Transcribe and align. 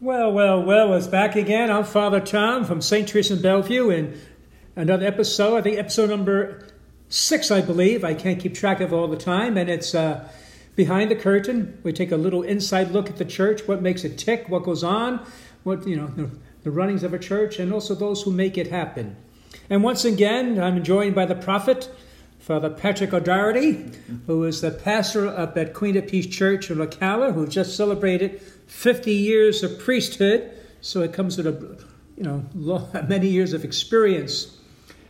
Well, 0.00 0.32
well, 0.32 0.62
well, 0.62 0.94
it's 0.94 1.08
back 1.08 1.34
again. 1.34 1.72
I'm 1.72 1.82
Father 1.82 2.20
Tom 2.20 2.64
from 2.64 2.80
St. 2.80 3.08
Teresa 3.08 3.34
in 3.34 3.40
Belleview 3.40 3.92
in 3.92 4.16
another 4.76 5.04
episode, 5.04 5.56
I 5.56 5.62
think 5.62 5.76
episode 5.76 6.08
number 6.08 6.68
six, 7.08 7.50
I 7.50 7.62
believe. 7.62 8.04
I 8.04 8.14
can't 8.14 8.38
keep 8.38 8.54
track 8.54 8.80
of 8.80 8.92
all 8.92 9.08
the 9.08 9.16
time. 9.16 9.56
And 9.56 9.68
it's 9.68 9.96
uh, 9.96 10.28
Behind 10.76 11.10
the 11.10 11.16
Curtain. 11.16 11.80
We 11.82 11.92
take 11.92 12.12
a 12.12 12.16
little 12.16 12.42
inside 12.42 12.92
look 12.92 13.10
at 13.10 13.16
the 13.16 13.24
church, 13.24 13.66
what 13.66 13.82
makes 13.82 14.04
it 14.04 14.16
tick, 14.16 14.48
what 14.48 14.62
goes 14.62 14.84
on, 14.84 15.26
what, 15.64 15.84
you 15.84 15.96
know, 15.96 16.06
the, 16.06 16.30
the 16.62 16.70
runnings 16.70 17.02
of 17.02 17.12
a 17.12 17.18
church, 17.18 17.58
and 17.58 17.72
also 17.72 17.96
those 17.96 18.22
who 18.22 18.30
make 18.30 18.56
it 18.56 18.68
happen. 18.68 19.16
And 19.68 19.82
once 19.82 20.04
again, 20.04 20.60
I'm 20.62 20.84
joined 20.84 21.16
by 21.16 21.26
the 21.26 21.34
prophet, 21.34 21.90
Father 22.48 22.70
Patrick 22.70 23.12
O'Doherty, 23.12 23.84
who 24.26 24.44
is 24.44 24.62
the 24.62 24.70
pastor 24.70 25.28
up 25.28 25.58
at 25.58 25.74
Queen 25.74 25.98
of 25.98 26.06
Peace 26.06 26.26
Church 26.26 26.70
in 26.70 26.78
Ocala, 26.78 27.34
who 27.34 27.46
just 27.46 27.76
celebrated 27.76 28.40
50 28.68 29.12
years 29.12 29.62
of 29.62 29.78
priesthood. 29.78 30.50
So 30.80 31.02
it 31.02 31.12
comes 31.12 31.36
with 31.36 31.46
a, 31.46 31.84
you 32.16 32.22
know, 32.22 32.88
many 33.06 33.28
years 33.28 33.52
of 33.52 33.64
experience. 33.64 34.56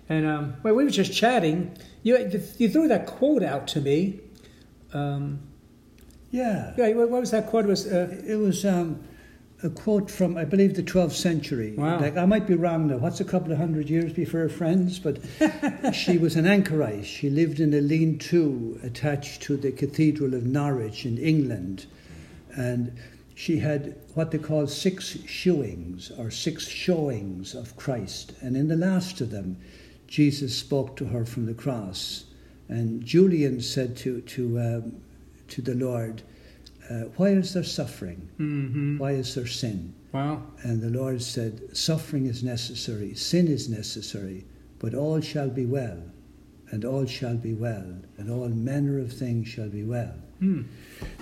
And 0.08 0.26
um, 0.26 0.56
well, 0.64 0.74
we 0.74 0.82
were 0.82 0.90
just 0.90 1.12
chatting. 1.12 1.78
You, 2.02 2.28
you 2.58 2.68
threw 2.68 2.88
that 2.88 3.06
quote 3.06 3.44
out 3.44 3.68
to 3.68 3.80
me. 3.80 4.18
Um, 4.92 5.38
yeah. 6.32 6.74
Yeah. 6.76 6.88
What 6.94 7.08
was 7.08 7.30
that 7.30 7.46
quote? 7.46 7.66
It 7.66 7.68
was 7.68 7.86
uh, 7.86 8.20
it 8.26 8.34
was 8.34 8.66
um, 8.66 9.04
a 9.62 9.70
quote 9.70 10.10
from 10.10 10.36
I 10.36 10.44
believe 10.44 10.74
the 10.74 10.82
12th 10.82 11.12
century. 11.12 11.74
Wow. 11.76 12.00
Like 12.00 12.16
I 12.16 12.24
might 12.24 12.46
be 12.46 12.54
wrong 12.54 12.86
now. 12.86 12.98
What's 12.98 13.20
a 13.20 13.24
couple 13.24 13.50
of 13.52 13.58
hundred 13.58 13.90
years 13.90 14.12
before 14.12 14.40
her 14.40 14.48
friends? 14.48 14.98
But 14.98 15.18
she 15.94 16.18
was 16.18 16.36
an 16.36 16.46
anchorite. 16.46 17.06
She 17.06 17.28
lived 17.28 17.58
in 17.58 17.74
a 17.74 17.80
lean-to 17.80 18.80
attached 18.82 19.42
to 19.42 19.56
the 19.56 19.72
Cathedral 19.72 20.34
of 20.34 20.44
Norwich 20.44 21.04
in 21.04 21.18
England, 21.18 21.86
and 22.56 22.96
she 23.34 23.58
had 23.58 23.96
what 24.14 24.30
they 24.30 24.38
call 24.38 24.66
six 24.66 25.18
shewings 25.26 26.12
or 26.16 26.30
six 26.30 26.68
showings 26.68 27.54
of 27.54 27.76
Christ, 27.76 28.34
and 28.40 28.56
in 28.56 28.68
the 28.68 28.76
last 28.76 29.20
of 29.20 29.30
them, 29.30 29.56
Jesus 30.06 30.56
spoke 30.56 30.96
to 30.96 31.06
her 31.06 31.24
from 31.24 31.46
the 31.46 31.54
cross, 31.54 32.24
and 32.68 33.04
Julian 33.04 33.60
said 33.60 33.96
to 33.98 34.20
to 34.20 34.60
um, 34.60 35.00
to 35.48 35.62
the 35.62 35.74
Lord, 35.74 36.22
uh, 36.90 37.04
"Why 37.16 37.28
is 37.28 37.54
there 37.54 37.64
suffering? 37.64 38.28
mm-hmm. 38.38 38.98
Why 38.98 39.12
is 39.12 39.34
there 39.34 39.46
sin?" 39.46 39.94
Wow. 40.12 40.42
And 40.62 40.80
the 40.80 40.90
Lord 40.90 41.20
said, 41.22 41.76
Suffering 41.76 42.26
is 42.26 42.42
necessary, 42.42 43.14
sin 43.14 43.46
is 43.48 43.68
necessary, 43.68 44.46
but 44.78 44.94
all 44.94 45.20
shall 45.20 45.48
be 45.50 45.66
well, 45.66 46.02
and 46.70 46.84
all 46.84 47.04
shall 47.04 47.36
be 47.36 47.52
well, 47.52 47.94
and 48.16 48.30
all 48.30 48.48
manner 48.48 48.98
of 48.98 49.12
things 49.12 49.48
shall 49.48 49.68
be 49.68 49.84
well. 49.84 50.14
Hmm. 50.38 50.62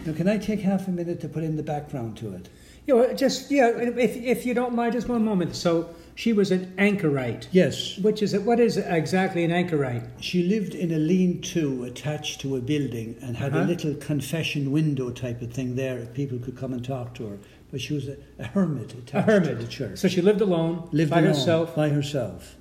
Now, 0.05 0.13
can 0.13 0.29
I 0.29 0.39
take 0.39 0.61
half 0.61 0.89
a 0.89 0.91
minute 0.91 1.21
to 1.23 1.29
put 1.29 1.43
in 1.43 1.57
the 1.57 1.63
background 1.63 2.17
to 2.19 2.35
it? 2.35 2.49
Yeah, 2.87 2.95
well, 2.95 3.15
just 3.15 3.51
yeah. 3.51 3.69
If 3.69 4.17
if 4.17 4.47
you 4.47 4.55
don't 4.55 4.75
mind, 4.75 4.93
just 4.93 5.09
one 5.09 5.25
moment. 5.25 5.57
So 5.57 5.91
she 6.17 6.33
was 6.33 6.51
an 6.51 6.73
anchorite. 6.79 7.47
Yes. 7.53 7.99
Which 7.99 8.23
is? 8.23 8.37
What 8.39 8.59
is 8.59 8.77
exactly 8.79 9.45
an 9.45 9.53
anchorite? 9.53 10.03
She 10.21 10.43
lived 10.43 10.75
in 10.75 10.91
a 10.93 10.99
lean 10.99 11.41
to 11.55 11.85
attached 11.85 12.41
to 12.41 12.57
a 12.57 12.61
building 12.61 13.15
and 13.23 13.37
had 13.37 13.53
a 13.53 13.59
Uh-huh. 13.61 13.69
little 13.69 13.95
confession 13.95 14.73
window 14.73 15.11
type 15.11 15.41
of 15.43 15.53
thing 15.53 15.77
there. 15.77 15.99
If 15.99 16.15
people 16.15 16.39
could 16.39 16.57
come 16.57 16.73
and 16.73 16.85
talk 16.85 17.15
to 17.17 17.27
her. 17.29 17.39
But 17.71 17.81
she 17.81 17.93
was 17.95 18.09
a, 18.09 18.17
a 18.39 18.45
hermit 18.47 18.95
A 19.13 19.21
hermit. 19.23 19.49
to 19.51 19.55
the 19.57 19.67
church. 19.69 19.99
So 19.99 20.09
she 20.09 20.23
lived 20.23 20.41
alone, 20.41 20.89
lived 20.93 21.11
by 21.11 21.19
alone, 21.21 21.35
herself, 21.35 21.75
By 21.77 21.89
herself. 21.91 22.57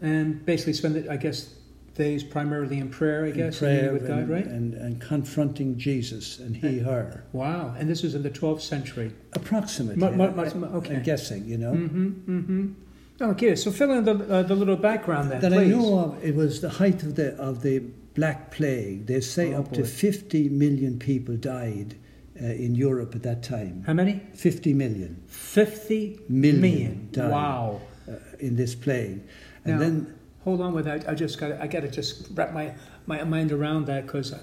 and 0.00 0.44
basically 0.46 0.74
spent, 0.74 0.96
it, 0.96 1.08
I 1.08 1.16
guess, 1.16 1.54
days 1.96 2.22
primarily 2.22 2.78
in 2.78 2.90
prayer. 2.90 3.24
I 3.24 3.28
in 3.30 3.36
guess, 3.36 3.58
prayer 3.58 3.84
and 3.90 3.92
with 3.94 4.06
God, 4.06 4.18
and, 4.18 4.28
right? 4.28 4.46
and, 4.46 4.74
and 4.74 5.00
confronting 5.00 5.78
Jesus 5.78 6.38
and 6.38 6.54
he, 6.56 6.78
her. 6.80 7.24
wow. 7.32 7.74
And 7.78 7.88
this 7.88 8.02
was 8.02 8.14
in 8.14 8.22
the 8.22 8.30
12th 8.30 8.60
century. 8.60 9.10
Approximately. 9.32 10.06
I- 10.06 10.10
much- 10.10 10.54
mu- 10.54 10.66
okay. 10.80 10.96
I'm 10.96 11.02
guessing, 11.02 11.46
you 11.48 11.58
know. 11.58 11.72
Mm-hmm. 11.72 12.06
Mm-hmm. 12.38 12.72
Okay. 13.20 13.54
So 13.56 13.70
fill 13.70 13.92
in 13.92 14.04
the 14.04 14.12
uh, 14.34 14.42
the 14.42 14.54
little 14.54 14.76
background 14.76 15.30
then, 15.30 15.40
That 15.40 15.52
I 15.52 15.64
know 15.64 15.98
of, 15.98 16.24
it 16.24 16.34
was 16.34 16.60
the 16.60 16.70
height 16.70 17.02
of 17.02 17.16
the 17.16 17.34
of 17.36 17.62
the 17.62 17.80
Black 18.14 18.50
Plague. 18.50 19.06
They 19.06 19.20
say 19.20 19.54
Oh, 19.54 19.60
up 19.60 19.72
to 19.72 19.84
50 19.84 20.48
million 20.48 20.98
people 20.98 21.36
died 21.36 21.96
uh, 22.40 22.46
in 22.46 22.74
Europe 22.74 23.14
at 23.14 23.22
that 23.22 23.42
time. 23.42 23.84
How 23.86 23.92
many? 23.92 24.20
50 24.34 24.74
million 24.74 25.22
Fifty 25.26 26.18
Million 26.28 26.60
million. 26.60 27.08
died. 27.12 27.30
Wow. 27.30 27.80
uh, 28.08 28.14
in 28.38 28.56
this 28.56 28.74
plague. 28.74 29.20
And 29.64 29.74
Now- 29.74 29.78
then, 29.78 30.14
Hold 30.44 30.62
on 30.62 30.72
with 30.72 30.86
that. 30.86 31.06
I 31.06 31.14
just 31.14 31.38
got. 31.38 31.52
I 31.60 31.66
got 31.66 31.80
to 31.82 31.88
just 31.90 32.28
wrap 32.34 32.54
my 32.54 32.72
my 33.06 33.22
mind 33.24 33.52
around 33.52 33.84
that 33.88 34.06
because 34.06 34.32
I, 34.32 34.38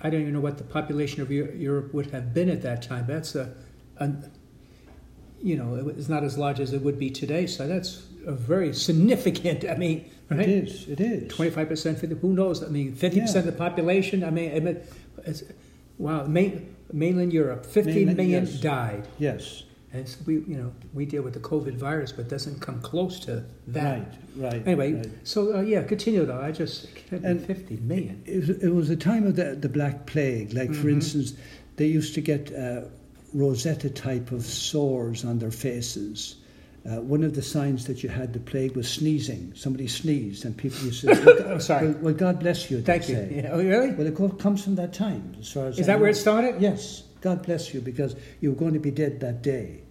I 0.00 0.08
don't 0.08 0.22
even 0.22 0.32
know 0.32 0.40
what 0.40 0.56
the 0.56 0.64
population 0.64 1.20
of 1.20 1.30
Europe 1.30 1.92
would 1.92 2.10
have 2.12 2.32
been 2.32 2.48
at 2.48 2.62
that 2.62 2.80
time. 2.80 3.04
That's 3.06 3.34
a, 3.34 3.52
a, 3.98 4.10
you 5.42 5.56
know, 5.56 5.74
it's 5.96 6.08
not 6.08 6.24
as 6.24 6.36
large 6.36 6.60
as 6.60 6.72
it 6.72 6.82
would 6.82 6.98
be 6.98 7.10
today. 7.10 7.46
So 7.46 7.66
that's 7.66 8.02
a 8.26 8.32
very 8.32 8.72
significant. 8.74 9.64
I 9.64 9.76
mean, 9.76 10.10
right? 10.30 10.40
it 10.40 10.48
is, 10.48 10.88
it 10.88 11.00
is. 11.00 11.32
Twenty-five 11.32 11.68
percent, 11.68 11.98
fifty. 11.98 12.16
Who 12.16 12.32
knows? 12.34 12.62
I 12.62 12.68
mean, 12.68 12.94
fifty 12.94 13.20
percent 13.20 13.46
of 13.46 13.52
the 13.54 13.58
population. 13.58 14.24
I 14.24 14.30
mean, 14.30 14.54
I 14.56 14.60
mean 14.60 14.80
it's, 15.24 15.42
wow. 15.98 16.26
Main, 16.26 16.74
mainland 16.92 17.32
Europe, 17.32 17.64
fifty 17.66 18.04
Mainland, 18.04 18.16
million 18.16 18.44
yes. 18.46 18.60
died. 18.60 19.08
Yes, 19.18 19.62
And 19.92 20.02
it's, 20.02 20.16
we, 20.26 20.34
you 20.34 20.56
know, 20.56 20.72
we 20.92 21.06
deal 21.06 21.22
with 21.22 21.34
the 21.34 21.40
COVID 21.40 21.76
virus, 21.76 22.12
but 22.12 22.28
doesn't 22.28 22.60
come 22.60 22.80
close 22.82 23.20
to 23.20 23.44
that. 23.68 23.98
right, 24.36 24.52
right. 24.52 24.62
Anyway, 24.66 24.92
right. 24.94 25.06
so 25.24 25.56
uh, 25.56 25.60
yeah, 25.60 25.82
continue 25.82 26.24
though. 26.26 26.40
I 26.40 26.50
just 26.52 26.86
And- 27.10 27.44
fifty 27.46 27.76
million. 27.76 28.22
It 28.26 28.38
was, 28.40 28.50
it 28.50 28.68
was 28.80 28.90
a 28.90 28.96
time 28.96 29.26
of 29.26 29.36
the, 29.36 29.54
the 29.54 29.68
Black 29.68 30.06
Plague. 30.06 30.52
Like, 30.52 30.74
for 30.74 30.88
Mhm. 30.88 30.94
instance, 30.94 31.34
they 31.76 31.86
used 31.86 32.14
to 32.14 32.20
get 32.20 32.52
uh, 32.52 32.82
Rosetta 33.38 33.88
type 33.88 34.32
of 34.32 34.44
sores 34.44 35.24
on 35.24 35.38
their 35.38 35.52
faces. 35.52 36.36
Uh, 36.84 37.00
one 37.00 37.22
of 37.22 37.34
the 37.34 37.42
signs 37.42 37.86
that 37.86 38.02
you 38.02 38.08
had 38.08 38.32
the 38.32 38.40
plague 38.40 38.74
was 38.74 38.90
sneezing. 38.90 39.52
Somebody 39.54 39.86
sneezed, 39.86 40.44
and 40.44 40.56
people 40.56 40.78
used 40.80 41.02
to 41.02 41.14
say, 41.14 41.22
Oh, 41.46 41.58
sorry. 41.58 41.88
well, 41.88 41.98
well, 42.02 42.14
God 42.14 42.40
bless 42.40 42.68
you, 42.70 42.82
Thank 42.82 43.08
you. 43.08 43.14
say. 43.14 43.42
Yeah, 43.44 43.50
oh, 43.52 43.58
really? 43.62 43.92
Well, 43.92 44.06
it 44.06 44.38
comes 44.38 44.64
from 44.64 44.74
that 44.76 44.92
time, 44.92 45.36
as 45.38 45.52
far 45.52 45.66
as 45.66 45.78
Is 45.78 45.88
I 45.88 45.92
that 45.92 46.00
where 46.00 46.10
it 46.10 46.16
started? 46.16 46.60
Yes, 46.60 47.04
God 47.20 47.44
bless 47.44 47.72
you, 47.72 47.80
because 47.80 48.16
you 48.40 48.50
were 48.50 48.56
going 48.56 48.74
to 48.74 48.80
be 48.80 48.90
dead 48.90 49.20
that 49.20 49.42
day. 49.42 49.82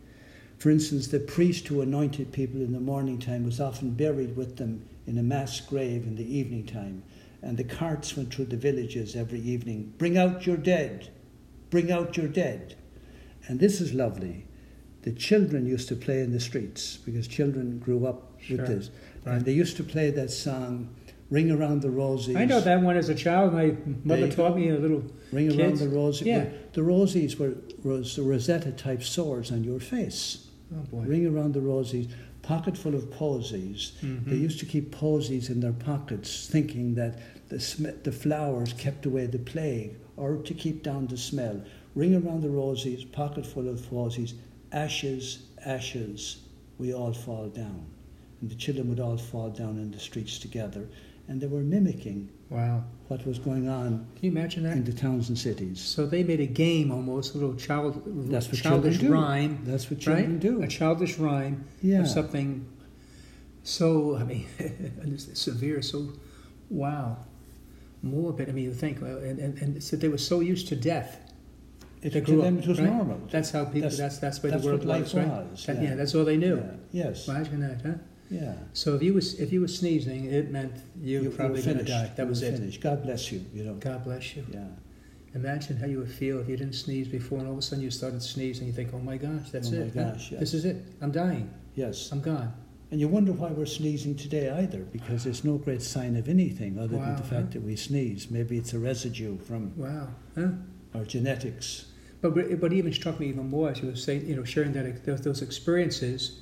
For 0.58 0.70
instance, 0.72 1.08
the 1.08 1.20
priest 1.20 1.68
who 1.68 1.82
anointed 1.82 2.32
people 2.34 2.62
in 2.62 2.74
the 2.74 2.80
morning 2.80 3.20
time 3.20 3.46
was 3.46 3.62
often 3.62 3.92
buried 3.92 4.36
with 4.36 4.58
them 4.58 4.88
in 5.06 5.18
a 5.20 5.24
mass 5.24 5.60
grave 5.62 6.04
in 6.04 6.16
the 6.16 6.38
evening 6.38 6.66
time. 6.66 7.04
And 7.44 7.56
the 7.58 7.64
carts 7.64 8.18
went 8.18 8.34
through 8.34 8.46
the 8.46 8.58
villages 8.58 9.16
every 9.16 9.40
evening 9.40 9.94
bring 9.98 10.18
out 10.18 10.46
your 10.48 10.58
dead, 10.58 11.10
bring 11.70 11.92
out 11.92 12.18
your 12.18 12.28
dead. 12.28 12.76
And 13.48 13.60
this 13.60 13.82
is 13.82 13.94
lovely. 13.94 14.46
The 15.04 15.12
children 15.14 15.66
used 15.66 15.88
to 15.90 15.96
play 15.96 16.20
in 16.22 16.32
the 16.32 16.40
streets 16.40 16.98
because 16.98 17.28
children 17.28 17.80
grew 17.80 18.06
up 18.06 18.34
Sure, 18.40 18.58
with 18.58 18.68
this. 18.68 18.90
right. 19.26 19.36
And 19.36 19.46
they 19.46 19.54
used 19.54 19.78
to 19.78 19.84
play 19.84 20.12
that 20.12 20.30
song, 20.32 20.90
Ring 21.30 21.50
Around 21.52 21.82
the 21.82 21.88
Rosies. 21.90 22.36
I 22.36 22.46
know 22.46 22.60
that 22.62 22.82
one 22.82 22.98
as 22.98 23.10
a 23.10 23.16
child. 23.16 23.54
My 23.54 23.76
mother 24.04 24.26
you 24.28 24.32
taught 24.32 24.56
me 24.58 24.70
a 24.70 24.78
little. 24.78 25.04
Ring 25.32 25.50
around 25.60 25.78
the 25.78 25.86
rosies. 25.88 26.26
Yeah. 26.26 26.46
The 26.74 26.82
rosies 26.82 27.38
were 27.38 27.56
was 27.84 28.16
the 28.16 28.22
Rosetta 28.24 28.72
type 28.72 29.04
swords 29.04 29.52
on 29.52 29.64
your 29.64 29.80
face. 29.80 30.48
Oh 30.74 30.82
boy. 30.92 31.04
Ring 31.04 31.26
around 31.26 31.54
the 31.54 31.60
rosies, 31.62 32.10
pocket 32.42 32.78
full 32.78 32.96
of 32.96 33.10
posies. 33.12 33.94
Mhm. 34.02 34.26
They 34.26 34.36
used 34.38 34.60
to 34.60 34.66
keep 34.66 34.92
posies 34.92 35.50
in 35.50 35.60
their 35.62 35.74
pockets, 35.74 36.48
thinking 36.48 36.96
that 36.96 37.20
the 37.50 37.60
sm- 37.60 37.98
the 38.04 38.12
flowers 38.12 38.74
kept 38.74 39.06
away 39.06 39.26
the 39.26 39.40
plague 39.40 39.96
or 40.18 40.38
to 40.38 40.54
keep 40.54 40.84
down 40.84 41.08
the 41.08 41.18
smell. 41.18 41.62
Ring 41.98 42.14
around 42.14 42.44
the 42.44 42.48
rosies, 42.50 43.12
pocket 43.12 43.44
full 43.44 43.68
of 43.68 43.90
posies, 43.90 44.36
ashes, 44.72 45.48
ashes. 45.66 46.38
We 46.78 46.94
all 46.94 47.12
fall 47.12 47.48
down, 47.50 47.88
and 48.40 48.52
the 48.52 48.56
children 48.56 48.88
would 48.90 49.00
all 49.00 49.18
fall 49.18 49.50
down 49.50 49.80
in 49.80 49.90
the 49.90 49.98
streets 50.00 50.38
together, 50.38 50.88
and 51.28 51.42
they 51.42 51.48
were 51.48 51.62
mimicking 51.64 52.30
Wow. 52.52 52.84
what 53.08 53.26
was 53.26 53.40
going 53.40 53.68
on 53.68 54.06
Can 54.16 54.26
you 54.26 54.30
imagine 54.32 54.62
that? 54.64 54.78
in 54.78 54.84
the 54.84 54.94
towns 54.94 55.30
and 55.30 55.38
cities. 55.40 55.82
So 55.82 56.06
they 56.06 56.22
made 56.24 56.40
a 56.40 56.46
game 56.46 56.92
almost, 56.92 57.34
a 57.34 57.40
little 57.40 57.56
child, 57.56 58.04
That's 58.30 58.48
what 58.48 58.58
childish 58.62 59.00
children 59.00 59.12
do. 59.12 59.14
rhyme, 59.14 59.60
That's 59.66 59.90
what 59.90 60.06
right? 60.06 60.18
children 60.20 60.38
do. 60.38 60.62
A 60.62 60.68
childish 60.68 61.18
rhyme 61.18 61.66
Yeah. 61.82 62.02
of 62.02 62.08
something 62.08 62.64
so, 63.64 64.16
I 64.18 64.24
mean, 64.24 64.46
severe, 65.18 65.82
so, 65.82 66.14
wow, 66.70 67.18
morbid. 68.04 68.50
I 68.50 68.52
mean, 68.52 68.66
you 68.66 68.74
think, 68.74 69.02
and, 69.02 69.40
and, 69.40 69.58
and 69.58 69.84
so 69.84 69.98
they 69.98 70.10
were 70.10 70.20
so 70.20 70.42
used 70.42 70.68
to 70.68 70.76
death. 70.76 71.20
It, 72.02 72.12
to 72.12 72.22
grew 72.22 72.42
them 72.42 72.58
up, 72.60 72.64
it 72.64 72.68
was 72.70 72.80
right? 72.80 72.90
normal. 72.90 73.22
That's 73.32 73.52
how 73.52 73.66
people, 73.66 73.82
That's- 73.90 73.98
that's, 73.98 74.18
that's, 74.20 74.44
where 74.44 74.52
that's 74.52 74.64
the 74.64 74.70
world 74.70 74.86
life 74.86 75.02
was, 75.04 75.16
right? 75.16 75.28
was, 75.28 75.66
That- 75.66 75.78
yeah. 75.82 75.90
yeah, 75.90 75.96
that's 75.96 76.14
all 76.16 76.26
they 76.26 76.38
knew. 76.38 76.58
Yeah. 76.92 77.06
Yes. 77.06 77.28
Imagine 77.28 77.60
that, 77.62 77.82
huh? 77.84 77.94
Yeah. 78.30 78.54
So 78.74 78.94
if 78.96 79.02
you 79.02 79.14
was 79.14 79.40
if 79.40 79.54
you 79.54 79.62
were 79.62 79.68
sneezing, 79.70 80.26
it 80.26 80.52
meant 80.52 80.74
you, 81.02 81.22
You- 81.22 81.30
were 81.30 81.36
probably 81.36 81.62
going 81.62 81.78
to 81.78 81.84
die. 81.84 82.12
That 82.18 82.28
was 82.28 82.42
it. 82.44 82.52
Finished. 82.58 82.82
God 82.82 83.02
bless 83.04 83.32
you. 83.32 83.44
You 83.54 83.64
know. 83.64 83.74
God 83.76 84.04
bless 84.04 84.36
you. 84.36 84.46
Yeah. 84.52 84.66
Imagine 85.34 85.78
how 85.78 85.86
you 85.88 86.00
would 86.00 86.12
feel 86.12 86.40
if 86.40 86.50
you 86.50 86.58
didn't 86.58 86.74
sneeze 86.74 87.08
before, 87.08 87.40
and 87.40 87.48
all 87.48 87.54
of 87.54 87.60
a 87.60 87.62
sudden 87.62 87.84
you 87.84 87.92
started 87.92 88.22
sneezing. 88.22 88.66
And 88.66 88.68
you 88.68 88.74
think, 88.74 88.94
"Oh 88.94 89.00
my 89.00 89.18
gosh, 89.18 89.50
that's 89.52 89.70
Oh 89.70 89.76
my 89.76 89.78
it. 89.84 89.94
huh? 89.96 90.04
gosh, 90.12 90.32
yes. 90.32 90.40
This 90.40 90.54
is 90.54 90.66
it. 90.66 90.78
I'm 91.02 91.12
dying. 91.12 91.50
Yes. 91.76 92.10
I'm 92.12 92.22
gone." 92.22 92.54
And 92.92 93.00
you 93.02 93.08
wonder 93.10 93.34
why 93.34 93.50
we're 93.52 93.66
sneezing 93.66 94.16
today 94.16 94.50
either, 94.50 94.80
because 94.80 95.24
there's 95.26 95.44
no 95.44 95.58
great 95.58 95.82
sign 95.82 96.16
of 96.16 96.30
anything 96.30 96.78
other 96.80 96.88
than 96.90 97.00
Wow, 97.00 97.16
the 97.18 97.24
huh? 97.24 97.30
fact 97.30 97.52
that 97.52 97.62
we 97.64 97.76
sneeze. 97.76 98.32
Maybe 98.32 98.58
it's 98.58 98.74
a 98.74 98.80
residue 98.80 99.38
from 99.40 99.74
Wow. 99.76 100.08
Huh? 100.36 100.52
our 100.96 101.04
genetics. 101.04 101.87
But 102.22 102.36
what 102.62 102.74
even 102.74 102.92
struck 102.94 103.20
me 103.20 103.28
even 103.28 103.50
more 103.50 103.70
as 103.70 103.82
you 103.82 103.90
were 103.90 103.96
saying, 103.96 104.28
you 104.28 104.36
know, 104.36 104.44
sharing 104.44 104.74
that 104.74 105.06
those, 105.06 105.22
those 105.22 105.42
experiences, 105.42 106.40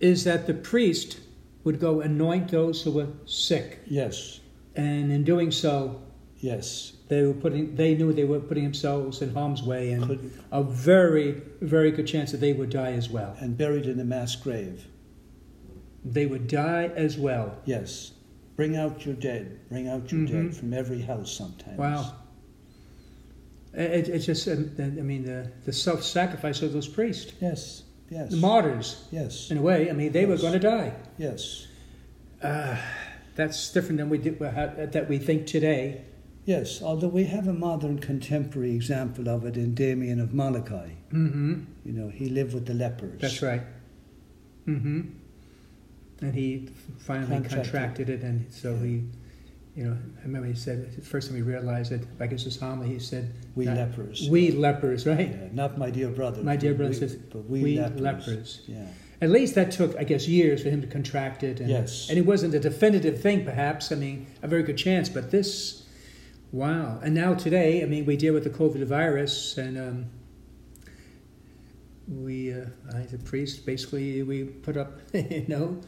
is 0.00 0.24
that 0.24 0.46
the 0.46 0.54
priest 0.54 1.18
would 1.64 1.80
go 1.80 2.00
anoint 2.00 2.48
those 2.50 2.82
who 2.82 2.90
were 2.92 3.08
sick, 3.26 3.80
Yes, 3.86 4.40
and 4.76 5.10
in 5.10 5.24
doing 5.24 5.50
so, 5.50 6.00
yes. 6.38 6.92
they 7.08 7.22
were 7.24 7.32
putting 7.34 7.74
they 7.74 7.94
knew 7.94 8.12
they 8.12 8.24
were 8.24 8.38
putting 8.38 8.64
themselves 8.64 9.22
in 9.22 9.32
harm's 9.34 9.62
way, 9.62 9.90
and 9.92 10.04
Could, 10.06 10.30
a 10.52 10.62
very 10.62 11.42
very 11.60 11.90
good 11.90 12.06
chance 12.06 12.30
that 12.32 12.38
they 12.40 12.52
would 12.52 12.70
die 12.70 12.92
as 12.92 13.08
well. 13.10 13.34
and 13.40 13.56
buried 13.56 13.86
in 13.86 13.98
a 13.98 14.04
mass 14.04 14.36
grave. 14.36 14.86
They 16.04 16.26
would 16.26 16.46
die 16.46 16.90
as 16.94 17.18
well. 17.18 17.56
Yes. 17.64 18.12
Bring 18.56 18.76
out 18.76 19.04
your 19.04 19.14
dead. 19.14 19.58
Bring 19.68 19.88
out 19.88 20.10
your 20.12 20.20
Mhm. 20.22 20.30
dead 20.30 20.54
from 20.54 20.72
every 20.74 21.00
house 21.02 21.32
sometimes. 21.32 21.78
Wow. 21.78 22.12
It, 23.74 24.08
it's 24.08 24.26
just, 24.26 24.48
um, 24.48 24.70
I 24.78 24.82
mean, 25.02 25.24
the, 25.24 25.50
the 25.64 25.72
self 25.72 26.02
sacrifice 26.02 26.62
of 26.62 26.72
those 26.72 26.88
priests, 26.88 27.32
Yes, 27.40 27.82
yes. 28.10 28.30
the 28.30 28.36
martyrs, 28.38 29.04
yes, 29.10 29.50
in 29.50 29.58
a 29.58 29.62
way. 29.62 29.90
I 29.90 29.92
mean, 29.92 30.12
they 30.12 30.24
were 30.26 30.36
going 30.38 30.54
to 30.54 30.58
die. 30.58 30.94
yes, 31.18 31.66
Uh, 32.42 32.76
that's 33.36 33.70
different 33.72 33.98
than 33.98 34.08
we 34.08 34.18
did, 34.18 34.38
that 34.38 35.06
we 35.08 35.18
think 35.18 35.46
today. 35.46 36.02
yes. 36.44 36.82
Although 36.82 37.08
we 37.08 37.24
have 37.24 37.46
a 37.46 37.52
modern 37.52 37.98
contemporary 37.98 38.74
example 38.74 39.28
of 39.28 39.44
it 39.44 39.56
in 39.56 39.74
Damien 39.74 40.18
of 40.20 40.32
Molokai. 40.34 40.90
Mm-hmm. 41.12 41.62
You 41.84 41.92
know, 41.92 42.08
he 42.08 42.28
lived 42.30 42.54
with 42.54 42.66
the 42.66 42.74
lepers. 42.74 43.20
That's 43.20 43.42
right. 43.42 43.62
Mm-hmm. 44.66 45.00
And 46.20 46.34
he 46.34 46.68
finally 46.98 47.26
Contracted. 47.36 47.52
contracted 47.72 48.10
it, 48.10 48.22
and 48.22 48.52
so 48.52 48.76
he, 48.78 49.04
you 49.78 49.84
know, 49.84 49.96
I 50.18 50.22
remember 50.22 50.48
he 50.48 50.56
said 50.56 50.92
the 50.96 51.02
first 51.02 51.28
time 51.28 51.36
he 51.36 51.42
realized 51.42 51.92
it. 51.92 52.02
I 52.18 52.26
guess 52.26 52.42
his 52.42 52.58
homily. 52.58 52.88
He 52.88 52.98
said, 52.98 53.32
We 53.54 53.64
Not- 53.66 53.76
lepers. 53.76 54.28
"We 54.28 54.50
lepers, 54.50 55.06
right? 55.06 55.30
Yeah, 55.30 55.48
not 55.52 55.78
my 55.78 55.88
dear 55.88 56.08
brother. 56.08 56.42
My 56.42 56.56
dear 56.56 56.74
brother 56.74 56.90
we- 56.94 56.98
says, 56.98 57.14
but 57.14 57.48
we, 57.48 57.62
we 57.62 57.78
lepers. 57.78 58.00
lepers. 58.00 58.60
Yeah. 58.66 58.88
At 59.20 59.30
least 59.30 59.54
that 59.54 59.70
took, 59.70 59.96
I 59.96 60.02
guess, 60.02 60.26
years 60.26 60.64
for 60.64 60.70
him 60.70 60.80
to 60.80 60.88
contract 60.88 61.44
it. 61.44 61.60
And, 61.60 61.68
Yes. 61.70 62.08
And 62.08 62.18
it 62.18 62.26
wasn't 62.26 62.54
a 62.56 62.58
definitive 62.58 63.22
thing, 63.22 63.44
perhaps. 63.44 63.92
I 63.92 63.94
mean, 63.94 64.26
a 64.42 64.48
very 64.48 64.64
good 64.64 64.76
chance. 64.78 65.08
But 65.08 65.30
this, 65.30 65.86
wow. 66.50 66.98
And 67.00 67.14
now 67.14 67.34
today, 67.34 67.80
I 67.84 67.86
mean, 67.86 68.04
we 68.04 68.16
deal 68.16 68.34
with 68.34 68.42
the 68.42 68.50
COVID 68.50 68.84
virus, 68.84 69.56
and 69.58 69.78
um, 69.78 70.06
we, 72.08 72.52
uh, 72.52 72.64
I, 72.92 73.02
the 73.02 73.18
priest, 73.18 73.64
basically, 73.64 74.24
we 74.24 74.42
put 74.42 74.76
up, 74.76 74.98
you 75.12 75.44
know, 75.46 75.80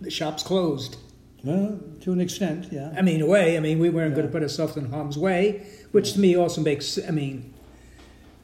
the 0.00 0.10
shop's 0.10 0.42
closed. 0.42 0.96
Well, 1.44 1.78
to 2.00 2.12
an 2.12 2.20
extent, 2.20 2.68
yeah. 2.72 2.92
I 2.96 3.02
mean, 3.02 3.16
in 3.16 3.22
a 3.22 3.26
way, 3.26 3.56
I 3.56 3.60
mean, 3.60 3.78
we 3.78 3.90
weren't 3.90 4.14
going 4.14 4.26
to 4.26 4.32
put 4.32 4.42
ourselves 4.42 4.76
in 4.76 4.90
harm's 4.90 5.18
way, 5.18 5.66
which 5.92 6.14
to 6.14 6.20
me 6.20 6.36
also 6.36 6.62
makes, 6.62 6.98
I 7.06 7.10
mean, 7.10 7.52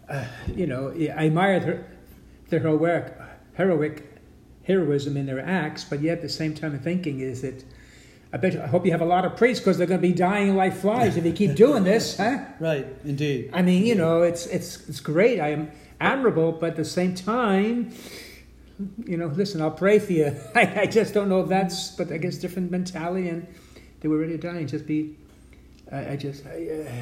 uh, 0.08 0.26
you 0.54 0.66
know, 0.66 0.90
I 0.90 1.26
admire 1.26 1.60
their, 1.60 1.86
their 2.50 2.60
heroic, 2.60 3.16
heroic 3.54 4.06
heroism 4.64 5.16
in 5.16 5.24
their 5.26 5.40
acts, 5.40 5.82
but 5.82 6.00
yet 6.00 6.18
at 6.18 6.22
the 6.22 6.28
same 6.28 6.54
time, 6.54 6.74
I'm 6.74 6.80
thinking 6.80 7.20
is 7.20 7.40
that 7.42 7.64
I 8.32 8.36
bet 8.36 8.52
you, 8.52 8.62
I 8.62 8.66
hope 8.66 8.84
you 8.84 8.92
have 8.92 9.00
a 9.00 9.06
lot 9.06 9.24
of 9.24 9.36
priests 9.36 9.60
because 9.60 9.78
they're 9.78 9.86
going 9.86 10.00
to 10.00 10.06
be 10.06 10.14
dying 10.14 10.54
like 10.54 10.76
flies 10.76 11.16
if 11.16 11.24
you 11.24 11.32
keep 11.32 11.54
doing 11.66 11.82
this, 11.82 12.16
huh? 12.16 12.38
Right, 12.60 12.86
indeed. 13.04 13.50
I 13.52 13.62
mean, 13.62 13.84
you 13.84 13.96
know, 13.96 14.22
it's 14.22 14.46
it's 14.46 14.88
it's 14.88 15.00
great. 15.00 15.40
I 15.40 15.48
am 15.48 15.70
admirable, 16.00 16.52
but 16.52 16.70
at 16.70 16.76
the 16.76 16.84
same 16.84 17.14
time, 17.14 17.92
you 19.06 19.16
know, 19.16 19.26
listen, 19.26 19.60
I'll 19.62 19.70
pray 19.70 19.98
for 19.98 20.12
you. 20.12 20.36
I, 20.54 20.80
I 20.82 20.86
just 20.86 21.14
don't 21.14 21.28
know 21.28 21.40
if 21.40 21.48
that's, 21.48 21.90
but 21.96 22.10
I 22.12 22.18
guess 22.18 22.36
different 22.38 22.70
mentality, 22.70 23.28
and 23.28 23.46
they 24.00 24.08
were 24.08 24.16
already 24.18 24.38
dying. 24.38 24.66
Just 24.66 24.86
be, 24.86 25.16
I, 25.90 26.10
I 26.12 26.16
just 26.16 26.46
I, 26.46 26.68
uh, 26.86 26.92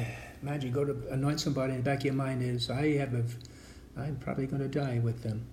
imagine 0.41 0.71
go 0.71 0.85
to 0.85 0.95
anoint 1.11 1.39
somebody, 1.39 1.73
and 1.73 1.81
the 1.83 1.89
back 1.89 1.99
of 1.99 2.05
your 2.05 2.13
mind 2.13 2.41
is, 2.43 2.69
I 2.69 2.97
have, 2.97 3.13
a, 3.13 3.23
I'm 3.97 4.15
probably 4.17 4.47
going 4.47 4.61
to 4.61 4.67
die 4.67 4.99
with 4.99 5.23
them. 5.23 5.45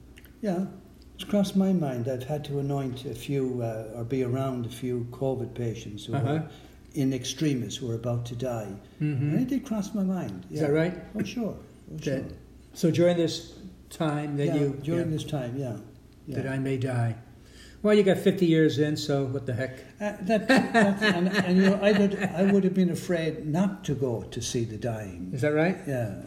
Yeah, 0.43 0.67
it's 1.15 1.25
crossed 1.25 1.57
my 1.57 1.73
mind. 1.73 2.09
I've 2.09 2.25
had 2.25 2.45
to 2.47 2.59
anoint 2.59 3.05
a 3.07 3.15
few 3.15 3.63
uh, 3.63 3.97
or 3.99 4.05
be 4.05 4.23
around 4.23 4.67
a 4.67 4.71
few 4.71 5.07
COVID 5.11 5.55
patients 5.55 6.05
who 6.05 6.15
Uh-huh. 6.15 6.29
are 6.35 6.49
in 6.95 7.13
extremis 7.13 7.77
who 7.77 7.91
are 7.91 7.95
about 7.95 8.25
to 8.27 8.35
die. 8.37 8.73
Mm-hmm. 9.03 9.31
And 9.31 9.41
it 9.41 9.49
did 9.49 9.65
cross 9.67 9.95
my 9.95 10.03
mind. 10.03 10.47
Is 10.51 10.61
that 10.61 10.73
right? 10.73 10.95
Oh, 11.15 11.23
sure. 11.23 11.55
Oh, 11.55 11.99
sure. 12.03 12.15
That- 12.21 12.33
So 12.73 12.91
during 12.91 13.17
this 13.19 13.53
time 13.91 14.37
that 14.39 14.47
yeah, 14.47 14.55
you 14.57 14.81
during 14.83 15.11
yeah, 15.11 15.17
this 15.17 15.25
time, 15.25 15.57
yeah. 15.59 15.77
Yeah. 16.27 16.37
that 16.41 16.47
I 16.51 16.59
may 16.59 16.77
die. 16.77 17.17
Well, 17.83 17.95
you 17.95 18.03
got 18.03 18.19
50 18.19 18.47
years 18.47 18.79
in, 18.79 18.97
so 18.97 19.25
what 19.27 19.47
the 19.47 19.55
heck? 19.55 19.79
Uh, 20.01 20.15
that, 20.23 20.49
that, 20.49 21.03
and, 21.03 21.29
and 21.29 21.57
you 21.57 21.63
know, 21.71 21.79
I 21.81 21.93
would, 21.93 22.19
I 22.19 22.43
would 22.51 22.65
have 22.65 22.75
been 22.75 22.91
afraid 22.91 23.47
not 23.47 23.85
to 23.85 23.95
go 23.95 24.23
to 24.23 24.41
see 24.43 24.65
the 24.65 24.77
dying. 24.77 25.31
Is 25.33 25.43
that 25.43 25.53
right? 25.55 25.77
Yeah. 25.87 26.23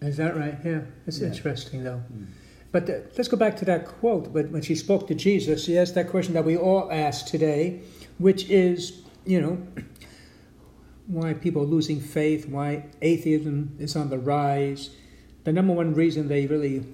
Is 0.00 0.16
that 0.16 0.36
right? 0.36 0.56
Yeah, 0.64 0.80
it's 1.06 1.20
Yeah. 1.20 1.28
interesting 1.28 1.84
though. 1.84 2.02
Mm. 2.12 2.26
But 2.72 2.90
uh, 2.90 2.92
let's 3.16 3.28
go 3.28 3.36
back 3.36 3.56
to 3.58 3.64
that 3.66 3.86
quote. 3.86 4.32
But 4.32 4.50
when 4.50 4.62
she 4.62 4.74
spoke 4.74 5.06
to 5.08 5.14
Jesus, 5.14 5.64
she 5.64 5.78
asked 5.78 5.94
that 5.94 6.08
question 6.10 6.34
that 6.34 6.44
we 6.44 6.56
all 6.56 6.90
ask 6.92 7.26
today, 7.26 7.82
which 8.18 8.50
is, 8.50 9.02
you 9.24 9.40
know, 9.40 9.66
why 11.06 11.34
people 11.34 11.62
are 11.62 11.66
losing 11.66 12.00
faith, 12.00 12.48
why 12.48 12.86
atheism 13.00 13.76
is 13.78 13.94
on 13.96 14.10
the 14.10 14.18
rise. 14.18 14.90
The 15.44 15.52
number 15.52 15.72
one 15.72 15.94
reason 15.94 16.28
they 16.28 16.46
really 16.46 16.84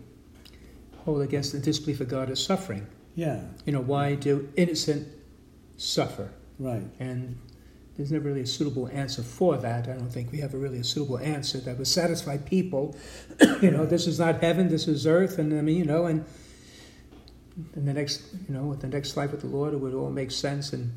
hold 1.04 1.22
against 1.22 1.52
the 1.52 1.58
disbelief 1.58 2.00
of 2.00 2.08
God 2.08 2.30
is 2.30 2.42
suffering. 2.42 2.86
Yeah. 3.14 3.42
You 3.66 3.72
know, 3.72 3.80
why 3.80 4.14
do 4.14 4.48
innocent 4.56 5.08
suffer? 5.76 6.30
Right. 6.58 6.84
And 6.98 7.38
there's 7.96 8.10
never 8.10 8.28
really 8.28 8.42
a 8.42 8.46
suitable 8.46 8.88
answer 8.88 9.22
for 9.22 9.56
that. 9.58 9.88
I 9.88 9.92
don't 9.92 10.10
think 10.10 10.32
we 10.32 10.38
have 10.38 10.54
a 10.54 10.58
really 10.58 10.78
a 10.78 10.84
suitable 10.84 11.18
answer 11.18 11.58
that 11.58 11.76
would 11.76 11.86
satisfy 11.86 12.38
people. 12.38 12.96
you 13.60 13.70
know, 13.70 13.84
this 13.84 14.06
is 14.06 14.18
not 14.18 14.40
heaven, 14.40 14.68
this 14.68 14.88
is 14.88 15.06
earth, 15.06 15.38
and 15.38 15.52
I 15.52 15.60
mean, 15.60 15.76
you 15.76 15.84
know, 15.84 16.06
and 16.06 16.24
in 17.76 17.84
the 17.84 17.92
next, 17.92 18.22
you 18.48 18.54
know, 18.54 18.64
with 18.64 18.80
the 18.80 18.88
next 18.88 19.16
life 19.16 19.32
with 19.32 19.42
the 19.42 19.46
Lord, 19.46 19.74
it 19.74 19.76
would 19.76 19.92
all 19.92 20.10
make 20.10 20.30
sense 20.30 20.72
and 20.72 20.90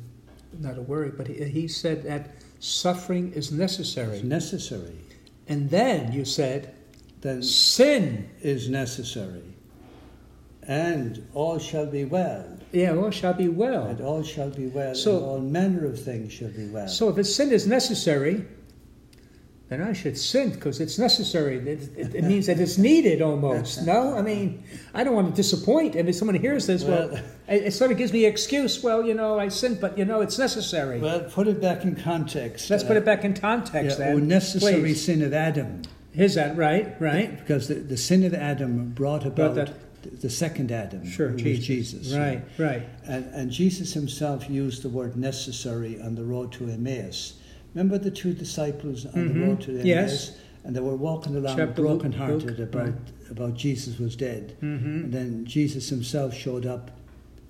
not 0.58 0.78
a 0.78 0.80
worry. 0.80 1.10
But 1.10 1.28
he, 1.28 1.44
he 1.44 1.68
said 1.68 2.02
that 2.04 2.30
suffering 2.60 3.32
is 3.34 3.52
necessary. 3.52 4.16
It's 4.16 4.24
necessary. 4.24 4.96
And 5.48 5.68
then 5.68 6.12
you 6.12 6.24
said, 6.24 6.74
Then 7.20 7.42
sin, 7.42 8.30
is 8.40 8.70
necessary. 8.70 9.55
And 10.68 11.26
all 11.34 11.58
shall 11.58 11.86
be 11.86 12.04
well. 12.04 12.44
yeah, 12.72 12.94
all 12.96 13.10
shall 13.10 13.34
be 13.34 13.48
well. 13.48 13.84
And 13.86 14.00
all 14.00 14.22
shall 14.22 14.50
be 14.50 14.66
well. 14.66 14.94
So- 14.94 15.16
and 15.16 15.24
all 15.24 15.38
manner 15.40 15.86
of 15.86 16.00
things 16.02 16.32
shall 16.32 16.48
be 16.50 16.66
well. 16.66 16.88
So 16.88 17.08
if 17.08 17.18
it's 17.18 17.32
sin 17.34 17.52
is 17.52 17.66
necessary, 17.66 18.44
then 19.68 19.80
I 19.82 19.92
should 19.92 20.16
sin 20.16 20.50
because 20.50 20.80
it's 20.80 20.98
necessary. 20.98 21.56
It, 21.58 21.88
it, 21.96 22.14
it 22.16 22.24
means 22.32 22.46
that 22.46 22.58
it's 22.60 22.78
needed 22.78 23.20
almost. 23.22 23.84
No, 23.84 24.16
I 24.16 24.22
mean, 24.22 24.62
I 24.94 25.02
don't 25.04 25.14
want 25.14 25.28
to 25.28 25.34
disappoint. 25.34 25.94
And 25.96 26.08
if 26.08 26.14
someone 26.16 26.36
hears 26.36 26.66
this, 26.66 26.82
well, 26.84 27.08
Well- 27.10 27.22
it, 27.48 27.64
it 27.66 27.72
sort 27.72 27.90
of 27.92 27.96
gives 27.98 28.12
me 28.12 28.24
an 28.26 28.30
excuse. 28.32 28.82
Well, 28.82 29.04
you 29.04 29.14
know, 29.14 29.38
I 29.38 29.48
sinned, 29.48 29.80
but 29.80 29.96
you 29.98 30.04
know, 30.04 30.20
it's 30.20 30.38
necessary. 30.38 31.00
well, 31.00 31.20
put 31.20 31.46
it 31.48 31.60
back 31.60 31.84
in 31.84 31.94
context. 31.96 32.70
Let's 32.70 32.84
Uh, 32.84 32.88
put 32.88 32.96
it 32.96 33.04
back 33.04 33.24
in 33.24 33.34
context 33.34 33.98
yeah, 33.98 34.06
then. 34.14 34.26
necessary 34.28 34.80
please. 34.80 35.04
sin 35.04 35.22
of 35.22 35.32
Adam. 35.32 35.82
Is 36.14 36.34
that 36.34 36.56
right? 36.56 36.94
Right? 37.00 37.38
Because 37.38 37.68
the, 37.68 37.74
the 37.74 37.96
sin 37.96 38.24
of 38.24 38.34
Adam 38.34 38.90
brought 38.90 39.24
about 39.26 39.54
that- 39.56 39.74
the, 40.10 40.30
second 40.30 40.70
Adam, 40.72 41.04
Sure, 41.04 41.28
who 41.28 41.36
Jesus. 41.36 41.66
Jesus. 41.66 42.12
Right, 42.14 42.42
right. 42.58 42.82
And, 43.04 43.24
and 43.34 43.50
Jesus 43.50 43.92
himself 43.94 44.48
used 44.50 44.82
the 44.82 44.88
word 44.88 45.16
necessary 45.16 46.00
on 46.00 46.14
the 46.14 46.24
road 46.24 46.52
to 46.52 46.68
Emmaus. 46.68 47.34
Remember 47.74 47.98
the 47.98 48.10
two 48.10 48.32
disciples 48.32 49.06
on 49.06 49.12
Mhm. 49.12 49.34
the 49.34 49.40
road 49.40 49.60
to 49.62 49.70
Emmaus? 49.72 49.84
Yes. 49.86 50.36
And 50.64 50.74
they 50.74 50.80
were 50.80 50.96
walking 50.96 51.36
along 51.36 51.56
Chapter 51.56 51.80
brokenhearted 51.82 52.58
Luke, 52.58 52.74
about, 52.74 52.94
about 53.30 53.54
Jesus 53.54 53.98
was 53.98 54.16
dead. 54.16 54.56
Mm-hmm. 54.62 54.86
And 55.04 55.12
then 55.12 55.44
Jesus 55.44 55.88
himself 55.90 56.34
showed 56.34 56.66
up 56.66 56.90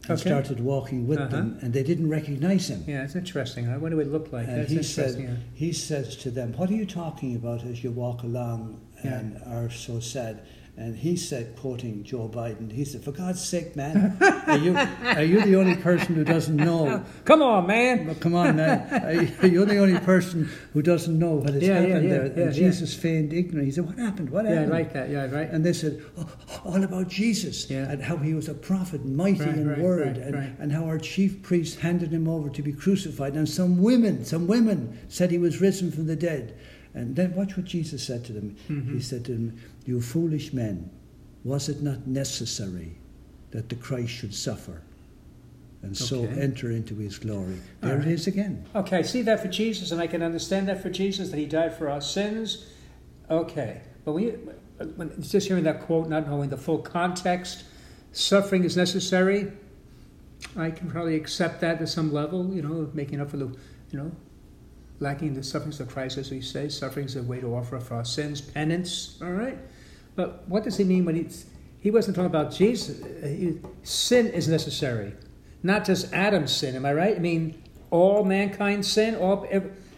and 0.08 0.12
Okay. 0.20 0.28
started 0.28 0.60
walking 0.60 1.06
with 1.08 1.18
Uh-huh. 1.18 1.28
them, 1.30 1.58
and 1.62 1.72
they 1.72 1.82
didn't 1.82 2.08
recognize 2.08 2.68
him. 2.68 2.84
Yeah, 2.86 3.02
it's 3.04 3.16
interesting. 3.16 3.68
I 3.68 3.76
wonder 3.78 3.96
what 3.96 4.06
it 4.06 4.12
looked 4.12 4.32
like. 4.32 4.46
And 4.46 4.58
That's 4.60 4.70
he 4.70 4.82
said, 4.82 5.18
yeah. 5.18 5.30
he 5.54 5.72
says 5.72 6.14
to 6.18 6.30
them, 6.30 6.52
"What 6.56 6.70
are 6.70 6.74
you 6.74 6.86
talking 6.86 7.34
about 7.34 7.64
as 7.64 7.82
you 7.82 7.90
walk 7.90 8.22
along 8.22 8.78
Yeah. 9.04 9.18
and 9.18 9.40
are 9.46 9.70
so 9.70 9.98
sad?" 9.98 10.40
And 10.78 10.94
he 10.94 11.16
said, 11.16 11.56
quoting 11.56 12.04
Joe 12.04 12.28
Biden, 12.28 12.70
he 12.70 12.84
said, 12.84 13.02
"For 13.02 13.10
God's 13.10 13.42
sake, 13.42 13.76
man, 13.76 14.18
are 14.46 14.58
you 14.58 14.76
are 14.76 15.22
you 15.22 15.40
the 15.40 15.56
only 15.56 15.74
person 15.76 16.14
who 16.14 16.22
doesn't 16.22 16.56
know? 16.56 17.02
Come 17.24 17.40
on, 17.40 17.66
man. 17.66 18.14
Come 18.16 18.34
on, 18.34 18.56
man, 18.56 19.02
are 19.02 19.12
you, 19.22 19.32
are 19.40 19.46
you 19.46 19.64
the 19.64 19.78
only 19.78 19.98
person 20.00 20.50
who 20.74 20.82
doesn't 20.82 21.18
know 21.18 21.36
what 21.36 21.54
has 21.54 21.62
Yeah, 21.62 21.80
happened 21.80 22.04
yeah, 22.04 22.10
there?" 22.10 22.26
yeah, 22.26 22.32
and 22.32 22.38
yeah. 22.38 22.50
Jesus 22.50 22.94
feigned 22.94 23.32
ignorance. 23.32 23.68
He 23.68 23.72
said, 23.72 23.86
"What 23.86 23.96
happened? 23.98 24.28
What 24.28 24.44
happened? 24.44 24.68
Yeah, 24.68 24.74
I 24.76 24.78
happened?" 24.82 24.84
like 24.84 24.92
that. 24.92 25.10
Yeah, 25.10 25.34
right. 25.34 25.50
And 25.50 25.64
they 25.64 25.72
said, 25.72 26.02
oh, 26.18 26.28
all 26.64 26.84
about 26.84 27.08
Jesus 27.08 27.70
and 27.70 28.02
how 28.02 28.18
he 28.18 28.34
was 28.34 28.48
a 28.48 28.54
prophet, 28.54 29.04
mighty 29.04 29.40
Right, 29.40 29.54
in 29.54 29.68
right, 29.68 29.78
word, 29.78 30.18
right, 30.18 30.34
and, 30.34 30.58
and 30.58 30.72
how 30.72 30.84
our 30.84 30.98
chief 30.98 31.42
priest 31.42 31.80
handed 31.80 32.12
him 32.12 32.28
over 32.28 32.50
to 32.50 32.62
be 32.62 32.72
crucified. 32.72 33.34
And 33.34 33.48
some 33.48 33.82
women, 33.82 34.24
some 34.24 34.46
women 34.46 34.98
said 35.08 35.30
he 35.30 35.38
was 35.38 35.60
risen 35.60 35.90
from 35.90 36.06
the 36.06 36.16
dead. 36.16 36.58
And 36.96 37.14
then 37.14 37.34
watch 37.34 37.58
what 37.58 37.66
Jesus 37.66 38.02
said 38.02 38.24
to 38.24 38.32
them. 38.32 38.56
Mhm. 38.70 38.94
He 38.94 39.00
said 39.00 39.24
to 39.26 39.32
them, 39.32 39.58
You 39.84 40.00
foolish 40.00 40.54
men, 40.54 40.90
was 41.44 41.68
it 41.68 41.82
not 41.82 42.06
necessary 42.06 42.96
that 43.50 43.68
the 43.68 43.74
Christ 43.74 44.10
should 44.12 44.34
suffer 44.34 44.80
and 45.82 45.94
so 45.94 46.24
enter 46.24 46.70
into 46.70 46.96
his 46.96 47.18
glory? 47.18 47.58
There 47.82 47.98
right. 47.98 48.06
it 48.06 48.12
is 48.12 48.26
again. 48.26 48.64
Okay, 48.74 48.96
I 48.96 49.02
see 49.02 49.20
that 49.22 49.40
for 49.40 49.48
Jesus, 49.48 49.92
and 49.92 50.00
I 50.00 50.06
can 50.06 50.22
understand 50.22 50.68
that 50.68 50.82
for 50.82 50.88
Jesus, 50.88 51.28
that 51.28 51.36
He 51.38 51.44
died 51.44 51.76
for 51.76 51.90
our 51.90 52.00
sins. 52.00 52.64
Okay, 53.30 53.82
But 54.06 54.12
when, 54.12 54.24
you, 54.24 54.54
when 54.96 55.22
just 55.22 55.48
hearing 55.48 55.64
that 55.64 55.82
quote, 55.82 56.08
not 56.08 56.26
knowing 56.26 56.48
the 56.48 56.56
full 56.56 56.78
context, 56.78 57.64
suffering 58.12 58.64
is 58.64 58.74
necessary. 58.74 59.52
I 60.56 60.70
can 60.70 60.90
probably 60.90 61.16
accept 61.16 61.60
that 61.60 61.78
to 61.80 61.86
some 61.86 62.10
level. 62.12 62.54
You 62.54 62.62
know, 62.62 62.90
making 62.94 63.20
up 63.20 63.30
for 63.30 63.36
the, 63.36 63.46
you 63.90 63.98
know, 63.98 64.12
lacking 65.00 65.34
the 65.34 65.42
sufferings 65.42 65.80
of 65.80 65.88
Christ, 65.88 66.18
as 66.18 66.30
we 66.30 66.40
say. 66.40 66.68
Suffering 66.68 67.06
is 67.06 67.16
a 67.16 67.22
way 67.22 67.40
to 67.40 67.54
offer 67.54 67.78
for 67.78 67.94
our 67.94 68.04
sins, 68.04 68.40
penance. 68.40 69.18
All 69.22 69.30
right. 69.30 69.58
But 70.14 70.48
what 70.48 70.64
does 70.64 70.76
he 70.76 70.84
mean 70.84 71.04
when 71.04 71.14
he's 71.14 71.46
he 71.86 71.92
wasn't 71.92 72.16
talking 72.16 72.26
about 72.26 72.52
Jesus. 72.52 72.98
He, 73.22 73.60
sin 73.84 74.26
is 74.26 74.48
necessary, 74.48 75.12
not 75.62 75.84
just 75.84 76.12
Adam's 76.12 76.50
sin. 76.50 76.74
Am 76.74 76.84
I 76.84 76.92
right? 76.92 77.14
I 77.14 77.20
mean, 77.20 77.62
all 77.92 78.24
mankind 78.24 78.84
sin. 78.84 79.14
All 79.14 79.46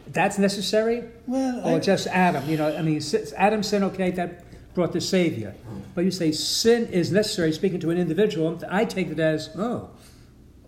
that's 0.09 0.37
necessary. 0.37 1.05
Well, 1.27 1.67
or 1.67 1.77
I, 1.77 1.79
just 1.79 2.07
Adam. 2.09 2.47
You 2.47 2.59
know, 2.59 2.77
I 2.77 2.83
mean, 2.83 3.01
Adam's 3.39 3.69
sin. 3.69 3.83
Okay, 3.85 4.11
that 4.11 4.45
brought 4.75 4.93
the 4.93 5.01
Savior. 5.01 5.55
But 5.95 6.05
you 6.05 6.11
say 6.11 6.31
sin 6.31 6.89
is 6.89 7.11
necessary. 7.11 7.53
Speaking 7.53 7.81
to 7.81 7.91
an 7.91 7.97
individual, 7.97 8.61
I 8.69 8.85
take 8.85 9.09
it 9.09 9.19
as 9.19 9.49
oh, 9.57 9.89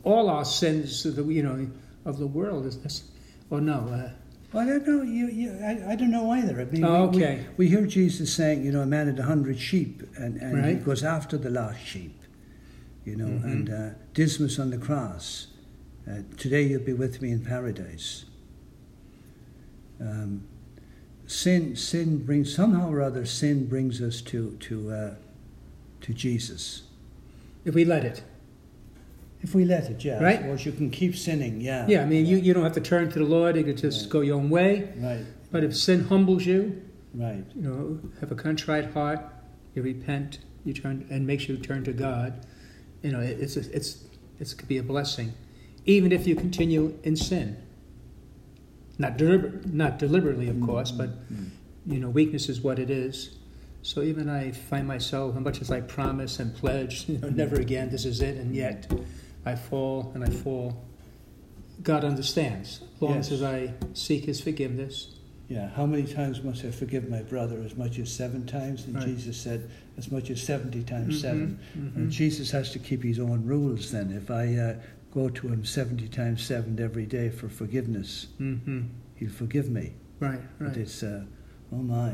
all 0.05 0.31
our 0.31 0.47
sins, 0.47 1.05
of 1.05 1.17
the, 1.17 1.25
you 1.25 1.43
know, 1.43 1.69
of 2.07 2.19
the 2.19 2.27
world 2.27 2.65
is 2.65 2.79
this. 2.79 3.05
Or 3.51 3.61
no. 3.61 3.75
Uh, 3.75 4.11
well, 4.53 4.65
I 4.65 4.67
don't 4.67 4.87
know. 4.87 5.03
You, 5.03 5.29
you, 5.29 5.59
I, 5.63 5.93
I 5.93 5.97
don't 5.97 6.11
know 6.11 6.31
either. 6.33 6.61
I 6.61 6.65
mean, 6.65 6.85
oh, 6.85 7.07
we, 7.07 7.17
okay. 7.17 7.47
we, 7.57 7.67
we, 7.67 7.69
hear 7.69 7.87
Jesus 7.87 8.35
saying, 8.35 8.65
you 8.65 8.73
know, 8.73 8.81
a 8.81 8.87
man 8.87 9.07
had 9.07 9.19
a 9.19 9.23
hundred 9.23 9.59
sheep, 9.59 10.03
and, 10.17 10.37
and 10.39 10.59
right. 10.59 10.69
he 10.71 10.75
goes 10.75 11.05
after 11.05 11.37
the 11.37 11.51
lost 11.51 11.81
sheep. 11.81 12.17
You 13.05 13.17
know, 13.17 13.27
mm-hmm. 13.27 13.49
and 13.49 13.71
uh, 13.71 13.91
Dismas 14.13 14.59
on 14.59 14.71
the 14.71 14.79
cross. 14.79 15.49
Uh, 16.09 16.23
Today 16.37 16.63
you'll 16.63 16.83
be 16.83 16.93
with 16.93 17.23
me 17.23 17.31
in 17.31 17.45
paradise. 17.45 18.25
Um, 20.01 20.47
sin, 21.27 21.77
sin 21.77 22.25
brings 22.25 22.55
somehow 22.55 22.91
or 22.91 23.01
other. 23.01 23.25
Sin 23.25 23.69
brings 23.69 24.03
us 24.03 24.21
to 24.23 24.57
to 24.57 24.91
uh, 24.91 25.15
to 26.03 26.15
Jesus. 26.15 26.83
If 27.65 27.75
we 27.75 27.85
let 27.85 28.05
it. 28.05 28.23
If 29.43 29.55
we 29.55 29.65
let 29.65 29.91
it, 29.91 30.05
yeah. 30.05 30.23
Right. 30.23 30.43
Or 30.45 30.57
you 30.57 30.73
can 30.73 30.91
keep 30.91 31.17
sinning, 31.17 31.61
yeah. 31.61 31.87
Yeah, 31.89 32.03
I 32.03 32.05
mean, 32.05 32.27
You, 32.27 32.37
you 32.37 32.53
don't 32.53 32.63
have 32.63 32.75
to 32.75 32.81
turn 32.81 33.11
to 33.11 33.19
the 33.19 33.25
Lord. 33.25 33.57
You 33.57 33.65
can 33.65 33.77
just 33.77 34.03
Right. 34.03 34.11
go 34.11 34.21
your 34.21 34.37
own 34.37 34.51
way. 34.51 34.91
Right, 34.99 35.25
But 35.51 35.65
if 35.65 35.75
sin 35.75 36.05
humbles 36.05 36.45
you, 36.45 36.81
right. 37.15 37.45
you 37.55 37.63
know, 37.63 38.01
have 38.21 38.31
a 38.31 38.35
contrite 38.35 38.93
heart, 38.93 39.21
you 39.75 39.83
repent, 39.83 40.41
you 40.65 40.75
turn, 40.75 41.07
and 41.11 41.27
makes 41.27 41.49
you 41.49 41.57
turn 41.57 41.85
to 41.85 41.93
God. 41.93 42.45
You 43.03 43.13
know, 43.13 43.21
it, 43.21 43.41
it's 43.41 43.57
a, 43.57 43.61
it's 43.75 44.05
it 44.39 44.55
could 44.57 44.69
be 44.69 44.79
a 44.79 44.83
blessing, 44.83 45.33
even 45.85 46.13
if 46.13 46.27
you 46.27 46.35
continue 46.35 46.99
in 47.03 47.17
sin. 47.17 47.57
Not 48.99 49.17
deliber- 49.17 49.65
not 49.73 49.99
deliberately, 49.99 50.49
of 50.49 50.57
mm-hmm. 50.57 50.67
course, 50.67 50.91
but 50.91 51.11
mm-hmm. 51.33 51.93
you 51.93 52.01
know, 52.01 52.11
weakness 52.11 52.49
is 52.49 52.61
what 52.61 52.79
it 52.79 52.91
is. 52.91 53.37
So 53.83 54.03
even 54.03 54.29
I 54.29 54.53
find 54.53 54.87
myself, 54.87 55.37
as 55.37 55.43
much 55.43 55.63
as 55.63 55.71
I 55.71 55.81
promise 55.81 56.39
and 56.39 56.55
pledge, 56.55 57.05
you 57.09 57.19
know, 57.19 57.31
never 57.31 57.57
again, 57.57 57.91
this 57.91 58.05
is 58.05 58.21
it, 58.21 58.37
and 58.37 58.55
yet 58.55 58.91
I 59.45 59.55
fall 59.57 60.13
and 60.15 60.25
I 60.25 60.31
fall. 60.31 60.85
God 61.83 62.05
understands, 62.05 62.81
as 62.97 63.03
long 63.03 63.15
Yes. 63.15 63.33
as 63.33 63.43
I 63.43 63.73
seek 63.95 64.25
His 64.27 64.41
forgiveness. 64.41 65.15
Yeah, 65.49 65.69
how 65.71 65.85
many 65.87 66.05
times 66.05 66.43
must 66.45 66.65
I 66.65 66.71
forgive 66.71 67.09
my 67.09 67.23
brother? 67.23 67.61
As 67.65 67.77
much 67.77 67.99
as 67.99 68.11
seven 68.13 68.47
times? 68.47 68.85
And 68.87 68.95
Right. 68.97 69.07
Jesus 69.07 69.37
said, 69.37 69.69
as 69.97 70.13
much 70.13 70.31
as 70.31 70.41
70 70.41 70.83
times 70.85 71.17
Mhm, 71.17 71.21
seven. 71.21 71.59
mhm. 71.77 71.97
And 71.97 72.11
Jesus 72.11 72.51
has 72.53 72.71
to 72.73 72.79
keep 72.79 73.03
his 73.03 73.19
own 73.19 73.45
rules 73.45 73.91
then. 73.91 74.13
If 74.13 74.31
I 74.31 74.55
uh, 74.55 74.75
go 75.13 75.29
to 75.29 75.49
him 75.49 75.65
70 75.65 76.07
times 76.09 76.43
seven 76.43 76.79
every 76.79 77.07
day 77.07 77.31
for 77.31 77.49
forgiveness, 77.49 78.29
Mm-hmm. 78.41 78.83
he'll 79.17 79.31
forgive 79.31 79.69
me. 79.71 79.95
Right, 80.21 80.41
But 80.59 80.69
right. 80.69 80.77
it's, 80.77 81.03
uh, 81.03 81.25
oh 81.73 81.77
my. 81.83 82.13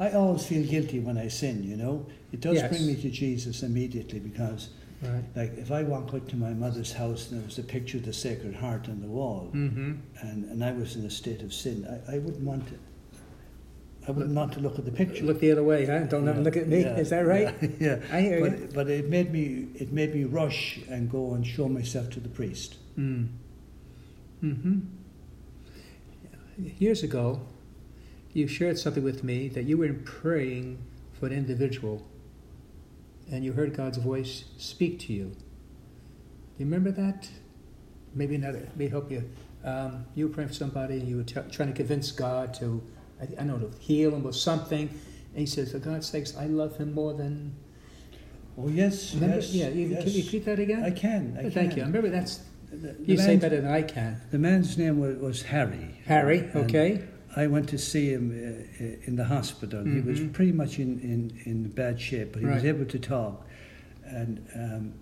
I 0.00 0.10
always 0.12 0.46
feel 0.46 0.64
guilty 0.66 1.00
when 1.00 1.18
I 1.18 1.28
sin, 1.28 1.64
you 1.64 1.76
know. 1.76 2.06
It 2.32 2.40
does 2.40 2.54
Yes. 2.54 2.70
bring 2.70 2.86
me 2.86 2.96
to 3.02 3.10
Jesus 3.10 3.62
immediately 3.62 4.20
because, 4.20 4.70
Right. 5.04 5.24
like, 5.36 5.58
if 5.58 5.70
I 5.70 5.82
walk 5.82 6.14
up 6.14 6.28
to 6.28 6.36
my 6.36 6.50
mother's 6.54 6.92
house 6.92 7.30
and 7.30 7.38
there 7.40 7.46
was 7.46 7.58
a 7.58 7.62
picture 7.62 7.98
of 7.98 8.04
the 8.04 8.12
Sacred 8.12 8.54
Heart 8.54 8.88
on 8.88 9.00
the 9.00 9.06
wall, 9.08 9.50
Mm-hmm. 9.54 9.92
and, 10.20 10.44
and 10.50 10.64
I 10.64 10.72
was 10.72 10.96
in 10.96 11.04
a 11.04 11.10
state 11.10 11.42
of 11.42 11.52
sin, 11.52 11.86
I, 12.08 12.16
I 12.16 12.18
wouldn't 12.18 12.44
want 12.44 12.66
to. 12.68 12.74
I 14.06 14.10
wouldn't 14.10 14.34
want 14.34 14.52
to 14.52 14.60
look 14.60 14.78
at 14.78 14.84
the 14.84 14.90
picture. 14.90 15.24
Look 15.24 15.40
the 15.40 15.50
other 15.52 15.64
way, 15.64 15.86
huh? 15.86 16.00
Don't 16.00 16.26
Yeah, 16.26 16.32
look 16.38 16.58
at 16.58 16.68
me. 16.68 16.82
yeah, 16.82 16.96
Is 16.96 17.08
that 17.08 17.24
right? 17.26 17.54
Yeah. 17.62 17.68
yeah. 17.80 18.00
I 18.12 18.20
hear 18.20 18.40
but, 18.40 18.58
you. 18.58 18.68
but 18.74 18.90
it 18.90 19.08
made 19.08 19.32
me 19.32 19.68
it 19.76 19.92
made 19.92 20.14
me 20.14 20.24
rush 20.24 20.78
and 20.90 21.10
go 21.10 21.32
and 21.32 21.46
show 21.46 21.68
myself 21.70 22.10
to 22.10 22.20
the 22.20 22.28
priest. 22.28 22.76
Mm. 22.98 23.28
hmm 24.40 24.78
Years 26.78 27.02
ago, 27.02 27.40
you 28.34 28.46
shared 28.46 28.78
something 28.78 29.02
with 29.02 29.24
me 29.24 29.48
that 29.48 29.64
you 29.64 29.76
were 29.78 29.92
praying 30.04 30.78
for 31.18 31.26
an 31.26 31.32
individual, 31.32 32.02
and 33.30 33.44
you 33.44 33.52
heard 33.52 33.74
God's 33.76 33.98
voice 33.98 34.44
speak 34.58 34.98
to 35.00 35.12
you. 35.12 35.24
Do 35.26 35.34
you 36.58 36.66
remember 36.66 36.90
that? 36.92 37.28
Maybe 38.14 38.36
not. 38.38 38.54
May 38.76 38.88
help 38.88 39.10
you. 39.10 39.28
Um, 39.64 40.04
you 40.14 40.28
were 40.28 40.34
praying 40.34 40.48
for 40.48 40.54
somebody, 40.54 40.98
and 41.00 41.08
you 41.08 41.16
were 41.16 41.22
t- 41.24 41.40
trying 41.50 41.68
to 41.70 41.74
convince 41.74 42.12
God 42.12 42.54
to, 42.54 42.82
I, 43.20 43.24
I 43.24 43.44
don't 43.44 43.48
know, 43.60 43.68
to 43.68 43.78
heal 43.78 44.14
him 44.14 44.26
or 44.26 44.32
something. 44.32 44.88
And 44.88 45.38
He 45.40 45.46
says, 45.46 45.72
"For 45.72 45.78
God's 45.78 46.06
sakes, 46.06 46.36
I 46.36 46.46
love 46.46 46.76
him 46.76 46.92
more 46.92 47.14
than." 47.14 47.54
Oh 48.56 48.68
yes, 48.68 49.14
Remember? 49.14 49.36
yes, 49.36 49.52
yeah. 49.52 49.68
You, 49.68 49.88
yes. 49.88 50.04
Can 50.04 50.12
you 50.12 50.22
repeat 50.22 50.44
that 50.44 50.58
again? 50.60 50.84
I 50.84 50.90
can. 50.92 51.36
I 51.40 51.46
Oh, 51.46 51.50
Thank 51.50 51.70
can. 51.70 51.78
you. 51.78 51.82
I 51.84 51.86
remember 51.86 52.10
that's. 52.10 52.40
The, 52.70 52.76
the 52.92 52.96
You 53.04 53.16
say 53.18 53.36
better 53.36 53.60
than 53.60 53.70
I 53.70 53.82
can. 53.82 54.20
The 54.30 54.38
man's 54.38 54.76
name 54.78 55.00
was, 55.00 55.16
was 55.16 55.42
Harry. 55.42 56.00
Harry. 56.06 56.48
Okay. 56.54 57.02
I 57.36 57.46
went 57.48 57.68
to 57.70 57.78
see 57.78 58.10
him 58.10 58.30
uh, 58.30 58.84
in 59.06 59.16
the 59.16 59.24
hospital. 59.24 59.84
He 59.84 60.00
was 60.00 60.20
Mhm. 60.20 60.32
pretty 60.32 60.52
much 60.52 60.78
in, 60.78 61.00
in, 61.00 61.32
in 61.44 61.68
bad 61.70 62.00
shape, 62.00 62.32
but 62.32 62.40
he 62.42 62.46
was 62.46 62.64
able 62.64 62.84
to 62.84 62.98
talk. 62.98 63.46
And, 64.06 64.46
um, 64.54 64.92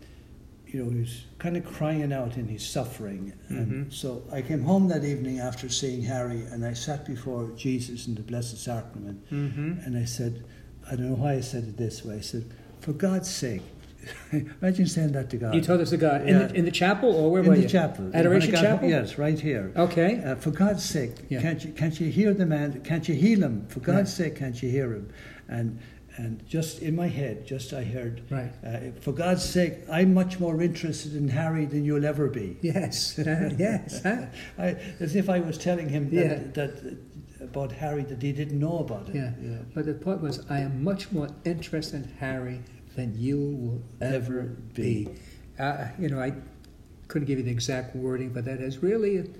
you 0.66 0.82
know, 0.82 0.90
he 0.90 1.00
was 1.00 1.24
kind 1.38 1.56
of 1.56 1.64
crying 1.66 2.12
out 2.12 2.36
in 2.38 2.48
his 2.48 2.62
suffering. 2.64 3.32
And 3.50 3.86
Mhm. 3.88 3.92
so 3.92 4.22
I 4.32 4.40
came 4.40 4.62
home 4.62 4.88
that 4.88 5.04
evening 5.04 5.40
after 5.40 5.68
seeing 5.68 6.02
Harry 6.02 6.42
and 6.50 6.64
I 6.64 6.72
sat 6.72 7.04
before 7.06 7.50
Jesus 7.56 8.06
in 8.06 8.14
the 8.14 8.22
Blessed 8.22 8.56
Sacrament 8.56 9.20
Mm-hmm. 9.30 9.72
and 9.84 9.96
I 9.98 10.04
said, 10.06 10.42
I 10.90 10.96
don't 10.96 11.10
know 11.10 11.16
why 11.16 11.34
I 11.34 11.40
said 11.40 11.64
it 11.64 11.76
this 11.76 12.04
way. 12.04 12.16
I 12.16 12.20
said, 12.20 12.44
for 12.80 12.92
God's 12.94 13.28
sake, 13.30 13.62
imagine 14.32 14.86
saying 14.86 15.12
that 15.12 15.30
to 15.30 15.36
God. 15.36 15.54
You 15.54 15.60
told 15.60 15.80
us 15.80 15.90
to 15.90 15.96
God 15.96 16.22
in, 16.22 16.28
Yeah. 16.28 16.46
the, 16.46 16.54
in 16.54 16.64
the 16.64 16.70
chapel, 16.70 17.14
or 17.14 17.30
where 17.30 17.42
in 17.42 17.48
were 17.48 17.54
you? 17.54 17.60
In 17.62 17.66
the 17.66 17.72
chapel. 17.72 18.10
Adoration 18.14 18.50
got- 18.52 18.62
chapel? 18.62 18.88
Yes, 18.88 19.18
right 19.18 19.38
here. 19.38 19.72
Okay. 19.76 20.22
Uh, 20.24 20.34
for 20.36 20.50
God's 20.50 20.84
sake, 20.84 21.12
Yeah. 21.28 21.40
can't 21.42 21.64
you 21.64 21.72
can't 21.72 21.98
you 22.00 22.10
hear 22.10 22.34
the 22.34 22.46
man? 22.46 22.80
Can't 22.82 23.08
you 23.08 23.14
heal 23.14 23.42
him? 23.42 23.66
For 23.68 23.80
God's 23.80 24.18
Right. 24.18 24.26
sake, 24.28 24.36
can't 24.36 24.60
you 24.62 24.70
hear 24.70 24.92
him? 24.92 25.08
And 25.48 25.78
and 26.18 26.46
just 26.46 26.82
in 26.82 26.94
my 26.94 27.08
head, 27.08 27.46
just 27.46 27.72
I 27.72 27.84
heard, 27.84 28.20
Right. 28.30 28.52
uh, 28.62 28.78
for 29.00 29.12
God's 29.12 29.42
sake, 29.42 29.74
I'm 29.90 30.12
much 30.12 30.38
more 30.38 30.60
interested 30.60 31.16
in 31.16 31.28
Harry 31.28 31.64
than 31.64 31.86
you'll 31.86 32.04
ever 32.04 32.28
be. 32.28 32.58
Yes. 32.60 33.18
Uh, 33.18 33.50
yes. 33.58 34.02
Huh? 34.02 34.26
I, 34.58 34.76
as 35.00 35.16
if 35.16 35.30
I 35.30 35.40
was 35.40 35.56
telling 35.56 35.88
him 35.88 36.10
that, 36.10 36.14
Yeah. 36.14 36.38
that 36.52 36.96
about 37.40 37.72
Harry 37.72 38.02
that 38.04 38.20
he 38.22 38.30
didn't 38.32 38.58
know 38.60 38.78
about 38.80 39.08
it. 39.08 39.14
Yeah. 39.14 39.30
But 39.74 39.86
the 39.86 39.94
point 39.94 40.20
was, 40.20 40.44
I 40.50 40.58
am 40.60 40.84
much 40.84 41.10
more 41.12 41.28
interested 41.46 42.04
in 42.04 42.08
Harry 42.20 42.60
than 42.96 43.18
you 43.18 43.38
will 43.38 43.82
ever 44.00 44.56
be. 44.74 45.08
Uh, 45.58 45.88
you 45.98 46.08
know, 46.08 46.20
I 46.20 46.32
couldn't 47.08 47.26
give 47.26 47.38
you 47.38 47.44
the 47.44 47.50
exact 47.50 47.94
wording, 47.94 48.30
but 48.32 48.44
that 48.44 48.60
is 48.60 48.82
really, 48.82 49.30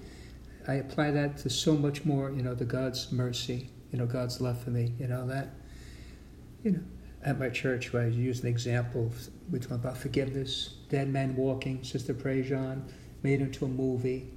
I 0.68 0.75
apply 0.75 1.11
that 1.12 1.38
to 1.38 1.50
so 1.50 1.75
much 1.75 2.04
more. 2.04 2.30
You 2.30 2.42
know, 2.42 2.54
the 2.54 2.64
God's 2.64 3.11
mercy. 3.12 3.68
You 3.92 3.99
know, 3.99 4.06
God's 4.06 4.40
love 4.40 4.62
for 4.62 4.71
me. 4.71 4.92
You 4.99 5.06
know 5.06 5.26
that. 5.26 5.50
You 6.62 6.73
know, 6.73 6.80
at 7.25 7.38
my 7.38 7.49
church, 7.49 7.92
where 7.92 8.04
I 8.04 8.06
use 8.06 8.40
an 8.40 8.49
example, 8.49 9.11
we 9.50 9.59
talk 9.59 9.73
about 9.73 9.97
forgiveness. 9.97 10.76
Dead 10.88 11.09
Man 11.09 11.37
Walking, 11.37 11.82
Sister 11.85 12.14
Prejean, 12.14 12.82
made 13.23 13.40
into 13.40 13.64
a 13.64 13.68
movie. 13.68 14.28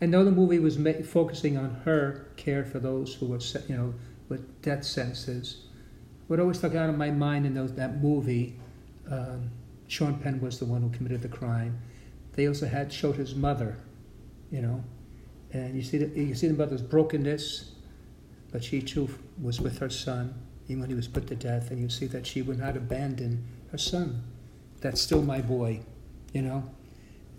And 0.00 0.12
though 0.12 0.24
the 0.24 0.30
movie 0.30 0.58
was 0.58 0.78
ma- 0.78 0.92
focusing 1.04 1.56
on 1.56 1.70
her 1.84 2.28
care 2.36 2.64
for 2.64 2.78
those 2.78 3.14
who 3.14 3.26
were, 3.26 3.40
you 3.68 3.76
know, 3.76 3.94
with 4.28 4.62
death 4.62 4.84
sentences, 4.84 5.65
what 6.26 6.40
always 6.40 6.58
stuck 6.58 6.74
out 6.74 6.88
in 6.88 6.96
my 6.96 7.10
mind 7.10 7.46
in 7.46 7.54
those, 7.54 7.72
that 7.74 8.02
movie, 8.02 8.56
um, 9.10 9.50
Sean 9.88 10.18
Penn 10.18 10.40
was 10.40 10.58
the 10.58 10.64
one 10.64 10.82
who 10.82 10.90
committed 10.90 11.22
the 11.22 11.28
crime. 11.28 11.78
They 12.32 12.48
also 12.48 12.66
had 12.66 12.92
showed 12.92 13.16
his 13.16 13.34
mother, 13.34 13.76
you 14.50 14.60
know, 14.60 14.82
and 15.52 15.76
you 15.76 15.82
see 15.82 15.98
the, 15.98 16.20
you 16.20 16.34
see 16.34 16.48
the 16.48 16.54
mother's 16.54 16.82
brokenness, 16.82 17.72
but 18.52 18.64
she 18.64 18.82
too 18.82 19.08
was 19.40 19.60
with 19.60 19.78
her 19.78 19.90
son 19.90 20.34
even 20.68 20.80
when 20.80 20.90
he 20.90 20.96
was 20.96 21.06
put 21.06 21.26
to 21.28 21.36
death, 21.36 21.70
and 21.70 21.80
you 21.80 21.88
see 21.88 22.06
that 22.06 22.26
she 22.26 22.42
would 22.42 22.58
not 22.58 22.76
abandon 22.76 23.44
her 23.70 23.78
son. 23.78 24.22
That's 24.80 25.00
still 25.00 25.22
my 25.22 25.40
boy, 25.40 25.80
you 26.32 26.42
know. 26.42 26.68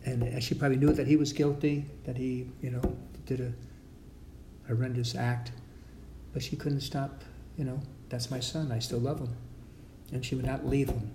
And 0.06 0.42
she 0.42 0.56
probably 0.56 0.78
knew 0.78 0.94
that 0.94 1.08
he 1.08 1.18
was 1.18 1.34
guilty, 1.34 1.86
that 2.06 2.16
he, 2.16 2.48
you 2.62 2.72
know, 2.72 2.98
did 3.26 3.42
a 3.42 3.52
horrendous 4.68 5.16
act, 5.16 5.52
but 6.32 6.42
she 6.42 6.56
couldn't 6.56 6.80
stop, 6.80 7.24
you 7.58 7.66
know, 7.66 7.82
that's 8.10 8.32
my 8.32 8.40
son, 8.40 8.72
I 8.72 8.80
still 8.80 9.00
love 9.00 9.20
him. 9.20 9.36
And 10.12 10.26
she 10.26 10.36
would 10.36 10.46
not 10.46 10.66
leave 10.66 10.90
him. 10.90 11.12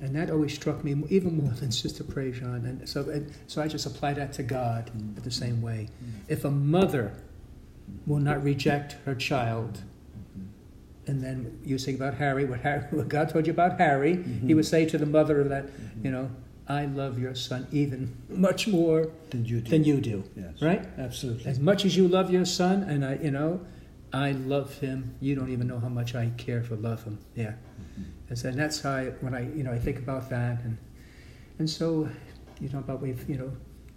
And 0.00 0.16
that 0.16 0.30
always 0.30 0.54
struck 0.54 0.82
me 0.82 0.94
even 1.10 1.36
more 1.36 1.52
than 1.52 1.70
Sister 1.70 2.04
Prejean. 2.04 2.64
And 2.64 2.88
so, 2.88 3.08
and 3.10 3.32
so 3.46 3.60
I 3.60 3.68
just 3.68 3.86
apply 3.86 4.14
that 4.14 4.32
to 4.34 4.42
God 4.42 4.90
Mm. 4.96 5.22
the 5.22 5.30
same 5.30 5.60
way. 5.60 5.88
If 6.28 6.44
a 6.44 6.50
mother 6.50 7.12
will 8.06 8.18
not 8.18 8.42
reject 8.42 8.96
her 9.04 9.14
child, 9.14 9.82
and 11.06 11.22
then 11.22 11.58
you 11.64 11.76
think 11.76 11.98
about 11.98 12.14
Harry, 12.14 12.44
what, 12.44 12.60
Harry, 12.60 12.84
what 12.90 13.08
God 13.08 13.28
told 13.28 13.46
you 13.46 13.52
about 13.52 13.78
Harry, 13.78 14.16
mm-hmm. 14.16 14.46
he 14.46 14.54
would 14.54 14.66
say 14.66 14.86
to 14.86 14.96
the 14.96 15.06
mother 15.06 15.40
of 15.40 15.48
that, 15.48 15.66
mm-hmm. 15.66 16.06
you 16.06 16.12
know, 16.12 16.30
I 16.68 16.86
love 16.86 17.18
your 17.18 17.34
son 17.34 17.66
even 17.72 18.16
much 18.28 18.68
more 18.68 19.10
than 19.30 19.44
you 19.44 19.60
do. 19.60 19.70
Than 19.70 19.84
you 19.84 20.00
do. 20.00 20.24
Yes. 20.36 20.62
Right? 20.62 20.86
Absolutely. 20.98 21.46
As 21.46 21.58
much 21.58 21.84
as 21.84 21.96
you 21.96 22.06
love 22.08 22.30
your 22.30 22.44
son, 22.44 22.84
and 22.84 23.04
I, 23.04 23.16
you 23.16 23.30
know, 23.30 23.60
I 24.12 24.32
love 24.32 24.76
him. 24.78 25.14
You 25.20 25.34
don't 25.34 25.50
even 25.50 25.66
know 25.66 25.78
how 25.78 25.88
much 25.88 26.14
I 26.14 26.30
care 26.36 26.62
for 26.62 26.76
love 26.76 27.04
him. 27.04 27.18
Yeah. 27.34 27.52
Mm-hmm. 27.52 28.02
And, 28.28 28.38
so, 28.38 28.48
and 28.48 28.58
that's 28.58 28.80
how 28.80 28.92
I, 28.92 29.04
when 29.20 29.34
I, 29.34 29.52
you 29.54 29.62
know, 29.62 29.72
I 29.72 29.78
think 29.78 29.98
about 29.98 30.30
that, 30.30 30.62
and 30.62 30.76
and 31.58 31.68
so, 31.68 32.08
you 32.60 32.68
know, 32.70 32.78
about 32.78 33.00
we, 33.00 33.14
you 33.28 33.36
know, 33.36 33.52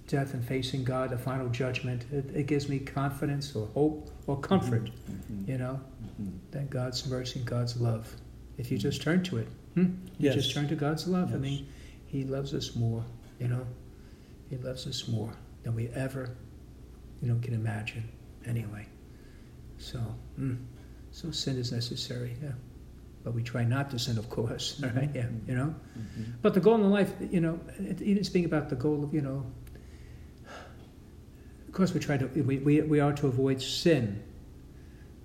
death 0.08 0.34
and 0.34 0.46
facing 0.46 0.84
God, 0.84 1.10
the 1.10 1.18
final 1.18 1.50
judgment. 1.50 2.06
It, 2.12 2.30
it 2.36 2.48
gives 2.48 2.68
me 2.70 2.80
confidence 2.80 3.56
or 3.56 3.68
hope 3.68 4.10
or 4.28 4.40
comfort. 4.40 4.92
Mm-hmm. 5.10 5.52
You 5.52 5.58
know, 5.58 5.80
mm-hmm. 6.04 6.38
that 6.52 6.70
God's 6.70 7.08
mercy, 7.08 7.42
God's 7.46 7.80
love. 7.80 8.14
If 8.58 8.72
you 8.72 8.78
just 8.78 9.02
turn 9.02 9.24
to 9.24 9.38
it, 9.38 9.48
hmm? 9.74 9.82
you 10.20 10.30
yes. 10.30 10.36
just 10.36 10.54
turn 10.54 10.68
to 10.68 10.76
God's 10.76 11.08
love. 11.08 11.30
Yes. 11.30 11.38
I 11.38 11.40
mean 11.40 11.68
he 12.14 12.24
loves 12.24 12.54
us 12.54 12.76
more, 12.76 13.04
you 13.40 13.48
know. 13.48 13.66
He 14.48 14.58
loves 14.58 14.86
us 14.86 15.08
more 15.08 15.34
than 15.64 15.74
we 15.74 15.88
ever, 15.90 16.30
you 17.24 17.28
know, 17.28 17.40
can 17.42 17.56
imagine. 17.56 18.08
Anyway, 18.46 18.86
so 19.84 20.00
mm, 20.40 20.58
so 21.12 21.30
sin 21.32 21.58
is 21.58 21.72
necessary, 21.72 22.36
yeah. 22.42 22.54
But 23.24 23.34
we 23.34 23.44
try 23.44 23.64
not 23.64 23.92
to 23.92 24.00
sin, 24.00 24.18
of 24.18 24.30
course. 24.30 24.80
Mm-hmm. 24.82 24.98
Right? 24.98 25.10
Yeah, 25.14 25.28
you 25.48 25.56
know. 25.56 25.76
Mm-hmm. 25.98 26.32
But 26.42 26.54
the 26.54 26.60
goal 26.60 26.76
in 26.76 26.90
life, 26.90 27.14
you 27.32 27.42
know, 27.42 27.60
even 28.02 28.24
speaking 28.24 28.46
about 28.46 28.70
the 28.70 28.76
goal 28.76 29.04
of, 29.04 29.14
you 29.14 29.22
know, 29.22 29.46
of 31.68 31.74
course 31.74 31.94
we 31.94 32.00
try 32.00 32.18
to 32.18 32.28
we, 32.28 32.58
we, 32.58 32.82
we 32.82 33.00
are 33.00 33.14
to 33.14 33.28
avoid 33.28 33.62
sin, 33.62 34.24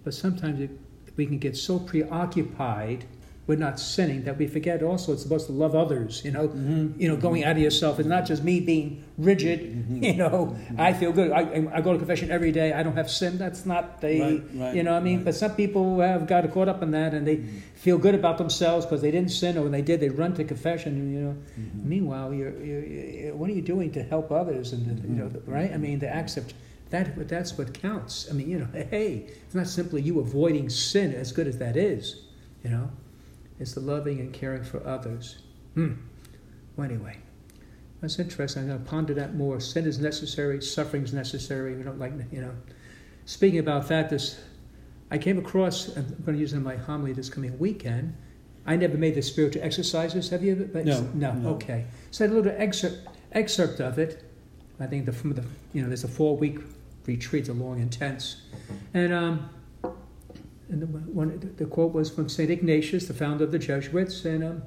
but 0.04 0.14
sometimes 0.14 0.60
it, 0.60 0.70
we 1.16 1.26
can 1.26 1.38
get 1.38 1.56
so 1.56 1.78
preoccupied 1.78 3.04
we're 3.48 3.56
not 3.56 3.80
sinning, 3.80 4.24
that 4.24 4.36
we 4.36 4.46
forget 4.46 4.82
also 4.82 5.14
it's 5.14 5.22
supposed 5.22 5.46
to 5.46 5.52
love 5.52 5.74
others, 5.74 6.22
you 6.22 6.30
know, 6.30 6.48
mm-hmm. 6.48 7.00
you 7.00 7.08
know, 7.08 7.16
going 7.16 7.44
out 7.44 7.52
of 7.52 7.62
yourself. 7.62 7.98
It's 7.98 8.06
not 8.06 8.26
just 8.26 8.44
me 8.44 8.60
being 8.60 9.02
rigid, 9.16 9.60
mm-hmm. 9.60 10.04
you 10.04 10.16
know, 10.16 10.54
mm-hmm. 10.54 10.78
I 10.78 10.92
feel 10.92 11.12
good. 11.12 11.32
I, 11.32 11.66
I, 11.72 11.80
go 11.80 11.92
to 11.92 11.98
confession 11.98 12.30
every 12.30 12.52
day. 12.52 12.74
I 12.74 12.82
don't 12.82 12.96
have 12.96 13.10
sin. 13.10 13.38
That's 13.38 13.64
not 13.64 14.02
the, 14.02 14.20
right, 14.20 14.42
right, 14.52 14.76
you 14.76 14.82
know 14.82 14.92
I 14.92 15.00
mean? 15.00 15.16
Right. 15.16 15.24
But 15.24 15.34
some 15.34 15.54
people 15.54 15.98
have 16.00 16.26
got 16.26 16.48
caught 16.52 16.68
up 16.68 16.82
in 16.82 16.90
that 16.90 17.14
and 17.14 17.26
they 17.26 17.36
mm-hmm. 17.38 17.58
feel 17.74 17.96
good 17.96 18.14
about 18.14 18.36
themselves 18.36 18.84
because 18.84 19.00
they 19.00 19.10
didn't 19.10 19.30
sin 19.30 19.56
or 19.56 19.62
when 19.62 19.72
they 19.72 19.80
did, 19.80 20.00
they 20.00 20.10
run 20.10 20.34
to 20.34 20.44
confession, 20.44 21.14
you 21.14 21.20
know. 21.20 21.36
Mm-hmm. 21.58 21.88
Meanwhile, 21.88 22.34
you're, 22.34 22.62
you're, 22.62 22.84
you're, 22.84 23.34
what 23.34 23.48
are 23.48 23.54
you 23.54 23.62
doing 23.62 23.90
to 23.92 24.02
help 24.02 24.30
others? 24.30 24.74
And, 24.74 25.02
you 25.04 25.24
know, 25.24 25.30
right? 25.46 25.72
I 25.72 25.78
mean, 25.78 26.00
the 26.00 26.14
acts 26.14 26.36
of, 26.36 26.52
that, 26.90 27.26
that's 27.26 27.56
what 27.56 27.72
counts. 27.72 28.28
I 28.30 28.34
mean, 28.34 28.50
you 28.50 28.58
know, 28.58 28.68
hey, 28.90 29.30
it's 29.46 29.54
not 29.54 29.68
simply 29.68 30.02
you 30.02 30.20
avoiding 30.20 30.68
sin 30.68 31.14
as 31.14 31.32
good 31.32 31.46
as 31.46 31.56
that 31.56 31.78
is, 31.78 32.24
you 32.62 32.68
know. 32.68 32.90
It's 33.60 33.74
the 33.74 33.80
loving 33.80 34.20
and 34.20 34.32
caring 34.32 34.64
for 34.64 34.86
others. 34.86 35.38
Hmm. 35.74 35.94
Well, 36.76 36.86
anyway, 36.86 37.16
that's 38.00 38.18
interesting. 38.18 38.62
I'm 38.62 38.68
going 38.68 38.84
to 38.84 38.88
ponder 38.88 39.14
that 39.14 39.34
more. 39.34 39.60
Sin 39.60 39.86
is 39.86 39.98
necessary, 39.98 40.62
suffering 40.62 41.02
is 41.02 41.12
necessary. 41.12 41.74
We 41.74 41.82
don't 41.82 41.98
like, 41.98 42.12
you 42.30 42.40
know. 42.40 42.52
Speaking 43.24 43.58
about 43.58 43.88
that, 43.88 44.10
this 44.10 44.40
I 45.10 45.18
came 45.18 45.38
across, 45.38 45.88
I'm 45.96 46.04
going 46.24 46.36
to 46.36 46.38
use 46.38 46.52
it 46.52 46.56
in 46.56 46.62
my 46.62 46.76
homily 46.76 47.12
this 47.12 47.28
coming 47.28 47.58
weekend. 47.58 48.14
I 48.66 48.76
never 48.76 48.98
made 48.98 49.14
the 49.14 49.22
spiritual 49.22 49.62
exercises. 49.62 50.28
Have 50.28 50.44
you? 50.44 50.68
But 50.70 50.84
no, 50.84 51.00
no. 51.14 51.32
No. 51.32 51.48
Okay. 51.50 51.86
So 52.10 52.24
I 52.24 52.28
had 52.28 52.34
a 52.34 52.40
little 52.40 52.54
excerpt, 52.56 53.08
excerpt 53.32 53.80
of 53.80 53.98
it. 53.98 54.24
I 54.78 54.86
think 54.86 55.06
the, 55.06 55.12
from 55.12 55.32
the, 55.32 55.44
you 55.72 55.82
know, 55.82 55.88
there's 55.88 56.04
a 56.04 56.08
four 56.08 56.36
week 56.36 56.58
retreat, 57.06 57.48
a 57.48 57.54
long, 57.54 57.80
intense. 57.80 58.42
And 58.92 59.12
um, 59.12 59.48
and 60.68 60.82
the, 60.82 60.86
one, 60.86 61.54
the 61.56 61.64
quote 61.64 61.92
was 61.92 62.10
from 62.10 62.28
St. 62.28 62.50
Ignatius, 62.50 63.06
the 63.06 63.14
founder 63.14 63.44
of 63.44 63.52
the 63.52 63.58
Jesuits, 63.58 64.24
and 64.24 64.44
um, 64.44 64.62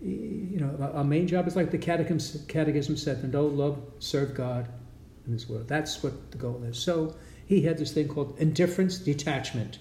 you 0.00 0.58
know, 0.60 0.92
our 0.94 1.04
main 1.04 1.26
job 1.26 1.46
is 1.48 1.56
like 1.56 1.70
the 1.70 1.78
catechism, 1.78 2.46
catechism 2.46 2.96
said, 2.96 3.20
to 3.20 3.26
know, 3.26 3.46
love, 3.46 3.80
serve 3.98 4.34
God 4.34 4.68
in 5.26 5.32
this 5.32 5.48
world. 5.48 5.68
That's 5.68 6.02
what 6.02 6.30
the 6.30 6.38
goal 6.38 6.62
is. 6.64 6.78
So 6.78 7.16
he 7.46 7.62
had 7.62 7.78
this 7.78 7.92
thing 7.92 8.08
called 8.08 8.36
indifference 8.38 8.98
detachment. 8.98 9.78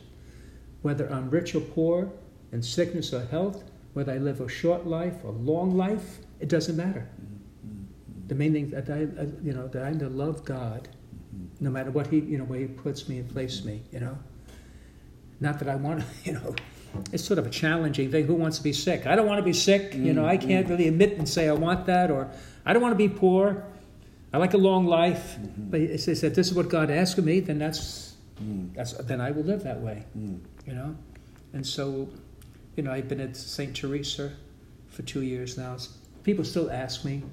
Whether 0.82 1.12
I'm 1.12 1.30
rich 1.30 1.54
or 1.54 1.60
poor, 1.60 2.12
in 2.52 2.64
sickness 2.64 3.14
or 3.14 3.26
health, 3.26 3.64
whether 3.94 4.14
I 4.14 4.18
live 4.18 4.42
a 4.42 4.48
short 4.48 4.88
life 4.88 5.16
or 5.24 5.32
long 5.32 5.76
life, 5.76 6.20
it 6.40 6.50
doesn't 6.50 6.78
matter. 6.78 7.08
The 8.28 8.36
main 8.36 8.54
thing 8.54 8.70
that 8.72 8.90
I, 8.90 9.00
you 9.44 9.54
know, 9.54 9.68
that 9.68 9.84
I'm 9.84 10.00
to 10.00 10.10
love 10.10 10.46
God, 10.46 10.88
no 11.60 11.70
matter 11.70 11.92
what 11.92 12.08
He, 12.08 12.20
you 12.20 12.38
know, 12.38 12.44
where 12.44 12.60
He 12.60 12.68
puts 12.68 13.08
me 13.08 13.20
and 13.20 13.30
places 13.30 13.66
me, 13.66 13.82
you 13.92 14.00
know. 14.00 14.18
Not 15.40 15.60
that 15.60 15.70
I 15.70 15.76
want 15.76 16.02
to, 16.02 16.06
you 16.24 16.34
know, 16.34 16.56
it's 17.12 17.24
sort 17.24 17.40
of 17.40 17.46
a 17.46 17.50
challenging 17.50 18.12
thing. 18.12 18.26
Who 18.26 18.36
wants 18.36 18.58
to 18.58 18.64
be 18.64 18.74
sick? 18.74 19.06
I 19.06 19.16
don't 19.16 19.28
want 19.28 19.40
to 19.40 19.44
be 19.44 19.54
sick. 19.54 19.94
You 19.94 20.14
know, 20.14 20.26
I 20.26 20.38
can't 20.38 20.66
mm-hmm. 20.66 20.72
really 20.72 20.88
admit 20.88 21.18
and 21.18 21.28
say 21.28 21.48
I 21.48 21.54
want 21.54 21.86
that, 21.86 22.10
or 22.10 22.30
I 22.66 22.74
don't 22.74 22.82
want 22.82 22.94
to 22.94 22.98
be 22.98 23.10
poor. 23.10 23.64
I 24.34 24.38
like 24.38 24.54
a 24.54 24.58
long 24.58 24.86
life. 24.88 25.38
Mm-hmm. 25.40 25.70
But 25.70 25.82
it 25.82 26.00
says 26.00 26.22
that 26.22 26.36
this 26.36 26.48
is 26.48 26.54
what 26.54 26.70
God 26.70 26.90
asked 26.90 27.18
of 27.18 27.26
me, 27.26 27.40
then 27.40 27.60
that's, 27.60 28.16
mm. 28.42 28.74
that's 28.74 28.94
then 28.94 29.22
I 29.22 29.32
will 29.32 29.44
live 29.44 29.64
that 29.64 29.80
way. 29.80 30.06
Mm. 30.18 30.40
You 30.66 30.74
know, 30.74 30.96
and 31.54 31.66
so, 31.66 32.10
you 32.76 32.84
know, 32.84 32.92
I've 32.92 33.08
been 33.08 33.22
at 33.22 33.38
Saint 33.38 33.76
Teresa 33.76 34.34
for 34.90 35.04
two 35.04 35.22
years 35.22 35.58
now. 35.58 35.78
People 36.24 36.44
still 36.44 36.70
ask 36.72 37.06
me, 37.06 37.24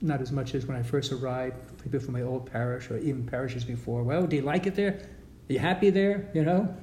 not 0.00 0.20
as 0.20 0.32
much 0.32 0.54
as 0.54 0.66
when 0.66 0.76
I 0.76 0.82
first 0.82 1.12
arrived. 1.12 1.56
People 1.82 2.00
from 2.00 2.12
my 2.12 2.22
old 2.22 2.50
parish 2.50 2.90
or 2.90 2.98
even 2.98 3.24
parishes 3.24 3.64
before. 3.64 4.02
Well, 4.02 4.26
do 4.26 4.36
you 4.36 4.42
like 4.42 4.66
it 4.66 4.74
there? 4.74 5.00
Are 5.48 5.52
you 5.52 5.58
happy 5.58 5.90
there? 5.90 6.28
You 6.34 6.44
know. 6.44 6.76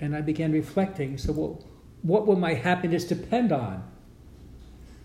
And 0.00 0.14
I 0.14 0.20
began 0.20 0.52
reflecting. 0.52 1.18
So, 1.18 1.32
well, 1.32 1.64
what 2.02 2.26
will 2.26 2.36
my 2.36 2.54
happiness 2.54 3.04
depend 3.04 3.52
on? 3.52 3.82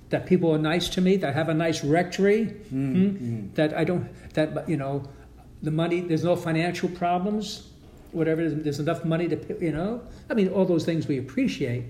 That 0.09 0.25
people 0.25 0.53
are 0.53 0.57
nice 0.57 0.89
to 0.89 1.01
me, 1.01 1.15
that 1.17 1.29
I 1.29 1.31
have 1.31 1.47
a 1.47 1.53
nice 1.53 1.83
rectory, 1.83 2.45
mm-hmm. 2.45 3.09
hmm? 3.09 3.53
that 3.53 3.73
I 3.73 3.85
don't, 3.85 4.09
that, 4.33 4.67
you 4.67 4.75
know, 4.75 5.07
the 5.63 5.71
money, 5.71 6.01
there's 6.01 6.23
no 6.23 6.35
financial 6.35 6.89
problems, 6.89 7.69
whatever, 8.11 8.49
there's 8.49 8.79
enough 8.79 9.05
money 9.05 9.29
to, 9.29 9.57
you 9.63 9.71
know. 9.71 10.01
I 10.29 10.33
mean, 10.33 10.49
all 10.49 10.65
those 10.65 10.83
things 10.83 11.07
we 11.07 11.17
appreciate. 11.17 11.85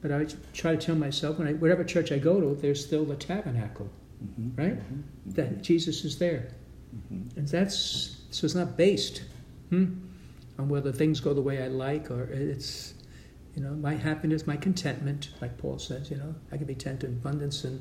But 0.00 0.12
I 0.12 0.26
try 0.54 0.76
to 0.76 0.78
tell 0.78 0.94
myself, 0.94 1.38
when 1.38 1.48
I, 1.48 1.52
whatever 1.54 1.84
church 1.84 2.12
I 2.12 2.18
go 2.18 2.40
to, 2.40 2.54
there's 2.60 2.84
still 2.84 3.04
the 3.04 3.16
tabernacle, 3.16 3.90
mm-hmm. 4.24 4.60
right? 4.60 4.78
Mm-hmm. 4.78 5.30
That 5.32 5.62
Jesus 5.62 6.04
is 6.04 6.18
there. 6.18 6.48
Mm-hmm. 6.94 7.38
And 7.38 7.48
that's, 7.48 8.16
so 8.30 8.44
it's 8.44 8.54
not 8.54 8.76
based. 8.76 9.22
Hmm? 9.68 9.94
On 10.60 10.68
whether 10.68 10.92
things 10.92 11.20
go 11.20 11.32
the 11.32 11.40
way 11.40 11.62
I 11.62 11.68
like 11.68 12.10
or 12.10 12.24
it's, 12.24 12.94
you 13.56 13.62
know, 13.62 13.70
my 13.70 13.94
happiness, 13.94 14.46
my 14.46 14.56
contentment, 14.56 15.30
like 15.40 15.56
Paul 15.58 15.78
says, 15.78 16.10
you 16.10 16.18
know, 16.18 16.34
I 16.52 16.56
can 16.56 16.66
be 16.66 16.74
content 16.74 17.04
in 17.04 17.10
abundance 17.12 17.64
and, 17.64 17.80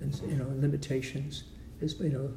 and 0.00 0.14
you 0.28 0.36
know, 0.36 0.46
limitations 0.56 1.44
is, 1.80 1.98
you 2.00 2.10
know, 2.10 2.32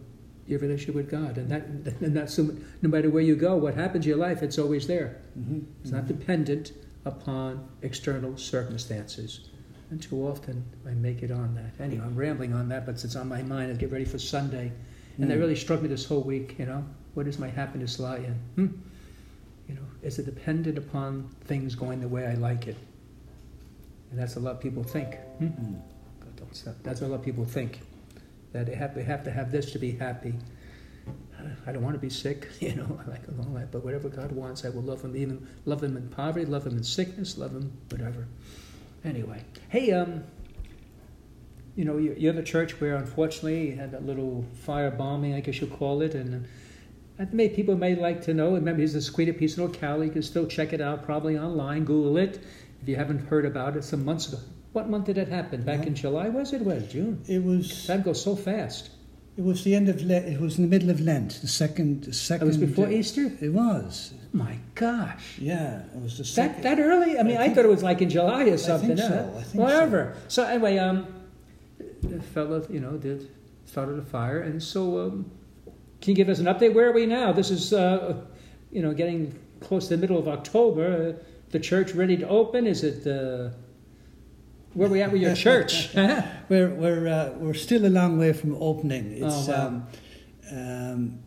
your 0.47 0.59
relationship 0.59 0.95
with 0.95 1.11
God. 1.11 1.37
And 1.37 1.51
that, 1.51 1.63
and 2.01 2.15
that's 2.15 2.37
no 2.37 2.55
matter 2.81 3.09
where 3.09 3.21
you 3.21 3.35
go, 3.35 3.55
what 3.57 3.75
happens 3.75 4.05
in 4.05 4.09
your 4.09 4.17
life, 4.17 4.41
it's 4.41 4.57
always 4.57 4.87
there. 4.87 5.21
Mm-hmm. 5.37 5.59
It's 5.81 5.91
not 5.91 6.05
mm-hmm. 6.05 6.17
dependent 6.17 6.71
upon 7.05 7.67
external 7.81 8.37
circumstances. 8.37 9.49
And 9.89 10.01
too 10.01 10.25
often 10.25 10.63
I 10.87 10.91
make 10.91 11.21
it 11.21 11.31
on 11.31 11.53
that. 11.55 11.83
Anyway, 11.83 12.03
I'm 12.05 12.15
rambling 12.15 12.53
on 12.53 12.69
that, 12.69 12.85
but 12.85 13.03
it's 13.03 13.15
on 13.15 13.27
my 13.27 13.41
mind. 13.41 13.71
I 13.71 13.75
get 13.75 13.91
ready 13.91 14.05
for 14.05 14.19
Sunday. 14.19 14.71
And 15.17 15.25
mm. 15.25 15.27
that 15.27 15.37
really 15.37 15.55
struck 15.55 15.81
me 15.81 15.89
this 15.89 16.05
whole 16.05 16.23
week, 16.23 16.55
you 16.57 16.65
know. 16.65 16.85
Where 17.13 17.25
does 17.25 17.37
my 17.37 17.49
happiness 17.49 17.99
lie 17.99 18.17
in? 18.19 18.33
Hmm? 18.55 18.67
You 19.71 19.77
know, 19.77 19.87
is 20.03 20.19
it 20.19 20.25
dependent 20.25 20.77
upon 20.77 21.29
things 21.45 21.75
going 21.75 22.01
the 22.01 22.07
way 22.07 22.27
I 22.27 22.33
like 22.33 22.67
it? 22.67 22.75
And 24.09 24.19
that's 24.19 24.35
a 24.35 24.39
lot 24.41 24.55
of 24.55 24.59
people 24.59 24.83
think. 24.83 25.15
Hmm? 25.37 25.45
Mm. 25.45 25.81
That's 26.83 26.99
a 27.01 27.07
lot 27.07 27.15
of 27.15 27.23
people 27.23 27.45
think 27.45 27.79
that 28.51 28.65
they 28.65 28.75
have, 28.75 28.93
they 28.93 29.03
have 29.03 29.23
to 29.23 29.31
have 29.31 29.49
this 29.49 29.71
to 29.71 29.79
be 29.79 29.93
happy. 29.93 30.33
I 31.65 31.71
don't 31.71 31.83
want 31.83 31.95
to 31.95 32.01
be 32.01 32.09
sick, 32.09 32.49
you 32.59 32.75
know. 32.75 32.99
I 33.01 33.09
like 33.09 33.25
a 33.29 33.31
long 33.31 33.53
life, 33.53 33.69
but 33.71 33.85
whatever 33.85 34.09
God 34.09 34.33
wants, 34.33 34.65
I 34.65 34.69
will 34.69 34.81
love 34.81 35.03
Him. 35.03 35.15
Even 35.15 35.47
love 35.63 35.81
Him 35.81 35.95
in 35.95 36.09
poverty, 36.09 36.45
love 36.45 36.67
Him 36.67 36.75
in 36.75 36.83
sickness, 36.83 37.37
love 37.37 37.51
Him 37.51 37.71
whatever. 37.89 38.27
Anyway, 39.05 39.41
hey, 39.69 39.93
um, 39.93 40.25
you 41.77 41.85
know, 41.85 41.97
you're 41.97 42.33
the 42.33 42.43
church 42.43 42.81
where 42.81 42.97
unfortunately 42.97 43.69
you 43.69 43.75
had 43.77 43.93
that 43.93 44.05
little 44.05 44.45
fire 44.65 44.91
bombing, 44.91 45.33
I 45.33 45.39
guess 45.39 45.61
you'll 45.61 45.69
call 45.69 46.01
it, 46.01 46.13
and 46.13 46.45
may, 47.31 47.49
people 47.49 47.75
may 47.75 47.95
like 47.95 48.21
to 48.23 48.33
know. 48.33 48.53
Remember, 48.53 48.81
he's 48.81 48.95
a 48.95 48.99
Squita 48.99 49.37
piece 49.37 49.57
of 49.57 49.73
Cali. 49.73 50.07
You 50.07 50.13
can 50.13 50.23
still 50.23 50.47
check 50.47 50.73
it 50.73 50.81
out 50.81 51.03
probably 51.03 51.37
online. 51.37 51.83
Google 51.83 52.17
it 52.17 52.43
if 52.81 52.87
you 52.87 52.95
haven't 52.95 53.27
heard 53.27 53.45
about 53.45 53.75
it. 53.77 53.83
Some 53.83 54.03
months 54.05 54.27
ago. 54.27 54.39
What 54.73 54.89
month 54.89 55.05
did 55.05 55.17
it 55.17 55.27
happen? 55.27 55.63
Back 55.63 55.85
in 55.85 55.95
July, 55.95 56.29
was 56.29 56.53
it? 56.53 56.61
Was 56.61 56.87
June? 56.91 57.21
It 57.27 57.43
was. 57.43 57.87
That 57.87 58.03
goes 58.03 58.21
so 58.21 58.35
fast. 58.35 58.91
It 59.37 59.43
was 59.43 59.63
the 59.63 59.75
end 59.75 59.89
of 59.89 60.01
Lent. 60.01 60.25
It 60.25 60.39
was 60.39 60.57
in 60.57 60.63
the 60.63 60.69
middle 60.69 60.89
of 60.89 61.01
Lent. 61.01 61.39
The 61.41 61.47
second. 61.47 62.05
The 62.05 62.13
second. 62.13 62.47
It 62.47 62.49
was 62.49 62.57
before 62.57 62.89
Easter. 62.89 63.31
It 63.41 63.49
was. 63.53 64.13
My 64.33 64.57
gosh. 64.75 65.37
Yeah, 65.39 65.83
it 65.93 66.01
was 66.01 66.17
the 66.17 66.23
second. 66.23 66.63
That 66.63 66.77
that 66.77 66.81
early? 66.81 67.19
I 67.19 67.23
mean, 67.23 67.37
I, 67.37 67.43
think, 67.43 67.51
I 67.51 67.55
thought 67.55 67.65
it 67.65 67.69
was 67.69 67.83
like 67.83 68.01
in 68.01 68.09
July 68.09 68.43
or 68.43 68.57
something. 68.57 68.91
I 68.91 68.95
think 68.95 69.09
so. 69.09 69.35
I 69.37 69.43
think 69.43 69.61
Whatever. 69.61 70.15
So. 70.27 70.43
so 70.43 70.49
anyway, 70.49 70.77
um, 70.77 71.07
the 72.01 72.21
fellow, 72.21 72.65
you 72.69 72.79
know, 72.79 72.97
did 72.97 73.29
started 73.65 73.99
a 73.99 74.01
fire, 74.01 74.41
and 74.41 74.61
so 74.61 75.01
um, 75.01 75.31
can 76.01 76.11
you 76.11 76.15
give 76.15 76.29
us 76.29 76.39
an 76.39 76.45
update? 76.47 76.73
Where 76.73 76.89
are 76.89 76.93
we 76.93 77.05
now? 77.05 77.31
This 77.31 77.51
is, 77.51 77.71
uh, 77.73 78.15
you 78.71 78.81
know, 78.81 78.93
getting 78.93 79.37
close 79.59 79.87
to 79.87 79.95
the 79.95 80.01
middle 80.01 80.17
of 80.17 80.27
October. 80.27 81.15
Uh, 81.19 81.23
the 81.51 81.59
church 81.59 81.93
ready 81.93 82.17
to 82.17 82.27
open? 82.27 82.65
Is 82.65 82.83
it 82.83 83.05
uh, 83.07 83.49
where 84.73 84.89
we 84.89 85.01
at 85.01 85.11
with 85.11 85.21
your 85.21 85.35
church? 85.35 85.93
we're 86.49 86.69
we're 86.69 87.07
uh, 87.07 87.33
we're 87.37 87.53
still 87.53 87.85
a 87.85 87.89
long 87.89 88.17
way 88.17 88.33
from 88.33 88.55
opening. 88.55 89.11
It's 89.23 89.47
Oh, 89.49 89.51
wow. 89.51 89.67
um, 89.67 89.87
um, 90.51 91.19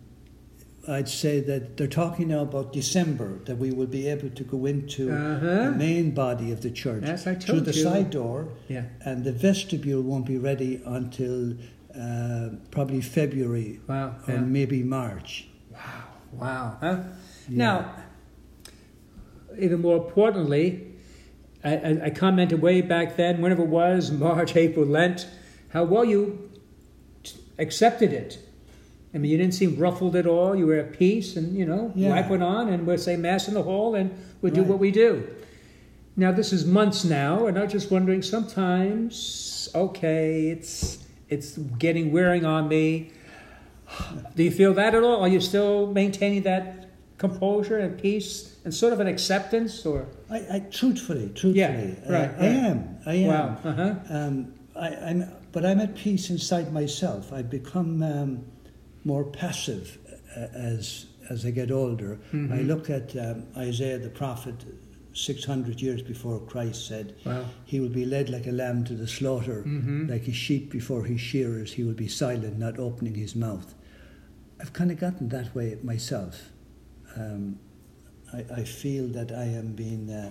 I'd 0.87 1.09
say 1.09 1.41
that 1.41 1.77
they're 1.79 1.87
talking 1.87 2.29
now 2.29 2.41
about 2.43 2.73
December 2.75 3.39
that 3.47 3.57
we 3.57 3.71
will 3.71 3.87
be 3.87 4.07
able 4.09 4.29
to 4.31 4.45
go 4.45 4.67
into 4.67 5.11
Uh-huh. 5.11 5.65
the 5.65 5.71
main 5.73 6.11
body 6.11 6.53
of 6.53 6.61
the 6.61 6.71
church 6.71 7.05
through 7.43 7.61
the 7.61 7.73
you. 7.73 7.83
side 7.83 8.11
door, 8.11 8.49
yeah. 8.69 8.85
and 9.05 9.25
the 9.25 9.33
vestibule 9.33 10.03
won't 10.03 10.27
be 10.27 10.37
ready 10.37 10.83
until 10.85 11.55
uh, 11.99 12.49
probably 12.71 13.01
February 13.01 13.81
Wow. 13.89 14.17
or 14.27 14.35
Yeah. 14.35 14.41
maybe 14.41 14.83
March. 14.83 15.47
Wow. 16.33 16.77
Huh? 16.81 16.97
Yeah. 17.49 17.57
Now, 17.57 17.91
even 19.59 19.81
more 19.81 19.97
importantly, 19.97 20.93
I, 21.63 21.77
I, 21.77 22.01
I 22.07 22.11
commented 22.11 22.61
way 22.61 22.81
back 22.81 23.17
then, 23.17 23.41
whenever 23.41 23.63
it 23.63 23.69
was, 23.69 24.11
March, 24.27 24.57
April, 24.57 24.85
Lent, 24.87 25.27
how 25.69 25.85
well 25.85 26.05
you 26.05 26.51
t- 27.23 27.39
accepted 27.59 28.13
it. 28.13 28.39
I 29.15 29.19
mean, 29.19 29.31
you 29.31 29.37
didn't 29.39 29.55
seem 29.55 29.77
ruffled 29.77 30.17
at 30.17 30.27
all. 30.27 30.57
You 30.57 30.67
were 30.67 30.75
at 30.79 30.93
peace, 30.99 31.37
and 31.37 31.57
you 31.57 31.65
know, 31.65 31.93
Yeah. 31.95 32.11
life 32.11 32.29
went 32.29 32.43
on, 32.43 32.69
and 32.69 32.85
we'll 32.85 32.99
say 32.99 33.17
mass 33.17 33.47
in 33.47 33.55
the 33.55 33.63
hall, 33.63 33.95
and 33.95 34.11
we'll 34.43 34.53
do 34.53 34.65
what 34.65 34.81
we 34.81 34.91
do. 34.91 35.29
Now, 36.17 36.33
this 36.33 36.53
is 36.53 36.65
months 36.67 37.05
now, 37.05 37.47
and 37.47 37.57
I'm 37.57 37.69
just 37.69 37.93
wondering. 37.93 38.23
Sometimes, 38.23 39.69
okay, 39.75 40.49
it's 40.49 40.99
it's 41.29 41.57
getting 41.57 42.13
wearing 42.13 42.45
on 42.45 42.69
me. 42.69 43.11
Do 44.35 44.43
you 44.43 44.51
feel 44.51 44.75
that 44.75 44.95
at 44.95 45.03
all? 45.03 45.21
Are 45.23 45.29
you 45.29 45.41
still 45.41 45.87
maintaining 45.93 46.43
that 46.43 46.89
composure 47.19 47.79
and 47.79 48.01
peace 48.01 48.57
and 48.65 48.75
sort 48.75 48.93
of 48.93 49.01
an 49.01 49.07
acceptance, 49.07 49.85
or 49.87 50.07
I, 50.31 50.37
I 50.57 50.59
truthfully, 50.71 51.29
truthfully, 51.35 51.55
Yeah, 51.55 51.95
uh, 52.09 52.13
right, 52.13 52.31
I 52.31 52.41
right. 52.41 52.41
am. 52.71 52.99
I 53.07 53.15
am. 53.15 53.29
wow? 53.29 53.59
Uh 53.65 53.73
huh. 53.73 53.95
Um, 54.11 54.55
I, 54.75 54.89
I'm, 54.89 55.29
but 55.53 55.65
I'm 55.65 55.81
at 55.81 55.95
peace 55.95 56.31
inside 56.31 56.73
myself. 56.73 57.33
I've 57.33 57.51
become 57.51 58.03
um, 58.03 58.45
more 59.05 59.25
passive 59.25 59.99
uh, 60.37 60.41
as 60.55 61.07
as 61.31 61.47
I 61.47 61.51
get 61.51 61.71
older. 61.71 62.19
I 62.33 62.37
Mhm. 62.37 62.67
look 62.67 62.91
at 62.91 63.17
um, 63.17 63.45
Isaiah 63.57 63.99
the 63.99 64.11
prophet, 64.11 64.55
six 65.15 65.45
hundred 65.45 65.81
years 65.81 66.03
before 66.03 66.41
Christ 66.41 66.87
said, 66.87 67.15
Wow. 67.25 67.45
"He 67.65 67.81
will 67.81 67.89
be 67.89 68.05
led 68.05 68.29
like 68.29 68.47
a 68.47 68.53
lamb 68.53 68.85
to 68.85 68.95
the 68.95 69.07
slaughter, 69.07 69.63
Mhm. 69.67 70.11
like 70.11 70.29
a 70.29 70.33
sheep 70.33 70.71
before 70.71 71.05
his 71.05 71.21
shearers. 71.21 71.73
He 71.75 71.85
will 71.85 71.95
be 71.95 72.09
silent, 72.09 72.59
not 72.59 72.79
opening 72.79 73.15
his 73.15 73.35
mouth." 73.37 73.75
I've 74.61 74.73
kind 74.73 74.91
of 74.91 74.99
gotten 74.99 75.29
that 75.31 75.55
way 75.55 75.79
myself. 75.83 76.51
Um, 77.17 77.59
I, 78.33 78.45
I 78.61 78.65
feel 78.65 79.07
that 79.09 79.31
I 79.33 79.45
am 79.45 79.73
being, 79.75 80.11
uh, 80.11 80.31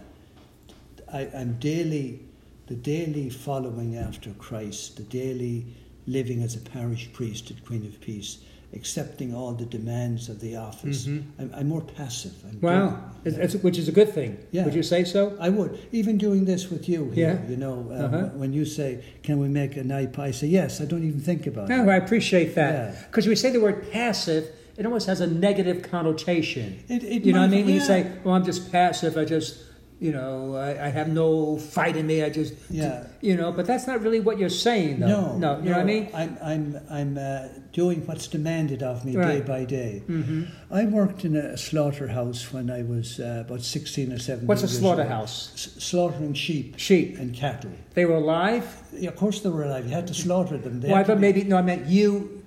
I, 1.12 1.30
I'm 1.36 1.54
daily, 1.60 2.19
the 2.67 2.76
daily 2.76 3.30
following 3.30 3.96
after 3.96 4.32
Christ, 4.32 4.98
the 4.98 5.04
daily 5.04 5.65
living 6.08 6.41
as 6.41 6.56
a 6.56 6.60
parish 6.60 7.12
priest 7.13 7.52
at 7.52 7.63
Queen 7.65 7.86
of 7.86 8.00
Peace, 8.02 8.39
accepting 8.75 9.33
all 9.36 9.53
the 9.53 9.65
demands 9.65 10.29
of 10.29 10.39
the 10.39 10.55
office. 10.55 11.05
Mhm. 11.07 11.23
I'm, 11.39 11.51
I'm 11.55 11.67
more 11.69 11.81
passive. 11.81 12.33
I'm 12.49 12.59
Wow. 12.62 12.89
doing- 12.89 12.99
It's, 13.25 13.38
it's- 13.38 13.63
which 13.63 13.77
is 13.77 13.88
a 13.88 13.91
good 13.91 14.09
thing. 14.13 14.38
Yeah. 14.51 14.65
Would 14.65 14.73
you 14.75 14.83
say 14.83 15.03
so? 15.03 15.38
I 15.39 15.49
would 15.49 15.77
even 15.91 16.17
doing 16.17 16.45
this 16.45 16.69
with 16.69 16.89
you 16.89 17.12
here. 17.12 17.39
Yeah. 17.43 17.49
You 17.51 17.57
know, 17.57 17.73
um, 17.91 17.91
Uh-huh. 18.05 18.29
when 18.36 18.51
you 18.53 18.65
say, 18.65 18.99
"Can 19.21 19.39
we 19.39 19.47
make 19.47 19.77
an 19.77 19.89
iPie?" 19.89 20.19
I 20.19 20.31
say, 20.31 20.47
"Yes." 20.47 20.81
I 20.81 20.86
don't 20.86 21.03
even 21.03 21.19
think 21.19 21.45
about 21.47 21.69
No, 21.69 21.83
it. 21.83 21.89
I 21.89 21.95
appreciate 21.97 22.55
that 22.55 22.73
Yeah. 22.73 23.01
because 23.09 23.27
we 23.27 23.36
say 23.36 23.51
the 23.51 23.62
word 23.62 23.91
passive, 23.91 24.43
it 24.77 24.86
almost 24.86 25.07
has 25.07 25.21
a 25.21 25.27
negative 25.27 25.83
connotation. 25.83 26.79
It, 26.89 27.03
it 27.03 27.25
you 27.25 27.33
know 27.33 27.41
what 27.41 27.45
I 27.45 27.55
mean? 27.55 27.65
When 27.65 27.75
you 27.75 27.81
say, 27.81 28.07
"Well, 28.23 28.33
I'm 28.36 28.43
just 28.45 28.71
passive," 28.71 29.17
I 29.17 29.25
just, 29.25 29.55
you 30.03 30.11
know, 30.11 30.55
I, 30.57 30.87
I 30.87 30.89
have 30.89 31.07
no 31.07 31.57
fight 31.57 31.95
in 31.95 32.05
me. 32.07 32.17
I 32.23 32.29
just, 32.29 32.53
Yeah. 32.69 33.05
you 33.21 33.35
know. 33.37 33.49
But 33.57 33.65
that's 33.65 33.87
not 33.87 34.01
really 34.05 34.19
what 34.19 34.37
you're 34.39 34.57
saying, 34.67 34.99
though. 34.99 35.07
No, 35.07 35.37
no, 35.37 35.51
you 35.59 35.69
know 35.69 35.77
what 35.81 35.89
I 35.89 35.93
mean? 35.93 36.09
I'm 36.21 36.31
I'm 36.51 36.65
I'm 36.99 37.17
uh, 37.17 37.47
doing 37.71 37.99
what's 38.07 38.27
demanded 38.27 38.83
of 38.83 39.05
me 39.05 39.13
day 39.13 39.39
by 39.53 39.63
day. 39.65 39.93
hmm 40.05 40.43
I 40.69 40.83
worked 40.99 41.23
in 41.23 41.35
a 41.37 41.55
slaughterhouse 41.57 42.41
when 42.53 42.69
I 42.69 42.81
was 42.83 43.07
uh, 43.19 43.43
about 43.47 43.61
sixteen 43.61 44.11
or 44.11 44.19
seventeen. 44.19 44.47
What's 44.47 44.63
a 44.63 44.67
slaughterhouse? 44.67 45.35
S- 45.55 45.83
slaughtering 45.89 46.33
sheep 46.33 46.67
Sheep. 46.77 47.17
and 47.19 47.33
cattle. 47.33 47.71
They 47.93 48.05
were 48.05 48.15
alive. 48.17 48.65
Yeah, 48.91 49.09
of 49.11 49.15
course, 49.15 49.39
they 49.39 49.49
were 49.49 49.63
alive. 49.63 49.85
You 49.87 49.93
had 49.93 50.07
to 50.07 50.13
slaughter 50.13 50.57
them. 50.57 50.81
They 50.81 50.87
Well, 50.89 50.95
I 50.95 50.99
had 50.99 51.05
to 51.07 51.13
thought 51.13 51.21
be- 51.21 51.27
maybe 51.31 51.43
no. 51.45 51.57
I 51.57 51.61
meant 51.61 51.85
you. 51.87 52.42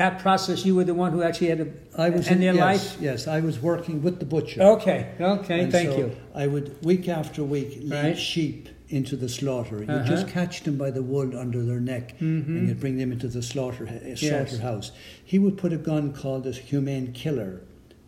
That 0.00 0.18
process, 0.20 0.64
you 0.64 0.74
were 0.74 0.84
the 0.84 0.94
one 0.94 1.12
who 1.12 1.22
actually 1.22 1.48
had 1.48 1.58
to 1.58 1.70
I 1.94 2.08
was 2.08 2.26
in, 2.28 2.40
their 2.40 2.54
yes, 2.54 2.60
life. 2.94 3.02
Yes, 3.02 3.28
I 3.28 3.40
was 3.40 3.60
working 3.60 4.02
with 4.02 4.18
the 4.18 4.24
butcher. 4.24 4.62
Okay. 4.62 5.12
Okay. 5.20 5.60
And 5.60 5.70
thank 5.70 5.90
so 5.90 5.98
you. 5.98 6.16
I 6.34 6.46
would 6.46 6.82
week 6.82 7.06
after 7.06 7.44
week 7.44 7.76
lead 7.82 8.04
Right. 8.04 8.18
sheep 8.18 8.70
into 8.88 9.14
the 9.14 9.28
slaughter. 9.28 9.80
You 9.84 9.90
Uh-huh. 9.92 10.08
just 10.08 10.26
catch 10.28 10.62
them 10.62 10.78
by 10.78 10.90
the 10.90 11.02
wool 11.02 11.36
under 11.36 11.62
their 11.62 11.80
neck, 11.80 12.14
Mhm. 12.18 12.46
and 12.46 12.68
you 12.68 12.74
bring 12.74 12.96
them 12.96 13.12
into 13.12 13.28
the 13.28 13.42
slaughter 13.42 13.86
uh, 13.86 14.16
slaughterhouse. 14.16 14.90
He 15.22 15.38
would 15.38 15.58
put 15.58 15.70
a 15.74 15.76
gun 15.76 16.12
called 16.14 16.46
a 16.46 16.52
humane 16.52 17.12
killer 17.12 17.60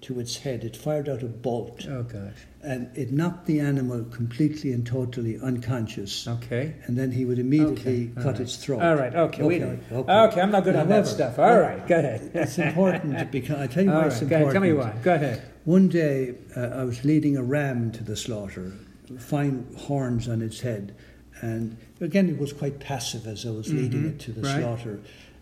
to 0.03 0.21
its 0.21 0.39
head. 0.39 0.65
It 0.65 0.77
fired 0.77 1.09
out 1.09 1.23
a 1.23 1.27
bolt, 1.27 1.87
Oh 1.89 2.03
gosh. 2.03 2.33
and 2.63 2.91
it 2.97 3.13
knocked 3.13 3.47
the 3.47 3.61
animal 3.61 4.05
completely 4.05 4.73
and 4.73 4.87
totally 4.87 5.39
unconscious. 5.41 6.27
Okay. 6.29 6.75
And 6.87 6.99
then 6.99 7.13
he 7.13 7.25
would 7.25 7.39
immediately 7.39 8.11
Okay, 8.11 8.23
cut 8.23 8.33
right. 8.35 8.41
its 8.41 8.57
throat. 8.57 8.83
All 8.83 8.95
right. 8.97 9.15
Okay. 9.15 9.43
Okay, 9.43 9.59
know. 9.59 9.79
okay. 9.93 10.13
Okay. 10.13 10.41
I'm 10.41 10.51
not 10.51 10.65
good 10.65 10.77
on 10.77 10.89
that 10.89 11.07
stuff. 11.07 11.39
All 11.39 11.59
right. 11.59 11.87
Go 11.87 11.99
ahead. 11.99 12.31
It's 12.35 12.59
important 12.59 13.31
because 13.31 13.59
I 13.61 13.67
tell 13.67 13.85
you 13.85 13.91
All 13.93 13.97
why 13.97 14.03
right. 14.03 14.13
it's 14.13 14.21
Go 14.21 14.37
important. 14.37 14.43
ahead. 14.49 14.53
Tell 14.53 14.63
me 14.63 14.73
why. 14.73 15.03
Go 15.03 15.15
ahead. 15.15 15.43
One 15.65 15.89
day, 15.89 16.35
uh, 16.57 16.61
I 16.61 16.85
was 16.85 17.05
leading 17.05 17.37
a 17.37 17.43
ram 17.43 17.93
to 17.93 18.03
the 18.03 18.17
slaughter, 18.17 18.73
fine 19.19 19.67
horns 19.79 20.29
on 20.29 20.43
its 20.43 20.61
head, 20.61 20.95
and 21.41 21.77
again, 22.01 22.29
it 22.29 22.39
was 22.39 22.53
quite 22.53 22.81
passive 22.81 23.27
as 23.29 23.47
I 23.47 23.51
was 23.51 23.73
leading 23.73 24.03
Mhm, 24.03 24.09
it 24.11 24.19
to 24.21 24.33
the 24.33 24.43
right. 24.43 24.61
slaughter. 24.61 24.99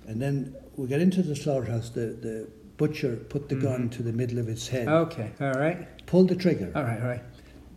And 0.07 0.21
then 0.21 0.55
we 0.77 0.89
got 0.89 1.01
into 1.01 1.23
the 1.23 1.35
slaughterhouse. 1.37 1.91
The, 1.91 2.01
the 2.21 2.49
butcher 2.81 3.17
put 3.29 3.49
the 3.51 3.55
gun 3.55 3.83
Mhm. 3.89 3.91
to 3.97 4.03
the 4.03 4.13
middle 4.13 4.39
of 4.39 4.49
its 4.49 4.69
head, 4.69 4.89
Okay. 4.89 5.31
All 5.39 5.53
right. 5.53 5.87
pulled 6.07 6.29
the 6.29 6.35
trigger. 6.35 6.73
All 6.75 6.83
right. 6.83 7.01
All 7.01 7.07
right. 7.15 7.23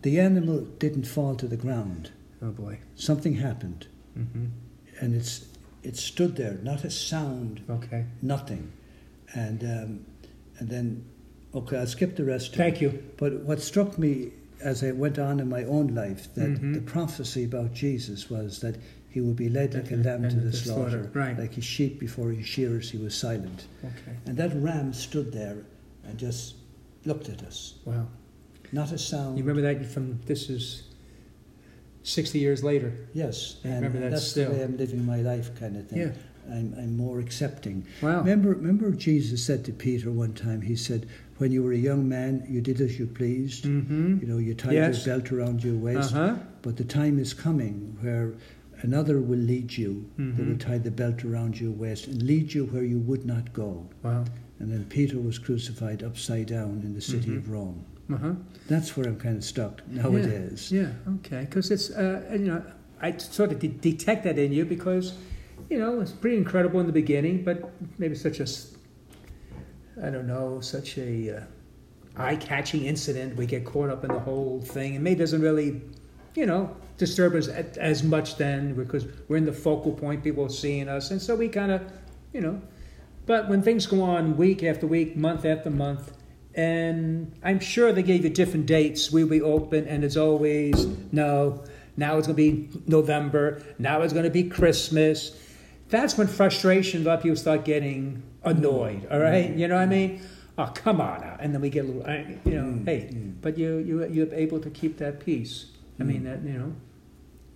The 0.02 0.18
animal 0.20 0.62
didn't 0.80 1.06
fall 1.08 1.36
to 1.36 1.48
the 1.48 1.58
ground. 1.58 2.12
Oh 2.42 2.52
boy. 2.52 2.80
Something 2.96 3.36
happened, 3.36 3.88
hmm 4.16 4.46
and 5.02 5.14
it's 5.16 5.46
it 5.84 5.98
stood 5.98 6.38
there, 6.38 6.58
not 6.64 6.86
a 6.86 6.90
sound, 6.90 7.62
Okay. 7.70 8.06
nothing. 8.22 8.72
And 9.34 9.62
um, 9.64 9.90
and 10.60 10.70
then, 10.70 11.04
okay, 11.54 11.78
I'll 11.78 11.88
skip 11.88 12.16
the 12.16 12.24
rest. 12.24 12.56
Thank 12.56 12.80
you. 12.80 12.90
But 13.18 13.32
what 13.44 13.60
struck 13.62 13.98
me 14.00 14.32
as 14.62 14.82
I 14.84 14.92
went 14.92 15.20
on 15.20 15.40
in 15.42 15.50
my 15.50 15.64
own 15.66 15.88
life, 16.04 16.34
that 16.36 16.52
Mhm. 16.62 16.74
the 16.74 16.80
prophecy 16.82 17.44
about 17.44 17.74
Jesus 17.74 18.30
was 18.30 18.60
that 18.62 18.78
he 19.14 19.22
would 19.22 19.36
be 19.36 19.48
led 19.48 19.76
like 19.76 19.92
a 19.92 19.96
lamb 19.96 20.28
to 20.28 20.36
the 20.36 20.52
slaughter, 20.52 21.12
Right. 21.14 21.38
like 21.38 21.56
a 21.58 21.62
sheep 21.62 22.00
before 22.00 22.32
his 22.32 22.48
shearers, 22.48 22.90
he 22.90 22.98
was 22.98 23.14
silent. 23.14 23.68
Okay. 23.86 24.18
And 24.26 24.36
that 24.38 24.52
ram 24.56 24.92
stood 24.92 25.32
there 25.32 25.58
and 26.04 26.18
just 26.18 26.56
looked 27.06 27.30
at 27.30 27.44
us, 27.44 27.76
Wow. 27.86 28.08
not 28.72 28.92
a 28.92 28.98
sound. 28.98 29.38
You 29.38 29.44
remember 29.44 29.62
that 29.74 29.86
from 29.86 30.20
this 30.26 30.50
is 30.50 30.84
sixty 32.02 32.40
years 32.40 32.64
later. 32.64 32.92
Yes, 33.14 33.58
I 33.64 33.68
and, 33.68 33.94
that 33.94 34.12
that's 34.12 34.28
still. 34.28 34.50
the 34.50 34.56
way 34.58 34.64
I'm 34.64 34.78
living 34.78 35.06
my 35.06 35.22
life, 35.22 35.58
kind 35.60 35.78
of 35.78 35.88
thing. 35.88 36.00
Yeah. 36.00 36.12
I'm, 36.52 36.76
I'm 36.78 36.98
more 36.98 37.20
accepting. 37.20 37.86
Wow. 38.02 38.18
Remember, 38.20 38.50
remember, 38.50 38.92
Jesus 38.92 39.46
said 39.46 39.64
to 39.66 39.72
Peter 39.72 40.12
one 40.12 40.34
time. 40.34 40.62
He 40.62 40.76
said, 40.76 41.08
"When 41.38 41.54
you 41.54 41.64
were 41.64 41.72
a 41.72 41.78
young 41.78 42.10
man, 42.10 42.46
you 42.50 42.60
did 42.60 42.82
as 42.82 43.00
you 43.00 43.08
pleased. 43.08 43.64
Mm-hmm. 43.64 44.18
You 44.22 44.28
know, 44.28 44.40
you 44.40 44.54
tied 44.54 44.74
Yes. 44.74 45.06
your 45.06 45.16
belt 45.20 45.32
around 45.32 45.64
your 45.64 45.76
waist. 45.76 46.14
Uh 46.14 46.36
huh. 46.36 46.36
But 46.62 46.76
the 46.76 46.84
time 46.84 47.18
is 47.20 47.34
coming 47.34 47.96
where 48.02 48.34
another 48.84 49.20
will 49.20 49.40
lead 49.40 49.76
you, 49.76 50.06
that 50.18 50.38
will 50.38 50.56
Mhm. 50.56 50.60
tie 50.60 50.78
the 50.78 50.92
belt 50.92 51.26
around 51.26 51.60
your 51.60 51.72
waist 51.72 52.08
and 52.08 52.22
lead 52.22 52.54
you 52.54 52.66
where 52.66 52.84
you 52.84 53.00
would 53.00 53.26
not 53.26 53.52
go. 53.54 53.90
Wow. 54.04 54.26
And 54.60 54.72
then 54.72 54.86
Peter 54.90 55.18
was 55.20 55.40
crucified 55.40 56.04
upside 56.04 56.48
down 56.48 56.82
in 56.86 56.94
the 56.94 57.02
city 57.02 57.32
Mhm. 57.32 57.38
of 57.38 57.50
Rome. 57.50 57.80
Uh 58.12 58.18
huh. 58.18 58.34
That's 58.68 58.96
where 58.96 59.08
I'm 59.08 59.18
kind 59.18 59.38
of 59.38 59.44
stuck 59.44 59.82
nowadays. 59.90 60.72
Yeah. 60.72 60.92
Okay. 61.18 61.42
Because 61.42 61.72
it's 61.72 61.90
uh, 61.90 62.22
you 62.34 62.46
know 62.50 62.62
I 63.02 63.18
sort 63.18 63.52
of 63.52 63.60
de- 63.60 63.68
detect 63.92 64.24
that 64.26 64.38
in 64.38 64.52
you 64.54 64.66
because 64.66 65.14
you 65.70 65.80
know 65.80 66.00
it's 66.02 66.12
pretty 66.12 66.38
incredible 66.38 66.80
in 66.82 66.86
the 66.86 66.94
beginning, 66.94 67.44
but 67.44 67.58
maybe 67.98 68.16
such 68.16 68.40
a, 68.40 68.48
I 70.02 70.10
don't 70.10 70.28
know 70.28 70.60
such 70.62 70.98
a 70.98 71.38
uh, 71.38 71.42
eye-catching 72.18 72.84
incident. 72.86 73.36
We 73.38 73.46
get 73.46 73.66
caught 73.66 73.90
up 73.90 74.04
in 74.04 74.12
the 74.12 74.20
whole 74.20 74.62
thing, 74.62 74.96
and 74.96 75.04
May 75.04 75.16
doesn't 75.16 75.42
really 75.42 75.82
you 76.36 76.46
know 76.46 76.76
disturb 76.98 77.36
us 77.36 77.48
as 77.48 78.04
much 78.04 78.38
then 78.38 78.74
because 78.76 79.06
we're 79.28 79.38
in 79.38 79.46
the 79.46 79.54
focal 79.54 79.92
point. 79.92 80.24
People 80.24 80.46
are 80.46 80.50
seeing 80.50 80.88
us, 80.88 81.12
and 81.12 81.22
so 81.22 81.36
we 81.36 81.50
kind 81.50 81.72
of 81.72 81.82
you 82.34 82.42
know. 82.42 82.62
But 83.26 83.48
when 83.48 83.62
things 83.62 83.86
go 83.86 84.02
on 84.02 84.36
week 84.38 84.64
after 84.64 84.86
week, 84.86 85.16
month 85.16 85.46
after 85.46 85.70
month, 85.70 86.12
and 86.56 87.34
I'm 87.44 87.60
sure 87.60 87.92
they 87.94 88.04
gave 88.04 88.24
you 88.24 88.30
different 88.30 88.66
dates. 88.66 89.12
We'll 89.12 89.28
be 89.28 89.42
open, 89.42 89.88
and 89.88 90.04
it's 90.04 90.18
always 90.18 90.88
no. 91.12 91.64
Now 91.96 92.18
it's 92.18 92.28
going 92.28 92.38
to 92.38 92.52
be 92.52 92.82
November. 92.88 93.62
Now 93.78 94.02
it's 94.02 94.14
going 94.14 94.26
to 94.26 94.32
be 94.32 94.50
Christmas. 94.50 95.40
That's 95.90 96.18
when 96.18 96.28
frustration. 96.28 97.04
A 97.04 97.06
lot 97.06 97.18
of 97.20 97.24
people 97.24 97.36
start 97.38 97.66
getting 97.66 98.24
annoyed. 98.44 99.08
All 99.12 99.20
right, 99.20 99.50
you 99.52 99.68
know 99.68 99.76
what 99.76 99.84
I 99.84 99.88
mean? 99.88 100.22
oh 100.58 100.72
come 100.76 101.02
on 101.02 101.22
now, 101.22 101.38
and 101.40 101.54
then 101.54 101.62
we 101.62 101.70
get 101.70 101.86
a 101.86 101.88
little, 101.88 102.08
ang- 102.08 102.40
you 102.46 102.52
know, 102.52 102.64
Mm, 102.64 102.86
hey, 102.86 103.10
but 103.42 103.58
you 103.58 103.78
you 103.78 104.06
you're 104.08 104.34
able 104.34 104.60
to 104.60 104.70
keep 104.70 104.98
that 104.98 105.20
peace. 105.20 105.66
I 106.00 106.04
mean 106.04 106.22
Mm. 106.22 106.26
that 106.26 106.44
you 106.52 106.58
know, 106.58 106.74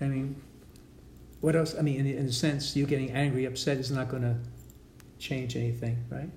I 0.02 0.06
mean, 0.06 0.36
what 1.42 1.56
else? 1.56 1.76
I 1.78 1.82
mean, 1.82 2.00
in, 2.02 2.08
in 2.08 2.26
a 2.28 2.32
sense, 2.32 2.76
you 2.76 2.86
getting 2.86 3.12
angry, 3.12 3.46
upset 3.46 3.78
is 3.78 3.92
not 3.92 4.10
going 4.10 4.24
to 4.24 4.36
change 5.20 5.56
anything, 5.56 5.98
right? 6.10 6.30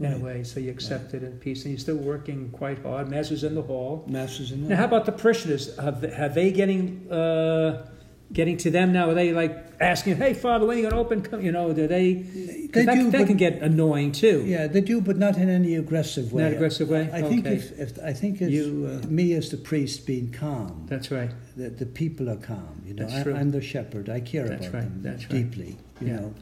In 0.00 0.06
Right. 0.06 0.16
a 0.20 0.24
way, 0.24 0.42
so 0.44 0.58
you 0.58 0.70
accept 0.72 1.14
it 1.14 1.22
in 1.22 1.32
peace, 1.38 1.62
and 1.64 1.72
you're 1.72 1.78
still 1.78 1.96
working 1.96 2.50
quite 2.50 2.80
hard. 2.82 3.08
Masters 3.08 3.44
in 3.44 3.54
the 3.54 3.62
hall. 3.62 4.04
Masters 4.08 4.50
in 4.50 4.64
the. 4.64 4.70
Now, 4.70 4.76
how 4.76 4.84
about 4.86 5.06
the 5.06 5.12
parishioners? 5.12 5.76
Have 5.76 6.00
they, 6.00 6.10
have 6.10 6.34
they 6.34 6.50
getting 6.50 7.06
uh, 7.12 7.86
getting 8.32 8.56
to 8.58 8.70
them 8.70 8.92
now? 8.92 9.10
Are 9.10 9.14
they 9.14 9.32
like 9.32 9.56
asking, 9.80 10.16
"Hey, 10.16 10.34
Father, 10.34 10.66
when 10.66 10.76
are 10.76 10.80
you 10.80 10.90
going 10.90 10.94
to 10.94 10.98
open?" 11.00 11.22
Come, 11.22 11.40
you 11.42 11.52
know, 11.52 11.72
do 11.72 11.86
they? 11.86 12.14
They 12.14 12.84
that, 12.84 12.94
do, 12.94 13.10
that 13.10 13.18
but- 13.18 13.26
can 13.26 13.36
get 13.36 13.62
annoying 13.62 14.12
too. 14.12 14.42
Yeah, 14.46 14.66
they 14.66 14.80
do, 14.80 15.00
but 15.00 15.16
not 15.16 15.36
in 15.36 15.48
any 15.48 15.74
aggressive 15.76 16.32
way. 16.32 16.42
Not 16.44 16.52
aggressive 16.54 16.88
way. 16.88 17.08
I 17.12 17.22
think 17.22 17.46
okay. 17.46 17.56
if, 17.56 17.78
if 17.78 17.98
I 18.02 18.12
think 18.12 18.40
it's 18.42 18.50
You, 18.52 19.00
uh, 19.02 19.06
me 19.06 19.32
as 19.34 19.50
the 19.50 19.56
priest 19.56 20.06
being 20.06 20.30
calm, 20.32 20.86
that's 20.88 21.10
right. 21.10 21.30
the, 21.56 21.70
the 21.70 21.86
people 21.86 22.28
are 22.28 22.36
calm. 22.36 22.82
You 22.86 22.94
know, 22.94 23.06
That's 23.06 23.26
I. 23.26 23.32
I'm 23.32 23.50
the 23.52 23.62
shepherd. 23.62 24.08
I 24.08 24.20
care 24.20 24.48
That's 24.48 24.66
about 24.66 24.74
right, 24.74 24.82
them 24.90 25.02
that's 25.02 25.22
right. 25.24 25.30
deeply. 25.50 25.76
You 26.00 26.06
Yeah. 26.08 26.16
know, 26.16 26.34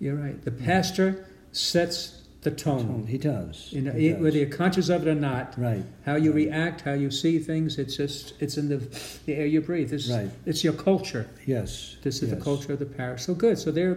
You're 0.00 0.16
right. 0.16 0.40
The 0.44 0.50
pastor 0.52 1.26
sets 1.52 2.21
the 2.42 2.50
tone. 2.50 2.86
Tone. 2.86 3.06
he 3.06 3.18
does. 3.18 3.68
You 3.72 3.80
know, 3.82 3.92
he 3.92 4.10
does. 4.10 4.20
whether 4.20 4.36
you're 4.36 4.48
conscious 4.48 4.88
of 4.88 5.06
it 5.06 5.10
or 5.10 5.14
not, 5.14 5.54
right, 5.58 5.84
how 6.04 6.16
you 6.16 6.30
Right. 6.32 6.46
react, 6.46 6.80
how 6.82 6.92
you 6.92 7.10
see 7.10 7.38
things, 7.38 7.78
it's 7.78 7.96
just 7.96 8.34
it's 8.40 8.56
in 8.58 8.68
the 8.68 8.78
the 9.26 9.34
air 9.34 9.46
you 9.46 9.60
breathe. 9.60 9.92
It's, 9.92 10.08
Right. 10.10 10.30
it's 10.44 10.62
your 10.64 10.72
culture. 10.72 11.26
yes, 11.46 11.96
This 12.02 12.22
is 12.22 12.30
the 12.30 12.36
culture 12.36 12.72
of 12.72 12.78
the 12.80 12.86
parish. 12.86 13.22
So 13.22 13.34
good. 13.34 13.58
So 13.58 13.70
they're, 13.70 13.96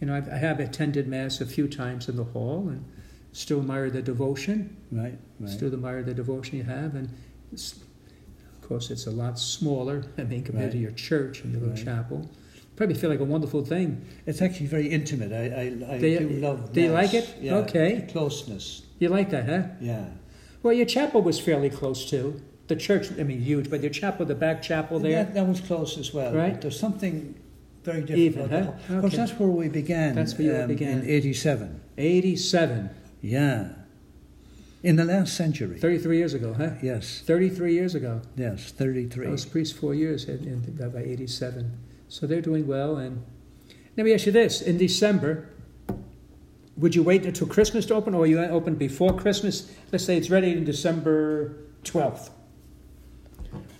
you 0.00 0.06
know, 0.06 0.14
I've, 0.16 0.28
I 0.28 0.36
have 0.36 0.58
attended 0.58 1.06
mass 1.06 1.40
a 1.42 1.46
few 1.46 1.68
times 1.68 2.08
in 2.08 2.16
the 2.16 2.24
hall 2.24 2.68
and 2.70 2.82
still 3.32 3.60
admire 3.60 3.90
the 3.90 4.02
devotion. 4.02 4.74
Right, 4.90 5.18
right. 5.38 5.50
Still 5.50 5.72
admire 5.72 6.02
the 6.02 6.14
devotion 6.14 6.56
you 6.56 6.64
have, 6.64 6.94
and 6.94 7.10
of 7.52 8.68
course, 8.68 8.90
it's 8.90 9.06
a 9.06 9.10
lot 9.10 9.38
smaller. 9.38 10.04
I 10.16 10.24
mean, 10.24 10.42
compared 10.44 10.72
to 10.72 10.78
your 10.78 10.92
church 10.92 11.42
and 11.44 11.52
your 11.52 11.60
little 11.60 11.76
chapel. 11.76 12.30
Probably 12.80 12.94
feel 12.96 13.10
like 13.10 13.20
a 13.20 13.24
wonderful 13.24 13.62
thing. 13.62 14.06
It's 14.24 14.40
actually 14.40 14.64
very 14.68 14.86
intimate. 14.88 15.32
I, 15.34 15.44
I, 15.90 15.96
I 15.96 15.98
Do 15.98 16.06
you- 16.06 16.18
do 16.20 16.28
love. 16.36 16.72
do 16.72 16.80
you 16.80 16.88
like 16.92 17.12
it? 17.12 17.28
Yeah, 17.38 17.56
Okay. 17.56 17.96
the 17.96 18.10
closeness. 18.10 18.84
You 18.98 19.10
like 19.10 19.28
that, 19.32 19.46
huh? 19.46 19.62
Yeah. 19.82 20.06
Well, 20.62 20.72
your 20.72 20.86
chapel 20.86 21.20
was 21.20 21.38
fairly 21.38 21.68
close 21.68 22.08
too. 22.08 22.40
The 22.68 22.76
church, 22.76 23.10
I 23.18 23.22
mean, 23.24 23.42
huge, 23.42 23.68
but 23.68 23.82
your 23.82 23.90
chapel, 23.90 24.24
the 24.24 24.34
back 24.34 24.62
chapel 24.62 24.98
there. 24.98 25.24
That, 25.24 25.34
that 25.34 25.46
was 25.46 25.60
close 25.60 25.98
as 25.98 26.14
well. 26.14 26.32
Right. 26.32 26.58
There's 26.58 26.80
something 26.80 27.34
very 27.84 28.00
different. 28.00 28.18
Even, 28.18 28.44
about 28.46 28.62
huh? 28.64 28.72
the- 28.88 28.94
Of 28.94 29.00
course, 29.02 29.16
that's 29.16 29.32
where 29.32 29.50
we 29.50 29.68
began. 29.68 30.14
That's 30.14 30.38
where 30.38 30.46
you 30.56 30.62
um, 30.62 30.68
began. 30.68 31.00
in 31.02 31.06
'87. 31.10 31.82
87, 31.98 32.88
Yeah. 33.20 33.72
In 34.82 34.96
the 34.96 35.04
last 35.04 35.36
century. 35.36 35.78
33 35.78 36.16
years 36.16 36.32
ago, 36.32 36.54
huh? 36.54 36.70
Yes. 36.82 37.20
33 37.26 37.74
years 37.74 37.94
ago. 37.94 38.22
Yes. 38.36 38.72
33. 38.72 39.26
I 39.26 39.30
was 39.30 39.44
priest 39.44 39.76
four 39.76 39.94
years 39.94 40.24
in, 40.24 40.38
in, 40.78 40.90
by 40.90 41.00
87. 41.02 41.76
So 42.10 42.26
they're 42.26 42.42
doing 42.42 42.66
well. 42.66 42.96
And 42.96 43.24
let 43.96 44.04
me 44.04 44.12
ask 44.12 44.26
you 44.26 44.32
this 44.32 44.60
in 44.60 44.76
December, 44.76 45.48
would 46.76 46.94
you 46.94 47.02
wait 47.02 47.24
until 47.24 47.46
Christmas 47.46 47.86
to 47.86 47.94
open, 47.94 48.14
or 48.14 48.26
you 48.26 48.38
open 48.40 48.74
before 48.74 49.16
Christmas? 49.16 49.72
Let's 49.92 50.04
say 50.04 50.16
it's 50.16 50.28
ready 50.28 50.52
in 50.52 50.64
December 50.64 51.56
12th. 51.84 52.30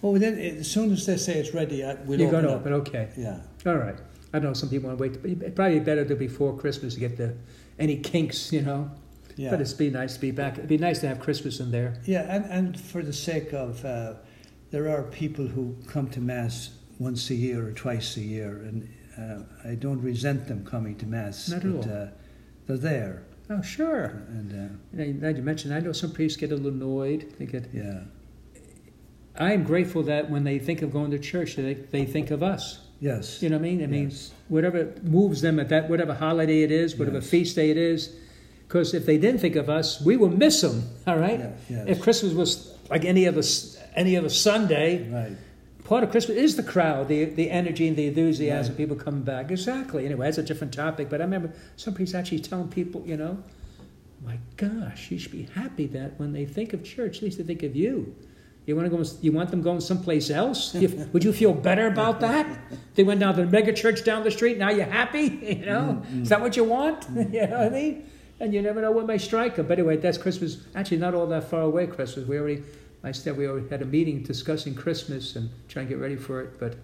Oh, 0.03 0.17
then 0.17 0.39
as 0.39 0.71
soon 0.71 0.93
as 0.93 1.07
they 1.07 1.17
say 1.17 1.39
it's 1.39 1.53
ready, 1.53 1.85
I, 1.85 1.95
we'll 2.05 2.21
You're 2.21 2.29
open 2.29 2.43
going 2.43 2.55
to 2.55 2.61
open, 2.61 2.73
okay. 2.75 3.09
Yeah. 3.17 3.41
All 3.67 3.77
right. 3.77 3.97
I 4.33 4.39
know 4.39 4.53
some 4.53 4.69
people 4.69 4.89
want 4.89 4.99
to 4.99 5.21
wait, 5.21 5.41
but 5.41 5.55
probably 5.57 5.81
better 5.81 6.05
to 6.05 6.15
before 6.15 6.57
Christmas 6.57 6.95
to 6.95 7.01
get 7.01 7.17
the 7.17 7.35
any 7.79 7.97
kinks, 7.97 8.53
you 8.53 8.63
know. 8.63 8.91
Yeah. 9.37 9.51
But 9.51 9.61
it'd 9.61 9.77
be 9.77 9.91
nice 9.91 10.15
to 10.15 10.21
be 10.21 10.31
back. 10.31 10.55
It'd 10.55 10.69
be 10.69 10.79
nice 10.79 11.01
to 11.01 11.09
have 11.09 11.19
Christmas 11.19 11.59
in 11.59 11.73
there. 11.73 12.01
yeah, 12.05 12.27
and, 12.29 12.45
and 12.45 12.81
for 12.81 13.03
the 13.03 13.13
sake 13.13 13.53
of, 13.53 13.85
uh, 13.85 14.15
there 14.71 14.89
are 14.89 15.03
people 15.03 15.49
who 15.49 15.77
come 15.89 16.09
to 16.11 16.21
Mass 16.21 16.71
once 17.01 17.31
a 17.31 17.35
year 17.35 17.67
or 17.67 17.73
twice 17.73 18.17
a 18.17 18.21
year, 18.21 18.59
and 18.63 18.89
uh, 19.19 19.69
I 19.69 19.75
don't 19.75 20.01
resent 20.01 20.47
them 20.47 20.65
coming 20.65 20.95
to 20.99 21.07
Mass. 21.07 21.49
Not 21.49 21.65
at 21.65 21.81
but, 21.81 21.87
all. 21.91 22.03
Uh, 22.03 22.07
they're 22.69 22.77
there. 22.77 23.23
Oh, 23.49 23.63
sure. 23.63 24.05
And 24.29 24.71
uh, 24.97 25.03
You 25.03 25.15
now 25.15 25.29
you 25.31 25.43
mentioned, 25.43 25.75
I 25.75 25.81
know 25.81 25.91
some 25.93 26.13
priests 26.13 26.37
get 26.37 26.53
a 26.53 26.57
little 26.57 26.71
annoyed. 26.71 27.35
They 27.39 27.47
get. 27.47 27.69
yeah. 27.73 28.03
I 29.39 29.53
am 29.55 29.65
grateful 29.65 30.03
that 30.05 30.29
when 30.31 30.45
they 30.45 30.59
think 30.59 30.83
of 30.83 30.93
going 30.93 31.11
to 31.13 31.19
church, 31.19 31.57
they, 31.57 31.75
they 31.75 32.05
think 32.05 32.31
of 32.31 32.43
us. 32.43 32.81
Yes. 33.01 33.43
You 33.43 33.49
know 33.49 33.57
what 33.57 33.63
I 33.67 33.71
mean? 33.71 33.83
I 33.83 33.87
mean, 33.87 34.13
whatever 34.49 34.93
moves 35.03 35.41
them 35.41 35.59
at 35.59 35.71
that, 35.71 35.89
whatever 35.89 36.13
holiday 36.13 36.63
it 36.63 36.71
is, 36.71 36.97
whatever 36.97 37.19
Yes. 37.19 37.31
feast 37.31 37.57
day 37.57 37.71
it 37.71 37.79
is. 37.79 38.15
Because 38.69 38.93
if 38.93 39.07
they 39.07 39.17
didn't 39.19 39.41
think 39.41 39.57
of 39.57 39.71
us, 39.71 40.01
we 40.03 40.17
will 40.17 40.29
miss 40.29 40.61
them. 40.61 40.83
All 41.07 41.17
right. 41.17 41.41
Yes. 41.69 41.87
If 41.89 42.03
Christmas 42.03 42.35
was 42.35 42.77
like 42.91 43.05
any 43.05 43.27
other 43.27 43.43
any 43.97 44.17
other 44.17 44.29
Sunday, 44.29 45.09
Right. 45.11 45.37
Part 45.91 46.05
of 46.05 46.11
Christmas 46.13 46.37
is 46.39 46.55
the 46.55 46.63
crowd, 46.63 47.09
the 47.09 47.25
the 47.41 47.51
energy 47.51 47.89
and 47.89 47.97
the 47.97 48.07
enthusiasm, 48.07 48.73
Right. 48.73 48.79
people 48.83 48.97
coming 48.97 49.23
back. 49.23 49.51
Exactly. 49.51 50.07
Anyway, 50.07 50.25
that's 50.27 50.39
a 50.39 50.49
different 50.51 50.73
topic. 50.73 51.11
But 51.11 51.21
I 51.21 51.25
remember 51.25 51.51
somebody's 51.77 52.15
actually 52.15 52.39
telling 52.51 52.69
people, 52.69 53.03
you 53.05 53.17
know, 53.23 53.35
my 54.25 54.39
gosh, 54.57 55.11
you 55.11 55.19
should 55.19 55.33
be 55.33 55.49
happy 55.63 55.87
that 55.99 56.11
when 56.21 56.33
they 56.33 56.45
think 56.57 56.73
of 56.73 56.85
church, 56.85 57.17
at 57.19 57.23
least 57.25 57.39
they 57.39 57.45
think 57.45 57.63
of 57.65 57.75
you. 57.75 58.15
You 58.67 58.77
want 58.77 58.89
to 58.89 58.97
go? 58.97 59.03
You 59.21 59.33
want 59.33 59.51
them 59.51 59.63
going 59.63 59.81
someplace 59.81 60.31
else? 60.31 60.61
You- 60.77 61.09
would 61.13 61.25
you 61.25 61.33
feel 61.33 61.55
better 61.69 61.87
about 61.89 62.21
that? 62.21 62.47
They 62.95 63.03
went 63.03 63.19
down 63.19 63.35
to 63.35 63.45
the 63.45 63.51
mega 63.51 63.73
church 63.73 64.05
down 64.05 64.23
the 64.23 64.31
street. 64.39 64.57
Now 64.59 64.71
you're 64.71 64.95
happy. 65.01 65.27
You 65.61 65.67
know, 65.67 65.87
mm-hmm. 65.91 66.23
is 66.23 66.29
that 66.29 66.41
what 66.41 66.57
you 66.57 66.65
want? 66.79 67.01
Mm-hmm. 67.01 67.35
you 67.37 67.47
know 67.49 67.59
what 67.59 67.73
I 67.73 67.81
mean? 67.81 67.95
And 68.39 68.55
you 68.55 68.63
never 68.63 68.81
know 68.81 68.93
what 68.99 69.07
may 69.13 69.19
strike 69.19 69.57
them. 69.57 69.67
But 69.67 69.79
anyway, 69.79 69.97
that's 69.97 70.19
Christmas. 70.19 70.51
Actually, 70.79 70.99
not 71.07 71.15
all 71.17 71.27
that 71.35 71.45
far 71.53 71.63
away. 71.63 71.87
Christmas. 71.89 72.23
We 72.27 72.39
already, 72.39 72.63
I 73.03 73.13
said, 73.13 73.37
we 73.37 73.45
had 73.45 73.83
a 73.83 73.87
meeting 73.87 74.23
discussing 74.23 74.75
Christmas 74.75 75.37
and 75.37 75.49
trying 75.69 75.87
to 75.87 75.91
get 75.95 76.01
ready 76.01 76.17
for 76.17 76.41
it. 76.43 76.59
But 76.61 76.77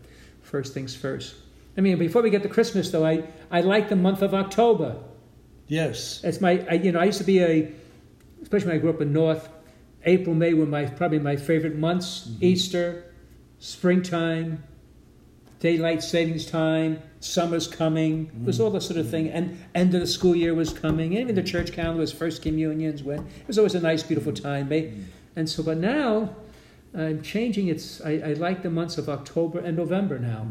first 0.43 0.73
things 0.73 0.95
first. 0.95 1.35
I 1.77 1.83
mean, 1.83 1.99
before 1.99 2.23
we 2.23 2.31
get 2.31 2.43
to 2.43 2.49
Christmas, 2.49 2.91
though, 2.91 3.05
I 3.05 3.25
I 3.51 3.61
like 3.61 3.89
the 3.89 3.97
month 3.97 4.23
of 4.23 4.33
October. 4.33 4.97
Yes. 5.69 6.23
It's 6.25 6.41
my, 6.41 6.65
I, 6.71 6.75
you 6.75 6.93
know, 6.93 7.01
I 7.01 7.05
used 7.05 7.19
to 7.19 7.25
be 7.25 7.43
a, 7.43 7.73
especially 8.43 8.69
when 8.69 8.77
I 8.77 8.79
grew 8.79 8.91
up 8.91 9.01
in 9.01 9.13
North, 9.13 9.49
April, 10.05 10.35
May 10.35 10.55
were 10.55 10.67
my 10.67 10.87
probably 10.87 11.19
my 11.19 11.37
favorite 11.37 11.77
months. 11.77 12.29
Mm-hmm. 12.29 12.45
Easter, 12.45 13.13
springtime, 13.59 14.63
daylight 15.59 16.03
savings 16.03 16.47
time, 16.47 17.03
summer's 17.21 17.67
coming. 17.67 18.31
It 18.41 18.47
was 18.47 18.61
all 18.61 18.71
that 18.71 18.83
sort 18.83 18.99
of 18.99 19.07
mm-hmm. 19.07 19.11
thing. 19.11 19.31
And 19.31 19.59
end 19.75 19.95
of 19.95 20.01
the 20.01 20.07
school 20.07 20.37
year 20.37 20.55
was 20.55 20.73
coming. 20.73 21.13
And 21.15 21.23
even 21.23 21.35
the 21.35 21.43
church 21.43 21.73
calendar 21.73 22.01
was 22.01 22.13
first 22.13 22.41
communions. 22.43 23.03
When 23.03 23.19
it 23.19 23.47
was 23.49 23.59
always 23.59 23.75
a 23.75 23.81
nice, 23.81 24.03
beautiful 24.03 24.33
mm-hmm. 24.33 24.45
time. 24.45 24.69
May, 24.69 24.93
and 25.37 25.49
so, 25.49 25.63
but 25.63 25.77
now 25.77 26.35
I'm 26.95 27.23
changing. 27.23 27.69
It's 27.69 28.01
I, 28.01 28.13
I 28.13 28.33
like 28.33 28.63
the 28.63 28.71
months 28.71 28.99
of 28.99 29.09
October 29.09 29.59
and 29.61 29.77
November 29.77 30.19
now. 30.19 30.47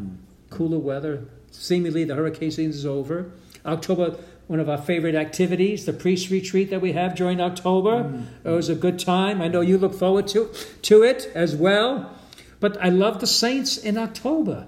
Cooler 0.50 0.78
weather. 0.78 1.26
Seemingly 1.50 2.04
the 2.04 2.14
hurricane 2.14 2.50
season 2.50 2.70
is 2.70 2.86
over. 2.86 3.32
October, 3.64 4.16
one 4.46 4.60
of 4.60 4.68
our 4.68 4.78
favorite 4.78 5.16
activities, 5.16 5.86
the 5.86 5.92
priest 5.92 6.30
retreat 6.30 6.70
that 6.70 6.80
we 6.80 6.92
have 6.92 7.16
during 7.16 7.40
October. 7.40 8.24
It 8.44 8.50
was 8.50 8.68
a 8.68 8.76
good 8.76 8.98
time. 8.98 9.42
I 9.42 9.48
know 9.48 9.60
you 9.60 9.76
look 9.76 9.94
forward 9.94 10.28
to 10.28 10.50
to 10.82 11.02
it 11.02 11.30
as 11.34 11.56
well. 11.56 12.12
But 12.58 12.82
I 12.82 12.88
love 12.88 13.20
the 13.20 13.26
saints 13.26 13.76
in 13.76 13.98
October. 13.98 14.66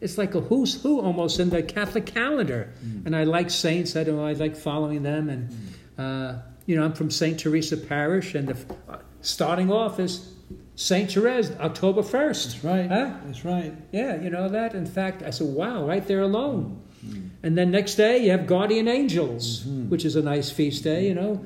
It's 0.00 0.18
like 0.18 0.36
a 0.36 0.40
who's 0.40 0.80
who 0.82 1.00
almost 1.00 1.40
in 1.40 1.50
the 1.50 1.62
Catholic 1.62 2.06
calendar. 2.06 2.72
And 3.06 3.16
I 3.16 3.24
like 3.24 3.50
saints. 3.50 3.96
I 3.96 4.04
don't 4.04 4.16
know. 4.16 4.26
I 4.26 4.34
like 4.34 4.56
following 4.56 5.02
them. 5.02 5.28
And 5.28 5.50
uh, 5.98 6.40
you 6.66 6.76
know, 6.76 6.84
I'm 6.84 6.92
from 6.92 7.10
Saint 7.10 7.40
Teresa 7.40 7.76
Parish, 7.76 8.34
and 8.34 8.48
the, 8.48 8.74
uh, 8.88 8.98
starting 9.20 9.70
off 9.70 9.98
is 9.98 10.34
Saint 10.74 11.10
Therese, 11.10 11.50
October 11.58 12.02
first. 12.02 12.50
That's 12.50 12.64
right. 12.64 12.88
Huh? 12.88 13.14
That's 13.24 13.44
right. 13.44 13.74
Yeah, 13.92 14.20
you 14.20 14.30
know 14.30 14.48
that. 14.48 14.74
In 14.74 14.86
fact, 14.86 15.22
I 15.22 15.30
said, 15.30 15.48
wow, 15.48 15.84
right 15.84 16.06
there 16.06 16.22
alone. 16.22 16.80
Mm-hmm. 17.04 17.28
And 17.42 17.58
then 17.58 17.70
next 17.70 17.94
day 17.94 18.18
you 18.18 18.30
have 18.30 18.46
Guardian 18.46 18.88
Angels, 18.88 19.64
mm-hmm. 19.64 19.88
which 19.88 20.04
is 20.04 20.16
a 20.16 20.22
nice 20.22 20.50
feast 20.50 20.84
day. 20.84 21.06
You 21.08 21.14
know, 21.14 21.44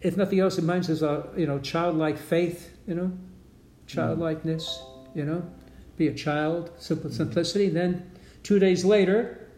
if 0.00 0.16
nothing 0.16 0.40
else, 0.40 0.58
it 0.58 0.62
reminds 0.62 0.90
us 0.90 1.02
of 1.02 1.38
you 1.38 1.46
know 1.46 1.58
childlike 1.58 2.18
faith. 2.18 2.76
You 2.86 2.94
know, 2.94 3.04
mm-hmm. 3.04 3.86
childlikeness. 3.86 4.82
You 5.14 5.24
know, 5.24 5.50
be 5.96 6.08
a 6.08 6.14
child, 6.14 6.70
simple 6.78 7.10
simplicity. 7.10 7.68
then 7.68 8.10
two 8.42 8.58
days 8.58 8.84
later, 8.84 9.48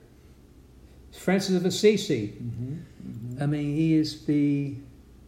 Francis 1.13 1.57
of 1.57 1.65
Assisi. 1.65 2.37
I 3.41 3.47
mean, 3.47 3.75
he 3.75 3.95
is 3.95 4.27
the 4.27 4.77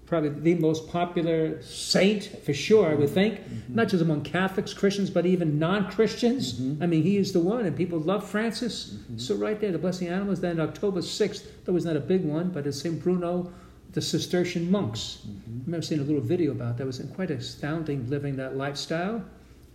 probably 0.07 0.29
the 0.29 0.55
most 0.55 0.89
popular 0.89 1.61
saint 1.63 2.25
for 2.45 2.55
sure. 2.55 2.87
I 2.87 2.95
would 2.95 3.07
mm-hmm. 3.07 3.15
think, 3.15 3.41
not 3.69 3.83
mm-hmm. 3.83 3.91
just 3.91 4.03
among 4.03 4.23
Catholics, 4.23 4.73
Christians, 4.73 5.11
but 5.11 5.27
even 5.27 5.59
non-Christians. 5.59 6.55
Mm-hmm. 6.55 6.83
I 6.83 6.87
mean, 6.87 7.03
he 7.03 7.17
is 7.17 7.33
the 7.33 7.41
one, 7.41 7.67
and 7.67 7.77
people 7.77 7.99
love 7.99 8.29
Francis. 8.29 8.97
So 9.17 9.35
right 9.35 9.61
there, 9.61 9.73
the 9.73 9.79
Blessing 9.79 10.09
Animals. 10.09 10.41
Then 10.41 10.61
October 10.61 11.03
sixth, 11.03 11.65
that 11.65 11.73
was 11.73 11.85
not 11.85 11.97
a 11.97 12.01
big 12.01 12.25
one, 12.25 12.51
but 12.51 12.67
it's 12.67 12.81
Saint 12.81 13.03
Bruno, 13.03 13.53
the 13.93 14.01
Cistercian 14.01 14.71
monks. 14.71 15.23
I 15.25 15.51
remember 15.65 15.85
seeing 15.85 16.01
a 16.01 16.05
little 16.05 16.21
video 16.21 16.53
about 16.53 16.77
that. 16.77 16.85
It 16.85 16.87
was 16.87 17.03
quite 17.15 17.31
astounding 17.31 18.09
living 18.09 18.37
that 18.37 18.57
lifestyle. 18.57 19.25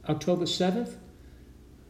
October 0.07 0.45
seventh, 0.45 0.95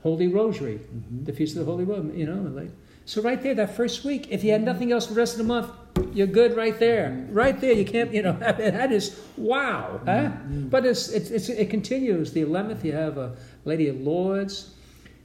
Holy 0.01 0.27
Rosary, 0.27 0.80
the 1.23 1.32
Feast 1.32 1.56
of 1.56 1.65
the 1.65 1.71
Holy 1.71 1.84
Rosary. 1.84 2.19
You 2.19 2.25
know, 2.25 2.41
like 2.49 2.71
so 3.06 3.21
right 3.21 3.41
there, 3.41 3.54
that 3.56 3.75
first 3.75 4.04
week. 4.04 4.27
If 4.32 4.43
you 4.43 4.51
had 4.51 4.63
nothing 4.63 4.91
else 4.91 5.08
for 5.08 5.13
the 5.13 5.19
rest 5.19 5.34
of 5.34 5.38
the 5.39 5.43
month, 5.43 5.71
you're 6.13 6.27
good 6.27 6.56
right 6.56 6.77
there. 6.80 7.27
Right 7.30 7.60
there, 7.60 7.73
you 7.73 7.86
can't, 7.86 8.13
you 8.13 8.21
know, 8.21 8.34
that 8.39 8.91
is 8.91 9.19
wow. 9.38 10.01
Huh? 10.06 10.12
Mm-hmm. 10.12 10.69
But 10.69 10.86
it's, 10.86 11.10
it's, 11.10 11.30
it's, 11.32 11.49
it 11.49 11.69
continues. 11.69 12.34
The 12.34 12.43
11th, 12.43 12.84
you 12.84 12.93
have 12.93 13.17
a 13.17 13.36
Lady 13.65 13.88
of 13.88 13.99
Lourdes, 14.01 14.75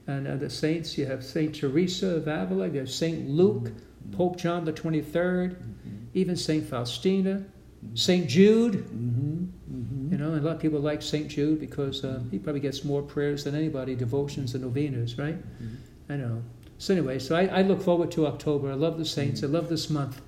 and 0.07 0.29
uh, 0.29 0.37
the 0.37 0.51
saints, 0.51 0.97
you 0.97 1.07
have 1.07 1.25
Saint 1.25 1.55
Teresa 1.55 2.17
of 2.17 2.29
Avila, 2.29 2.69
you 2.69 2.81
have 2.81 2.91
Saint 2.91 3.29
Luke, 3.29 3.65
mm-hmm. 3.65 4.17
Pope 4.17 4.37
John 4.37 4.65
the 4.65 4.73
23rd, 4.73 5.55
mm-hmm. 5.55 5.91
even 6.15 6.37
Saint 6.37 6.69
Faustina, 6.69 7.45
Saint 7.95 8.29
Jude. 8.29 8.75
Mm-hmm. 8.75 10.13
You 10.13 10.19
know, 10.19 10.33
and 10.33 10.41
a 10.41 10.47
lot 10.47 10.55
of 10.55 10.63
people 10.63 10.79
like 10.79 11.03
Saint 11.03 11.29
Jude 11.29 11.59
because 11.59 12.05
uh, 12.05 12.23
he 12.31 12.39
probably 12.39 12.61
gets 12.61 12.85
more 12.85 13.03
prayers 13.03 13.43
than 13.43 13.57
anybody, 13.57 13.97
devotions 13.97 14.55
and 14.55 14.63
novenas, 14.63 15.19
right? 15.19 15.37
I 16.09 16.15
know. 16.15 16.43
So 16.79 16.95
anyway, 16.95 17.19
so 17.19 17.35
I, 17.35 17.47
I 17.47 17.63
look 17.63 17.83
forward 17.83 18.13
to 18.13 18.27
October. 18.27 18.71
I 18.71 18.75
love 18.75 18.99
the 18.99 19.05
saints. 19.05 19.43
I 19.43 19.47
love 19.47 19.69
this 19.69 19.91
month. 19.91 20.21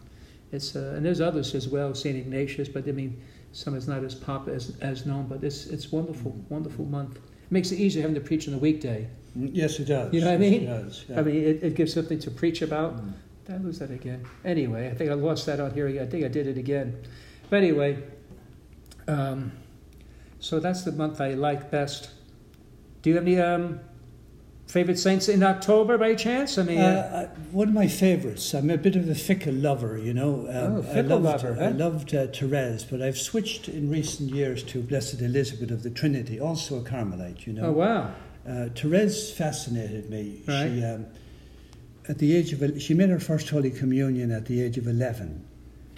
It's 0.53 0.75
uh, 0.77 0.95
and 0.97 1.05
there's 1.05 1.21
others 1.21 1.55
as 1.55 1.69
well, 1.69 1.95
Saint 1.95 2.17
Ignatius, 2.17 2.69
but 2.69 2.89
I 2.89 2.93
mean, 2.93 3.21
some 3.53 3.75
is 3.77 3.87
not 3.87 4.05
as 4.05 4.15
pop 4.15 4.49
as, 4.49 4.77
as 4.81 5.07
known. 5.07 5.27
But 5.27 5.45
it's 5.45 5.67
it's 5.67 5.93
wonderful, 5.93 6.33
wonderful 6.49 6.85
month. 6.87 7.17
It 7.17 7.53
makes 7.53 7.71
it 7.73 7.77
easier 7.77 8.03
having 8.03 8.15
to 8.15 8.21
preach 8.21 8.49
on 8.49 8.55
the 8.55 8.61
weekday. 8.61 9.09
Yes, 9.35 9.79
it 9.79 9.85
does. 9.85 10.13
You 10.13 10.21
know 10.21 10.29
what 10.29 10.35
I 10.35 10.39
mean? 10.39 10.63
It 10.63 10.67
does. 10.67 11.05
yeah. 11.09 11.21
I 11.21 11.23
mean, 11.23 11.37
it, 11.37 11.63
it 11.63 11.75
gives 11.75 11.93
something 11.93 12.19
to 12.21 12.31
preach 12.31 12.63
about. 12.63 13.01
Did 13.47 13.55
I 13.55 13.59
lose 13.59 13.79
that 13.79 13.91
again? 13.91 14.25
Anyway, 14.45 14.91
I 14.91 14.95
think 14.95 15.11
I 15.11 15.15
lost 15.15 15.47
that 15.47 15.61
out 15.61 15.73
here. 15.73 15.89
I 15.89 16.07
think 16.07 16.25
I 16.25 16.29
did 16.29 16.47
it 16.47 16.59
again. 16.59 17.03
But 17.51 17.59
anyway, 17.59 18.03
um, 19.07 19.53
so 20.41 20.61
that's 20.61 20.83
the 20.83 20.93
month 20.93 21.21
I 21.21 21.35
like 21.35 21.71
best. 21.71 22.11
Do 23.03 23.11
you 23.11 23.17
have 23.17 23.25
any 23.25 23.41
um, 23.41 23.81
favorite 24.69 24.99
saints 24.99 25.29
in 25.29 25.43
October 25.43 25.97
by 25.99 26.15
chance? 26.15 26.59
I 26.59 26.63
mean, 26.63 26.79
Uh, 26.79 27.29
uh, 27.35 27.41
one 27.53 27.69
of 27.69 27.75
my 27.75 27.89
favourites. 27.89 28.53
I'm 28.55 28.71
a 28.71 28.77
bit 28.79 28.97
of 28.97 29.09
a 29.09 29.15
fickle 29.15 29.55
lover, 29.55 29.99
you 29.99 30.13
know. 30.15 30.47
Um, 30.49 30.85
Oh, 30.87 30.93
I 30.95 31.01
loved, 31.01 31.25
lover, 31.25 31.57
I 31.61 31.69
loved 31.71 32.15
uh, 32.15 32.27
Therese, 32.29 32.85
but 32.85 33.01
I've 33.03 33.19
switched 33.19 33.69
in 33.69 33.91
recent 33.91 34.31
years 34.31 34.63
to 34.65 34.81
Blessed 34.83 35.21
Elizabeth 35.23 35.71
of 35.71 35.83
the 35.83 35.91
Trinity, 35.91 36.39
also 36.39 36.79
a 36.79 36.83
Carmelite, 36.83 37.47
you 37.47 37.53
know. 37.55 37.67
oh 37.69 37.73
wow, 37.73 38.11
Uh, 38.47 38.69
Therese 38.75 39.31
fascinated 39.33 40.09
me. 40.11 40.43
Right. 40.47 40.69
She, 40.71 40.85
um, 40.85 41.07
at 42.09 42.19
the 42.19 42.35
age 42.37 42.53
of, 42.55 42.81
she 42.81 42.95
made 42.95 43.11
her 43.11 43.21
first 43.21 43.49
Holy 43.51 43.71
Communion 43.71 44.31
at 44.31 44.47
the 44.47 44.63
age 44.63 44.79
of 44.79 44.87
11. 44.87 45.45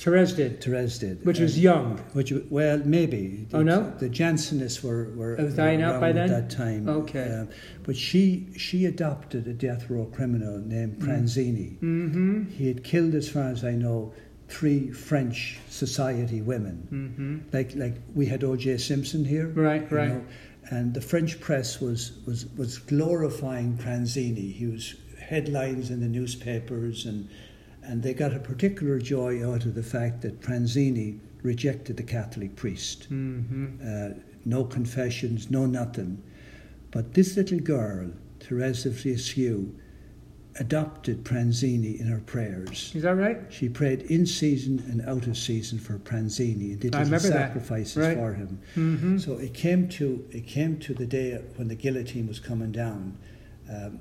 Therese 0.00 0.32
did, 0.32 0.62
Therese 0.64 0.96
did. 0.96 1.26
which 1.26 1.40
was 1.40 1.58
young. 1.58 1.98
Which, 2.14 2.32
well, 2.48 2.80
maybe. 2.86 3.46
Oh, 3.52 3.62
no? 3.62 3.92
The 3.98 4.08
Jansenists 4.08 4.82
were, 4.82 5.12
were, 5.14 5.36
was 5.36 5.54
dying 5.54 5.82
out 5.82 6.00
by 6.00 6.12
then? 6.12 6.30
at 6.32 6.48
that 6.48 6.56
time. 6.56 6.88
Okay. 6.88 7.40
Um, 7.40 7.50
but 7.82 7.96
she 7.96 8.48
she 8.56 8.86
adopted 8.86 9.46
a 9.46 9.52
death 9.52 9.90
row 9.90 10.06
criminal 10.06 10.56
named 10.56 11.00
Pranzini. 11.00 11.78
Mm-hmm. 11.80 12.44
He 12.48 12.66
had 12.66 12.82
killed, 12.82 13.14
as 13.14 13.28
far 13.28 13.50
as 13.50 13.62
I 13.62 13.72
know, 13.72 14.14
three 14.48 14.90
French 14.90 15.58
society 15.68 16.40
women. 16.40 16.88
Mm-hmm. 16.90 17.54
Like 17.54 17.74
like 17.76 17.96
we 18.14 18.24
had 18.24 18.42
O.J. 18.42 18.78
Simpson 18.78 19.22
here. 19.22 19.48
Right, 19.48 19.90
right. 19.92 20.08
know, 20.08 20.24
and 20.70 20.94
the 20.94 21.00
French 21.02 21.40
press 21.40 21.80
was, 21.80 22.12
was, 22.26 22.46
was 22.56 22.78
glorifying 22.78 23.76
Pranzini. 23.76 24.52
He 24.54 24.66
was 24.66 24.94
headlines 25.20 25.90
in 25.90 26.00
the 26.00 26.08
newspapers, 26.08 27.06
and, 27.06 27.28
and 27.90 28.04
they 28.04 28.14
got 28.14 28.32
a 28.32 28.38
particular 28.38 29.00
joy 29.00 29.44
out 29.44 29.64
of 29.64 29.74
the 29.74 29.82
fact 29.82 30.22
that 30.22 30.40
Pranzini 30.40 31.18
rejected 31.42 31.96
the 31.96 32.04
Catholic 32.04 32.54
priest. 32.54 33.08
Mm-hmm. 33.10 33.66
Uh, 33.84 34.20
no 34.44 34.62
confessions, 34.64 35.50
no 35.50 35.66
nothing. 35.66 36.22
But 36.92 37.14
this 37.14 37.36
little 37.36 37.58
girl, 37.58 38.12
Therese 38.38 38.86
of 38.86 39.04
Lisieux, 39.04 39.74
adopted 40.60 41.24
Pranzini 41.24 41.98
in 41.98 42.06
her 42.06 42.20
prayers. 42.20 42.92
Is 42.94 43.02
that 43.02 43.16
right? 43.16 43.38
She 43.50 43.68
prayed 43.68 44.02
in 44.02 44.24
season 44.24 44.78
and 44.88 45.02
out 45.08 45.26
of 45.26 45.36
season 45.36 45.80
for 45.80 45.98
Pranzini 45.98 46.72
and 46.72 46.80
did 46.80 46.94
little 46.94 47.18
sacrifices 47.18 47.96
Right. 47.96 48.16
for 48.16 48.34
him. 48.34 48.60
Mm-hmm. 48.76 49.18
So 49.18 49.32
it 49.34 49.52
came 49.52 49.88
to 49.90 50.24
it 50.30 50.46
came 50.46 50.78
to 50.80 50.94
the 50.94 51.06
day 51.06 51.42
when 51.56 51.66
the 51.66 51.74
guillotine 51.74 52.28
was 52.28 52.38
coming 52.38 52.70
down. 52.70 53.18
Um, 53.68 54.00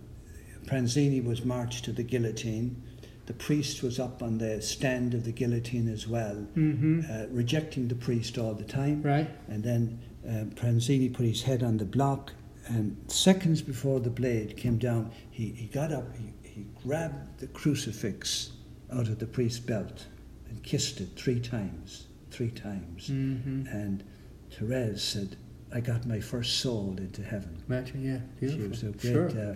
Pranzini 0.65 1.23
was 1.23 1.43
marched 1.43 1.85
to 1.85 1.91
the 1.91 2.03
guillotine. 2.03 2.83
The 3.29 3.35
priest 3.35 3.83
was 3.83 3.99
up 3.99 4.23
on 4.23 4.39
the 4.39 4.59
stand 4.59 5.13
of 5.13 5.23
the 5.23 5.31
guillotine 5.31 5.87
as 5.87 6.07
well, 6.07 6.47
Mm-hmm. 6.57 7.01
uh, 7.07 7.25
rejecting 7.29 7.87
the 7.87 7.93
priest 8.07 8.39
all 8.39 8.55
the 8.55 8.63
time. 8.63 9.03
Right. 9.03 9.29
And 9.47 9.63
then 9.63 9.99
um, 10.27 10.49
Pranzini 10.55 11.13
put 11.13 11.27
his 11.27 11.43
head 11.43 11.61
on 11.61 11.77
the 11.77 11.85
block, 11.85 12.33
and 12.67 12.97
seconds 13.07 13.61
before 13.61 13.99
the 13.99 14.09
blade 14.09 14.57
came 14.57 14.79
down, 14.79 15.11
he, 15.29 15.49
he 15.49 15.67
got 15.67 15.91
up, 15.91 16.07
he, 16.17 16.33
he 16.41 16.65
grabbed 16.83 17.39
the 17.39 17.45
crucifix 17.47 18.53
out 18.91 19.07
of 19.07 19.19
the 19.19 19.27
priest's 19.27 19.59
belt 19.59 20.07
and 20.49 20.63
kissed 20.63 20.99
it 20.99 21.09
three 21.15 21.39
times, 21.39 22.07
three 22.31 22.49
times. 22.49 23.09
Mm-hmm. 23.09 23.67
And 23.67 24.03
Therese 24.51 25.03
said, 25.03 25.35
I 25.71 25.81
got 25.81 26.07
my 26.07 26.19
first 26.19 26.61
soul 26.61 26.95
into 26.97 27.21
heaven. 27.21 27.61
Imagine, 27.69 28.03
yeah, 28.03 28.21
She 28.39 28.55
beautiful. 28.55 28.69
was 28.69 28.81
a 28.83 28.85
great, 28.97 29.01
sure. 29.13 29.51
uh, 29.51 29.55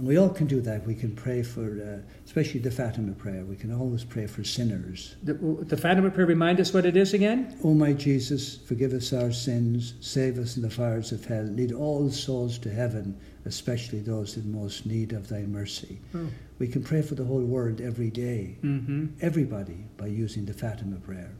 and 0.00 0.08
we 0.08 0.16
all 0.16 0.30
can 0.30 0.46
do 0.46 0.62
that. 0.62 0.86
We 0.86 0.94
can 0.94 1.14
pray 1.14 1.42
for, 1.42 1.60
uh, 1.60 2.10
especially 2.24 2.60
the 2.60 2.70
Fatima 2.70 3.12
prayer, 3.12 3.44
we 3.44 3.54
can 3.54 3.70
always 3.70 4.02
pray 4.02 4.26
for 4.26 4.42
sinners. 4.42 5.14
The, 5.22 5.34
the 5.34 5.76
Fatima 5.76 6.10
prayer 6.10 6.26
remind 6.26 6.58
us 6.58 6.72
what 6.72 6.86
it 6.86 6.96
is 6.96 7.12
again? 7.12 7.54
O 7.62 7.74
my 7.74 7.92
Jesus, 7.92 8.56
forgive 8.56 8.94
us 8.94 9.12
our 9.12 9.30
sins, 9.30 9.92
save 10.00 10.38
us 10.38 10.56
in 10.56 10.62
the 10.62 10.70
fires 10.70 11.12
of 11.12 11.22
hell, 11.26 11.42
lead 11.42 11.72
all 11.72 12.10
souls 12.10 12.56
to 12.60 12.70
heaven, 12.70 13.14
especially 13.44 14.00
those 14.00 14.38
in 14.38 14.50
most 14.50 14.86
need 14.86 15.12
of 15.12 15.28
thy 15.28 15.42
mercy. 15.42 15.98
Oh. 16.14 16.26
We 16.58 16.66
can 16.66 16.82
pray 16.82 17.02
for 17.02 17.14
the 17.14 17.24
whole 17.24 17.42
world 17.44 17.82
every 17.82 18.08
day, 18.10 18.56
Mm-hmm. 18.64 19.06
everybody, 19.20 19.84
by 19.98 20.06
using 20.06 20.46
the 20.46 20.54
Fatima 20.54 20.96
prayer. 20.96 21.32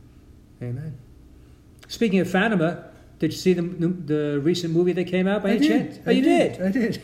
Amen. 0.62 0.98
Speaking 1.88 2.20
of 2.20 2.30
Fatima, 2.30 2.90
did 3.20 3.30
you 3.32 3.38
see 3.38 3.52
the, 3.52 3.62
the 3.62 4.40
recent 4.42 4.74
movie 4.74 4.92
that 4.94 5.04
came 5.04 5.28
out 5.28 5.42
by 5.44 5.50
I 5.50 5.52
any 5.52 5.68
did. 5.68 5.70
chance? 5.92 5.98
Oh, 6.06 6.10
I 6.10 6.12
you 6.12 6.22
did. 6.22 6.60
I 6.62 6.70
did. 6.72 6.96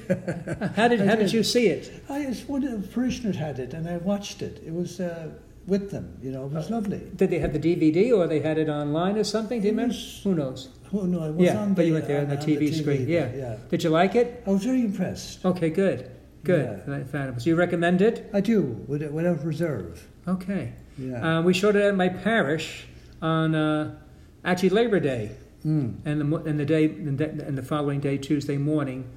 How 0.77 0.89
did 0.89 1.01
I 1.03 1.07
how 1.07 1.15
did. 1.15 1.25
did 1.27 1.33
you 1.33 1.45
see 1.45 1.67
it? 1.69 1.93
I 2.09 2.25
just 2.25 2.49
one 2.49 2.65
of 2.65 2.73
the 2.83 2.89
parishioners 2.89 3.37
had 3.37 3.59
it, 3.59 3.73
and 3.75 3.89
I 3.89 3.99
watched 3.99 4.43
it. 4.43 4.63
It 4.67 4.73
was 4.75 4.99
uh, 4.99 5.29
with 5.67 5.91
them, 5.91 6.17
you 6.23 6.31
know. 6.33 6.47
It 6.47 6.53
was 6.53 6.71
lovely. 6.71 7.03
Did 7.15 7.31
they 7.31 7.39
have 7.39 7.53
the 7.53 7.59
DVD 7.61 8.17
or 8.17 8.27
they 8.27 8.41
had 8.41 8.57
it 8.59 8.69
online 8.69 9.17
or 9.19 9.25
something? 9.25 9.61
Do 9.61 9.67
you 9.69 9.73
remember? 9.73 9.95
Who 10.25 10.35
knows? 10.35 10.71
Oh 10.93 11.03
no, 11.03 11.25
it 11.29 11.35
was 11.35 11.45
Yeah, 11.47 11.59
on 11.59 11.75
but 11.75 11.85
you 11.87 11.93
went 11.95 12.07
there 12.09 12.21
on 12.23 12.29
the 12.29 12.37
TV 12.37 12.73
screen, 12.73 13.09
yeah. 13.09 13.33
yeah. 13.35 13.57
Did 13.69 13.83
you 13.85 13.91
like 13.91 14.15
it? 14.15 14.43
I 14.47 14.51
was 14.51 14.65
very 14.65 14.83
impressed. 14.83 15.45
Okay, 15.45 15.69
good, 15.69 16.11
good. 16.45 16.81
Yeah. 16.89 17.35
So 17.39 17.51
you 17.51 17.57
recommend 17.57 18.01
it? 18.01 18.31
I 18.33 18.41
do, 18.41 18.63
with- 18.87 19.03
without 19.11 19.45
reserve. 19.45 20.07
Okay. 20.29 20.73
Yeah. 20.97 21.39
Uh, 21.39 21.43
we 21.43 21.53
showed 21.53 21.77
it 21.77 21.83
at 21.83 21.95
my 21.97 22.09
parish 22.09 22.87
on 23.21 23.55
uh, 23.55 23.97
actually 24.45 24.71
Labor 24.71 25.01
Day. 25.01 25.33
Mm. 25.67 25.97
and 26.05 26.21
the 26.21 26.37
and 26.45 26.61
the 26.61 26.65
day 26.65 26.85
and 26.85 27.19
the, 27.19 27.29
and 27.45 27.59
the 27.59 27.63
following 27.63 27.99
day, 27.99 28.19
Tuesday 28.19 28.57
morning, 28.57 29.11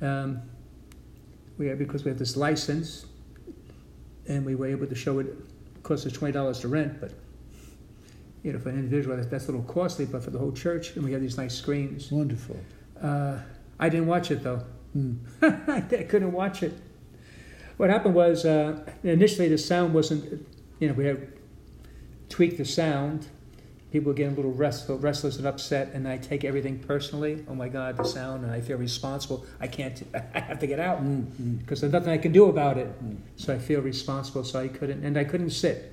um, 0.00 0.42
we 1.58 1.68
had, 1.68 1.78
because 1.78 2.02
we 2.04 2.08
have 2.08 2.18
this 2.18 2.36
license, 2.36 3.06
and 4.26 4.44
we 4.44 4.56
were 4.56 4.66
able 4.66 4.86
to 4.86 4.94
show 4.96 5.20
it. 5.20 5.26
Of 5.76 5.82
course, 5.84 6.04
it's 6.04 6.16
twenty 6.16 6.32
dollars 6.32 6.58
to 6.60 6.68
rent, 6.68 7.00
but 7.00 7.12
you 8.42 8.52
know, 8.52 8.58
for 8.58 8.70
an 8.70 8.80
individual, 8.80 9.14
that's, 9.14 9.28
that's 9.28 9.44
a 9.48 9.52
little 9.52 9.66
costly. 9.72 10.04
But 10.04 10.24
for 10.24 10.30
the 10.30 10.38
whole 10.38 10.50
church, 10.50 10.96
and 10.96 11.04
we 11.04 11.12
have 11.12 11.20
these 11.20 11.36
nice 11.36 11.54
screens. 11.54 12.10
Wonderful. 12.10 12.58
Uh, 13.00 13.38
I 13.78 13.88
didn't 13.88 14.06
watch 14.08 14.32
it 14.32 14.42
though. 14.42 14.64
Mm. 14.96 15.18
I 15.68 16.02
couldn't 16.02 16.32
watch 16.32 16.64
it. 16.64 16.72
What 17.76 17.90
happened 17.90 18.14
was 18.14 18.44
uh, 18.44 18.84
initially 19.02 19.48
the 19.48 19.58
sound 19.58 19.94
wasn't, 19.94 20.46
you 20.78 20.88
know, 20.88 20.94
we 20.94 21.06
had 21.06 21.32
tweaked 22.28 22.58
the 22.58 22.64
sound. 22.64 23.28
People 23.92 24.14
getting 24.14 24.32
a 24.32 24.36
little 24.36 24.52
restless, 24.52 25.02
restless 25.02 25.36
and 25.36 25.46
upset, 25.46 25.90
and 25.92 26.08
I 26.08 26.16
take 26.16 26.44
everything 26.44 26.78
personally. 26.78 27.44
Oh 27.46 27.54
my 27.54 27.68
God, 27.68 27.98
the 27.98 28.04
sound, 28.04 28.42
and 28.42 28.50
I 28.50 28.62
feel 28.62 28.78
responsible. 28.78 29.44
I 29.60 29.66
can't. 29.66 30.02
I 30.34 30.40
have 30.40 30.58
to 30.60 30.66
get 30.66 30.80
out 30.80 31.02
Mm, 31.02 31.24
mm. 31.26 31.58
because 31.58 31.82
there's 31.82 31.92
nothing 31.92 32.10
I 32.10 32.16
can 32.18 32.32
do 32.32 32.46
about 32.46 32.78
it. 32.78 32.88
Mm. 33.04 33.18
So 33.36 33.52
I 33.54 33.58
feel 33.58 33.80
responsible. 33.82 34.44
So 34.44 34.58
I 34.60 34.68
couldn't, 34.68 35.04
and 35.04 35.18
I 35.18 35.24
couldn't 35.24 35.50
sit. 35.50 35.92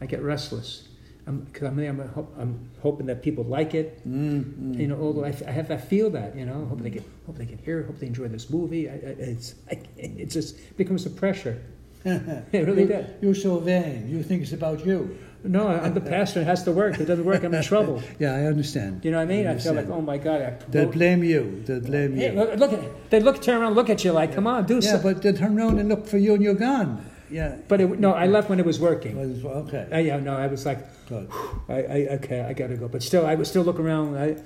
I 0.00 0.06
get 0.06 0.22
restless 0.22 0.88
because 1.26 1.68
I'm, 1.68 1.78
I'm, 1.78 2.00
I'm, 2.00 2.26
I'm 2.38 2.70
hoping 2.82 3.06
that 3.06 3.22
people 3.22 3.44
like 3.44 3.74
it. 3.74 4.06
Mm, 4.08 4.44
mm. 4.44 4.78
You 4.78 4.88
know, 4.88 4.98
although 5.00 5.24
I, 5.24 5.30
f- 5.30 5.46
I 5.46 5.50
have 5.50 5.70
I 5.70 5.76
feel 5.76 6.10
that 6.10 6.36
you 6.36 6.46
know, 6.46 6.64
hope 6.66 6.80
they 6.80 6.90
can 6.90 7.04
hope 7.26 7.36
they 7.36 7.46
can 7.46 7.58
hear, 7.58 7.82
hope 7.82 7.98
they 7.98 8.06
enjoy 8.06 8.28
this 8.28 8.48
movie. 8.50 8.88
I, 8.88 8.94
I, 8.94 8.96
it's 8.96 9.54
I, 9.70 9.80
it 9.96 10.30
just 10.30 10.76
becomes 10.78 11.04
a 11.06 11.10
pressure. 11.10 11.62
It 12.06 12.66
really 12.66 12.82
you, 12.82 12.88
does. 12.88 13.06
You're 13.22 13.34
so 13.34 13.58
vain. 13.58 14.08
You 14.10 14.22
think 14.22 14.42
it's 14.42 14.52
about 14.52 14.84
you. 14.84 15.16
No, 15.46 15.68
I'm 15.68 15.92
the 15.92 16.00
pastor. 16.00 16.40
It 16.40 16.46
has 16.46 16.62
to 16.64 16.72
work. 16.72 16.94
If 16.94 17.02
it 17.02 17.04
doesn't 17.04 17.24
work, 17.24 17.44
I'm 17.44 17.52
in 17.52 17.62
trouble. 17.72 18.02
Yeah, 18.18 18.34
I 18.34 18.44
understand. 18.46 19.04
You 19.04 19.10
know 19.10 19.18
what 19.18 19.24
I 19.24 19.26
mean? 19.26 19.46
I 19.46 19.58
feel 19.58 19.74
like, 19.74 19.88
oh 19.90 20.00
my 20.00 20.16
god, 20.16 20.40
I 20.40 20.50
They'll 20.70 20.88
blame 20.90 21.22
you. 21.22 21.62
They'll 21.66 21.80
blame 21.80 22.16
Hey, 22.16 22.32
you. 22.32 22.38
look, 22.40 22.56
look 22.58 22.72
at 22.72 23.10
they 23.10 23.20
look 23.20 23.42
turn 23.42 23.56
around, 23.58 23.66
and 23.68 23.76
look 23.76 23.90
at 23.90 24.02
you 24.04 24.12
like, 24.12 24.34
come 24.34 24.46
on, 24.46 24.64
do 24.64 24.76
Yeah, 24.76 24.80
something. 24.92 25.12
but 25.12 25.22
they 25.22 25.32
turn 25.32 25.58
around 25.58 25.78
and 25.78 25.88
look 25.90 26.06
for 26.06 26.16
you 26.18 26.32
and 26.34 26.42
you're 26.42 26.54
gone. 26.54 27.04
Yeah. 27.30 27.56
But 27.68 27.80
it, 27.82 27.98
no, 28.00 28.12
I 28.14 28.26
left 28.26 28.48
when 28.48 28.58
it 28.58 28.64
was 28.66 28.80
working. 28.80 29.18
Okay. 29.44 29.86
Uh, 29.92 29.98
yeah, 29.98 30.18
no, 30.18 30.34
I 30.34 30.46
was 30.46 30.64
like, 30.64 30.78
Good. 31.08 31.28
I, 31.68 31.74
I 31.74 31.96
okay, 32.18 32.40
I 32.40 32.52
gotta 32.54 32.76
go. 32.76 32.88
But 32.88 33.02
still, 33.02 33.26
I 33.26 33.34
would 33.34 33.46
still 33.46 33.64
look 33.64 33.78
around. 33.78 34.16
I, 34.16 34.36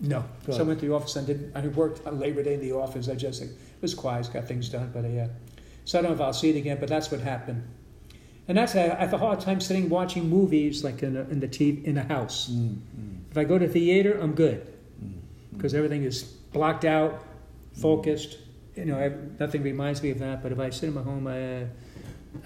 no, 0.00 0.24
Good. 0.46 0.56
so 0.56 0.60
I 0.62 0.64
went 0.64 0.80
to 0.80 0.86
the 0.86 0.92
office 0.94 1.14
and 1.14 1.26
did. 1.28 1.52
I 1.54 1.60
worked 1.68 2.04
on 2.06 2.18
Labor 2.18 2.42
Day 2.42 2.54
in 2.54 2.60
the 2.60 2.72
office. 2.72 3.08
I 3.08 3.14
just 3.14 3.40
like, 3.40 3.50
it 3.50 3.82
was 3.82 3.94
quiet, 3.94 4.28
got 4.32 4.48
things 4.48 4.68
done. 4.68 4.90
But 4.92 5.04
uh, 5.04 5.08
yeah, 5.08 5.28
so 5.84 5.98
I 5.98 6.02
don't 6.02 6.10
know 6.10 6.14
if 6.16 6.20
I'll 6.20 6.32
see 6.32 6.50
it 6.50 6.56
again. 6.56 6.78
But 6.80 6.88
that's 6.88 7.10
what 7.12 7.20
happened. 7.20 7.62
And 8.46 8.58
that's 8.58 8.74
I 8.76 8.80
have 8.94 9.12
a 9.14 9.18
hard 9.18 9.40
time 9.40 9.60
sitting 9.60 9.88
watching 9.88 10.28
movies 10.28 10.84
like 10.84 11.02
in 11.02 11.16
a, 11.16 11.20
in 11.22 11.40
the 11.40 11.48
TV 11.48 11.82
in 11.84 11.96
a 11.96 12.04
house. 12.04 12.50
Mm, 12.50 12.78
If 13.30 13.38
I 13.38 13.44
go 13.44 13.58
to 13.58 13.66
theater, 13.66 14.18
I'm 14.20 14.34
good 14.34 14.66
mm, 15.02 15.12
because 15.56 15.72
everything 15.74 16.04
is 16.04 16.22
blocked 16.24 16.84
out, 16.84 17.24
focused. 17.80 18.38
You 18.76 18.84
know, 18.86 18.98
I, 18.98 19.12
nothing 19.40 19.62
reminds 19.62 20.02
me 20.02 20.10
of 20.10 20.18
that. 20.18 20.42
But 20.42 20.52
if 20.52 20.58
I 20.58 20.70
sit 20.70 20.88
in 20.88 20.94
my 20.94 21.02
home, 21.02 21.26
I, 21.26 21.62
uh, 21.62 21.66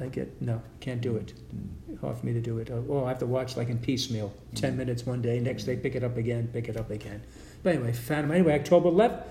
I 0.00 0.06
get 0.06 0.40
no, 0.40 0.62
can't 0.80 1.00
do 1.00 1.16
it. 1.16 1.32
mm. 1.54 2.00
Hard 2.00 2.16
for 2.18 2.26
me 2.26 2.32
to 2.32 2.40
do 2.40 2.58
it. 2.58 2.70
Or 2.70 3.06
I 3.06 3.08
have 3.08 3.18
to 3.18 3.26
watch 3.26 3.56
like 3.56 3.68
in 3.68 3.78
piecemeal, 3.78 4.32
ten 4.54 4.76
minutes 4.76 5.04
one 5.04 5.20
day, 5.20 5.40
next 5.40 5.64
day 5.64 5.74
pick 5.76 5.96
it 5.96 6.04
up 6.04 6.16
again, 6.16 6.48
pick 6.52 6.68
it 6.68 6.76
up 6.76 6.90
again. 6.92 7.22
But 7.64 7.74
anyway, 7.74 7.92
Fatima. 7.92 8.34
Anyway, 8.34 8.54
October 8.54 8.88
11th. 8.90 9.24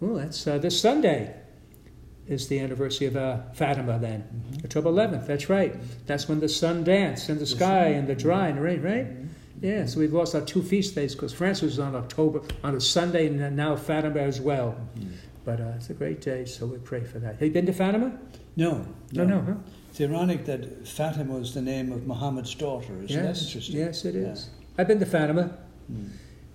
Oh, 0.00 0.16
that's 0.16 0.46
uh, 0.46 0.58
this 0.58 0.80
Sunday. 0.80 1.34
Is 2.26 2.48
the 2.48 2.58
anniversary 2.60 3.06
of 3.06 3.16
uh, 3.16 3.38
Fatima 3.52 3.98
then? 3.98 4.24
Mhm. 4.54 4.64
October 4.64 4.88
11th. 4.90 5.26
That's 5.26 5.50
right. 5.50 5.74
That's 6.06 6.26
when 6.28 6.40
the 6.40 6.48
sun 6.48 6.82
danced 6.84 7.28
in 7.28 7.38
the 7.38 7.44
sky 7.46 7.88
and 7.88 8.08
the 8.08 8.14
dry 8.14 8.48
and 8.48 8.56
the 8.58 8.62
rain, 8.62 8.80
right? 8.82 9.06
Yeah, 9.60 9.84
so 9.86 10.00
we've 10.00 10.12
lost 10.12 10.34
our 10.34 10.40
two 10.40 10.62
feast 10.62 10.94
days 10.94 11.14
because 11.14 11.32
Francis 11.34 11.62
was 11.62 11.78
on 11.78 11.94
October 11.94 12.40
on 12.62 12.74
a 12.74 12.80
Sunday 12.80 13.26
and 13.28 13.56
now 13.56 13.76
Fatima 13.76 14.20
as 14.20 14.40
well. 14.40 14.74
Mhm. 14.98 15.08
But 15.44 15.60
uh, 15.60 15.72
it's 15.76 15.90
a 15.90 15.94
great 15.94 16.22
day, 16.22 16.46
so 16.46 16.64
we 16.66 16.78
pray 16.78 17.04
for 17.04 17.18
that. 17.18 17.34
Have 17.34 17.42
you 17.42 17.50
been 17.50 17.66
to 17.66 17.72
Fatima? 17.74 18.12
No, 18.56 18.86
No, 19.12 19.24
no, 19.24 19.40
huh? 19.42 19.54
It's 19.90 20.00
ironic 20.00 20.46
that 20.46 20.88
Fatima 20.88 21.34
was 21.38 21.52
the 21.52 21.60
name 21.62 21.92
of 21.92 22.06
Muhammad's 22.06 22.54
daughter. 22.54 22.94
Isn't 23.02 23.22
that 23.22 23.38
interesting? 23.42 23.76
yes, 23.76 24.04
it 24.06 24.16
is. 24.16 24.48
Yeah. 24.48 24.64
I've 24.78 24.88
been 24.88 24.98
to 25.00 25.06
Fatima, 25.06 25.50
Mm. 25.92 26.08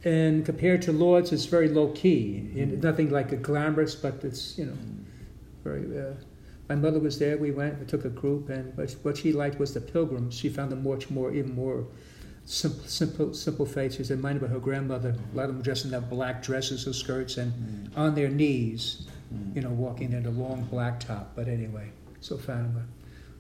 and 0.04 0.46
compared 0.46 0.82
to 0.84 0.92
Lourdes, 0.92 1.32
it's 1.32 1.46
very 1.46 1.70
low 1.70 1.90
key. 1.90 2.50
Mhm. 2.56 2.82
Nothing 2.82 3.12
like 3.12 3.32
a 3.32 3.38
glamorous, 3.38 3.94
but 3.94 4.24
it's 4.24 4.58
you 4.58 4.66
know 4.66 4.72
Mm. 4.74 5.04
Very. 5.64 5.86
Uh, 6.00 6.14
my 6.68 6.76
mother 6.76 7.00
was 7.00 7.18
there. 7.18 7.38
We 7.38 7.52
went. 7.52 7.80
We 7.80 7.86
took 7.86 8.06
a 8.06 8.10
group, 8.10 8.50
and 8.50 8.76
what, 8.78 8.92
what 9.04 9.18
she 9.18 9.34
liked 9.34 9.60
was 9.60 9.74
the 9.74 9.82
pilgrims. 9.82 10.36
She 10.36 10.50
found 10.50 10.72
them 10.72 10.84
much 10.84 11.10
more, 11.10 11.32
even 11.34 11.56
more 11.56 11.86
simple, 12.46 12.84
simple, 12.86 13.34
simple 13.34 13.66
faces. 13.66 14.12
It 14.12 14.16
reminded 14.16 14.44
of 14.44 14.52
her 14.52 14.60
grandmother. 14.60 15.16
A 15.34 15.38
lot 15.38 15.50
of 15.50 15.56
them 15.56 15.62
dressed 15.64 15.86
in 15.86 15.92
that 15.92 16.10
black 16.10 16.42
dresses 16.44 16.88
or 16.88 16.94
skirts, 16.94 17.38
and 17.38 17.52
Mm. 17.54 17.98
on 17.98 18.16
their 18.16 18.30
knees, 18.30 19.08
Mm. 19.34 19.56
you 19.56 19.62
know, 19.62 19.70
walking 19.72 20.14
in 20.14 20.26
a 20.26 20.32
long 20.32 20.64
black 20.70 21.00
top. 21.00 21.36
But 21.36 21.48
anyway, 21.48 21.90
so 22.22 22.38
Fatima. 22.38 22.86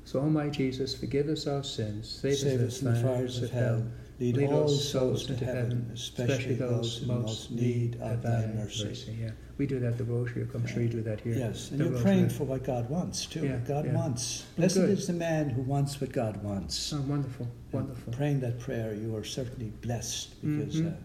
So, 0.06 0.20
oh 0.22 0.30
my 0.30 0.50
Jesus, 0.50 0.96
forgive 0.96 1.28
us 1.30 1.46
our 1.46 1.64
sins, 1.64 2.08
save, 2.10 2.38
Save 2.38 2.62
us 2.62 2.80
from 2.80 2.94
the 2.94 3.00
fires 3.00 3.44
of 3.44 3.52
hell. 3.52 3.84
Lead, 4.20 4.38
Lead 4.38 4.50
all 4.50 4.68
souls 4.68 5.26
to 5.28 5.36
heaven, 5.36 5.92
especially 5.94 6.56
those 6.56 6.98
who 6.98 7.06
most 7.08 7.52
need 7.52 7.96
of 8.02 8.22
thy 8.24 8.48
mercy. 8.48 9.16
Yeah, 9.22 9.32
we 9.60 9.66
do 9.68 9.78
that 9.82 9.98
devotion. 9.98 10.50
I'm 10.56 10.66
sure 10.66 10.82
you 10.82 10.88
do 10.90 11.02
that 11.02 11.20
here. 11.20 11.34
Yes, 11.36 11.70
and 11.70 11.80
The 11.80 11.84
you're 11.84 11.94
rosary. 11.94 12.04
praying 12.06 12.30
for 12.30 12.46
what 12.46 12.64
God 12.64 12.90
wants 12.90 13.26
too. 13.26 13.42
Yeah, 13.46 13.54
what 13.56 13.68
God 13.68 13.86
yeah. 13.86 13.94
wants. 13.94 14.46
Blessed 14.56 14.76
good. 14.76 14.90
is 14.90 15.06
the 15.06 15.14
man 15.14 15.50
who 15.50 15.62
wants 15.62 16.00
what 16.00 16.14
God 16.14 16.42
wants. 16.42 16.94
Oh, 16.94 17.02
wonderful, 17.02 17.46
And 17.46 17.74
wonderful. 17.74 18.14
Praying 18.14 18.40
that 18.40 18.58
prayer, 18.60 18.94
you 18.96 19.16
are 19.18 19.24
certainly 19.26 19.72
blessed 19.82 20.42
because 20.42 20.78
Mhm. 20.82 20.94
uh, 20.94 20.96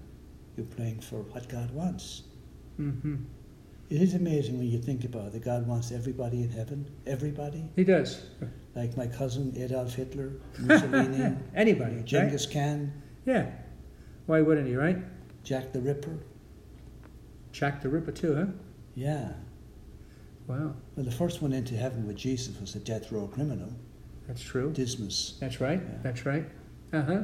you're 0.57 0.66
praying 0.66 1.00
for 1.00 1.22
what 1.32 1.48
God 1.48 1.70
wants. 1.72 2.22
hmm 2.76 3.16
It 3.90 4.00
is 4.00 4.14
amazing 4.14 4.57
when 4.59 4.68
you 4.68 4.78
think 4.78 5.05
about 5.05 5.26
it 5.28 5.32
that 5.34 5.42
God 5.44 5.66
wants 5.66 5.92
everybody 5.92 6.42
in 6.42 6.50
heaven. 6.50 6.86
Everybody. 7.07 7.64
He 7.76 7.84
does. 7.84 8.22
Like 8.76 8.96
my 8.96 9.07
cousin 9.09 9.52
Adolf 9.57 9.94
Hitler, 9.94 10.30
Mussolini, 10.61 11.36
Anybody, 11.55 11.96
right? 11.96 12.05
Genghis 12.05 12.46
Khan, 12.46 12.92
Yeah. 13.26 13.50
Why 14.26 14.40
wouldn't 14.40 14.66
he, 14.68 14.74
right? 14.76 14.98
Jack 15.42 15.72
the 15.72 15.80
Ripper. 15.80 16.16
Jack 17.55 17.80
the 17.82 17.88
Ripper 17.88 18.11
too, 18.12 18.34
huh? 18.34 18.46
Yeah. 18.96 19.28
Wow, 20.48 20.74
Well, 20.96 21.07
the 21.07 21.11
first 21.12 21.40
one 21.40 21.52
into 21.55 21.74
heaven 21.74 22.07
with 22.07 22.16
Jesus 22.16 22.61
was 22.61 22.74
a 22.74 22.80
death 22.80 23.11
row 23.11 23.26
criminal, 23.28 23.72
that's 24.26 24.42
true. 24.42 24.70
Dismas. 24.72 25.36
That's 25.40 25.61
right. 25.61 25.80
Yeah. 25.82 25.98
That's 26.02 26.26
right. 26.26 26.44
Uh 26.92 27.02
huh. 27.02 27.20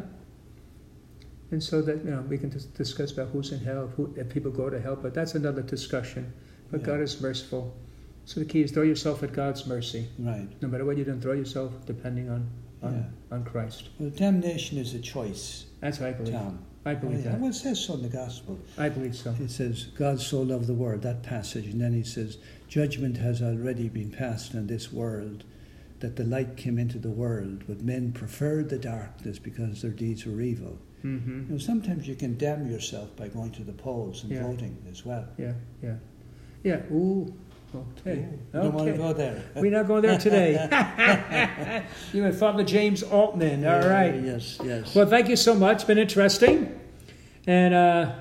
And 1.51 1.63
so 1.63 1.83
that 1.83 2.05
you 2.05 2.11
know 2.13 2.23
we 2.23 2.39
can 2.39 2.49
dis- 2.51 2.65
discuss 2.67 3.11
about 3.13 3.29
who's 3.29 3.53
in 3.53 3.59
hell, 3.61 3.89
who 3.97 4.15
if 4.17 4.29
people 4.29 4.51
go 4.51 4.71
to 4.71 4.81
hell, 4.81 4.97
but 4.97 5.13
that's 5.15 5.35
another 5.35 5.63
discussion. 5.63 6.33
But 6.71 6.81
Yeah. 6.81 6.87
God 6.87 7.01
is 7.01 7.21
merciful. 7.21 7.75
So 8.25 8.39
the 8.41 8.47
key 8.47 8.63
is 8.63 8.71
throw 8.71 8.85
yourself 8.85 9.23
at 9.23 9.33
God's 9.33 9.67
mercy. 9.67 10.09
Right. 10.19 10.47
No 10.63 10.69
matter 10.69 10.85
what 10.85 10.97
you 10.97 11.05
do, 11.05 11.19
throw 11.21 11.33
yourself 11.33 11.73
depending 11.87 12.31
on 12.31 12.49
on, 12.83 12.95
Yeah. 12.95 13.35
on 13.37 13.45
Christ. 13.45 13.91
Well, 13.99 14.11
damnation 14.11 14.79
is 14.79 14.95
a 14.95 15.01
choice, 15.01 15.67
That's 15.81 15.99
what 16.01 16.09
I 16.11 16.13
believe. 16.13 16.33
Tom. 16.35 16.61
I 16.85 16.95
believe 16.95 17.25
that. 17.25 17.39
Well, 17.39 17.51
it 17.51 17.55
says 17.55 17.79
so 17.85 17.95
in 17.95 18.03
the 18.03 18.09
gospel. 18.09 18.59
I 18.79 18.89
believe 18.89 19.15
so. 19.15 19.35
It 19.39 19.51
says, 19.51 19.85
God 19.97 20.21
so 20.21 20.41
loved 20.41 20.67
the 20.67 20.75
world, 20.75 21.03
that 21.03 21.23
passage. 21.23 21.67
And 21.67 21.81
then 21.81 21.93
he 21.93 22.03
says, 22.03 22.39
Judgment 22.69 23.19
has 23.19 23.43
already 23.43 23.89
been 23.89 24.11
passed 24.11 24.55
on 24.55 24.67
this 24.67 24.91
world, 24.93 25.45
that 25.99 26.17
the 26.17 26.25
light 26.25 26.57
came 26.57 26.79
into 26.79 26.99
the 26.99 27.11
world, 27.11 27.65
but 27.69 27.83
men 27.83 28.13
preferred 28.13 28.71
the 28.71 28.79
darkness 28.79 29.39
because 29.39 29.83
their 29.83 29.91
deeds 29.91 30.25
were 30.25 30.41
evil. 30.41 30.79
Mm-hmm. 31.05 31.47
You 31.49 31.53
know, 31.53 31.59
sometimes 31.59 32.09
you 32.09 32.15
can 32.15 32.39
damn 32.39 32.71
yourself 32.71 33.15
by 33.17 33.29
going 33.29 33.51
to 33.53 33.63
the 33.63 33.73
polls 33.73 34.23
and 34.23 34.33
Yeah. 34.33 34.43
voting 34.43 34.77
as 34.91 35.05
well. 35.05 35.27
Yeah, 35.37 35.53
yeah, 35.83 35.97
yeah. 36.63 36.81
Ooh, 36.93 37.35
okay. 37.75 38.17
You 38.17 38.39
don't 38.53 38.75
want 38.75 38.87
to 38.89 38.97
go 38.97 39.13
there. 39.13 39.43
We're 39.55 39.71
not 39.71 39.87
going 39.87 40.03
there 40.03 40.19
today. 40.19 40.53
you 42.13 42.25
and 42.25 42.35
Father 42.35 42.65
James 42.65 43.03
Altman. 43.03 43.67
All 43.67 43.89
right. 43.89 44.15
Yes, 44.15 44.59
yes. 44.63 44.95
Well, 44.95 45.07
thank 45.07 45.29
you 45.29 45.37
so 45.37 45.55
much. 45.55 45.77
It's 45.77 45.85
been 45.85 45.99
interesting. 45.99 46.79
And 47.47 47.75
uh, 47.75 48.13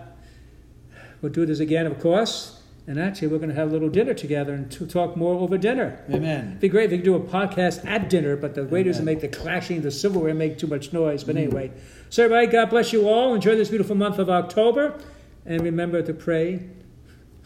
we'll 1.22 1.32
do 1.32 1.46
this 1.46 1.60
again, 1.60 1.86
of 1.86 2.00
course. 2.00 2.62
And 2.88 3.00
actually, 3.00 3.28
we're 3.28 3.38
going 3.38 3.50
to 3.50 3.56
have 3.56 3.70
a 3.70 3.72
little 3.72 3.90
dinner 3.90 4.16
together 4.16 4.54
and 4.54 4.72
to 4.72 4.88
talk 4.88 5.16
more 5.16 5.36
over 5.36 5.60
dinner. 5.60 6.04
Amen. 6.10 6.48
It'd 6.48 6.60
be 6.60 6.70
great 6.70 6.86
if 6.86 6.92
we 6.92 6.98
could 6.98 7.06
do 7.06 7.16
a 7.16 7.20
podcast 7.20 7.86
at 7.86 8.10
dinner, 8.10 8.36
but 8.36 8.56
the 8.56 8.64
waiters 8.64 8.96
will 8.96 9.04
Amen. 9.04 9.16
make 9.16 9.22
the 9.22 9.28
clashing, 9.28 9.82
the 9.82 9.92
silverware 9.92 10.34
make 10.34 10.58
too 10.58 10.66
much 10.66 10.92
noise. 10.92 11.24
But 11.24 11.38
anyway, 11.38 11.72
so 12.10 12.24
everybody, 12.24 12.48
God 12.48 12.72
bless 12.72 12.92
you 12.92 13.08
all. 13.08 13.36
Enjoy 13.36 13.56
this 13.56 13.70
beautiful 13.70 13.96
month 13.96 14.18
of 14.18 14.30
October. 14.30 15.00
And 15.46 15.62
remember 15.62 16.02
to 16.02 16.14
pray 16.14 16.68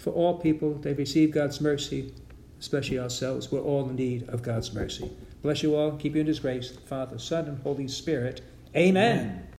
for 0.03 0.11
all 0.11 0.37
people. 0.37 0.73
They 0.73 0.93
receive 0.93 1.31
God's 1.31 1.61
mercy, 1.61 2.13
especially 2.59 2.99
ourselves. 2.99 3.51
We're 3.51 3.61
all 3.61 3.89
in 3.89 3.95
need 3.95 4.27
of 4.27 4.43
God's 4.43 4.73
mercy. 4.73 5.09
Bless 5.41 5.63
you 5.63 5.75
all. 5.75 5.93
Keep 5.93 6.15
you 6.15 6.21
in 6.21 6.27
His 6.27 6.39
grace, 6.39 6.71
Father, 6.85 7.17
Son, 7.17 7.45
and 7.45 7.61
Holy 7.63 7.87
Spirit. 7.87 8.41
Amen. 8.75 9.19
Amen. 9.19 9.47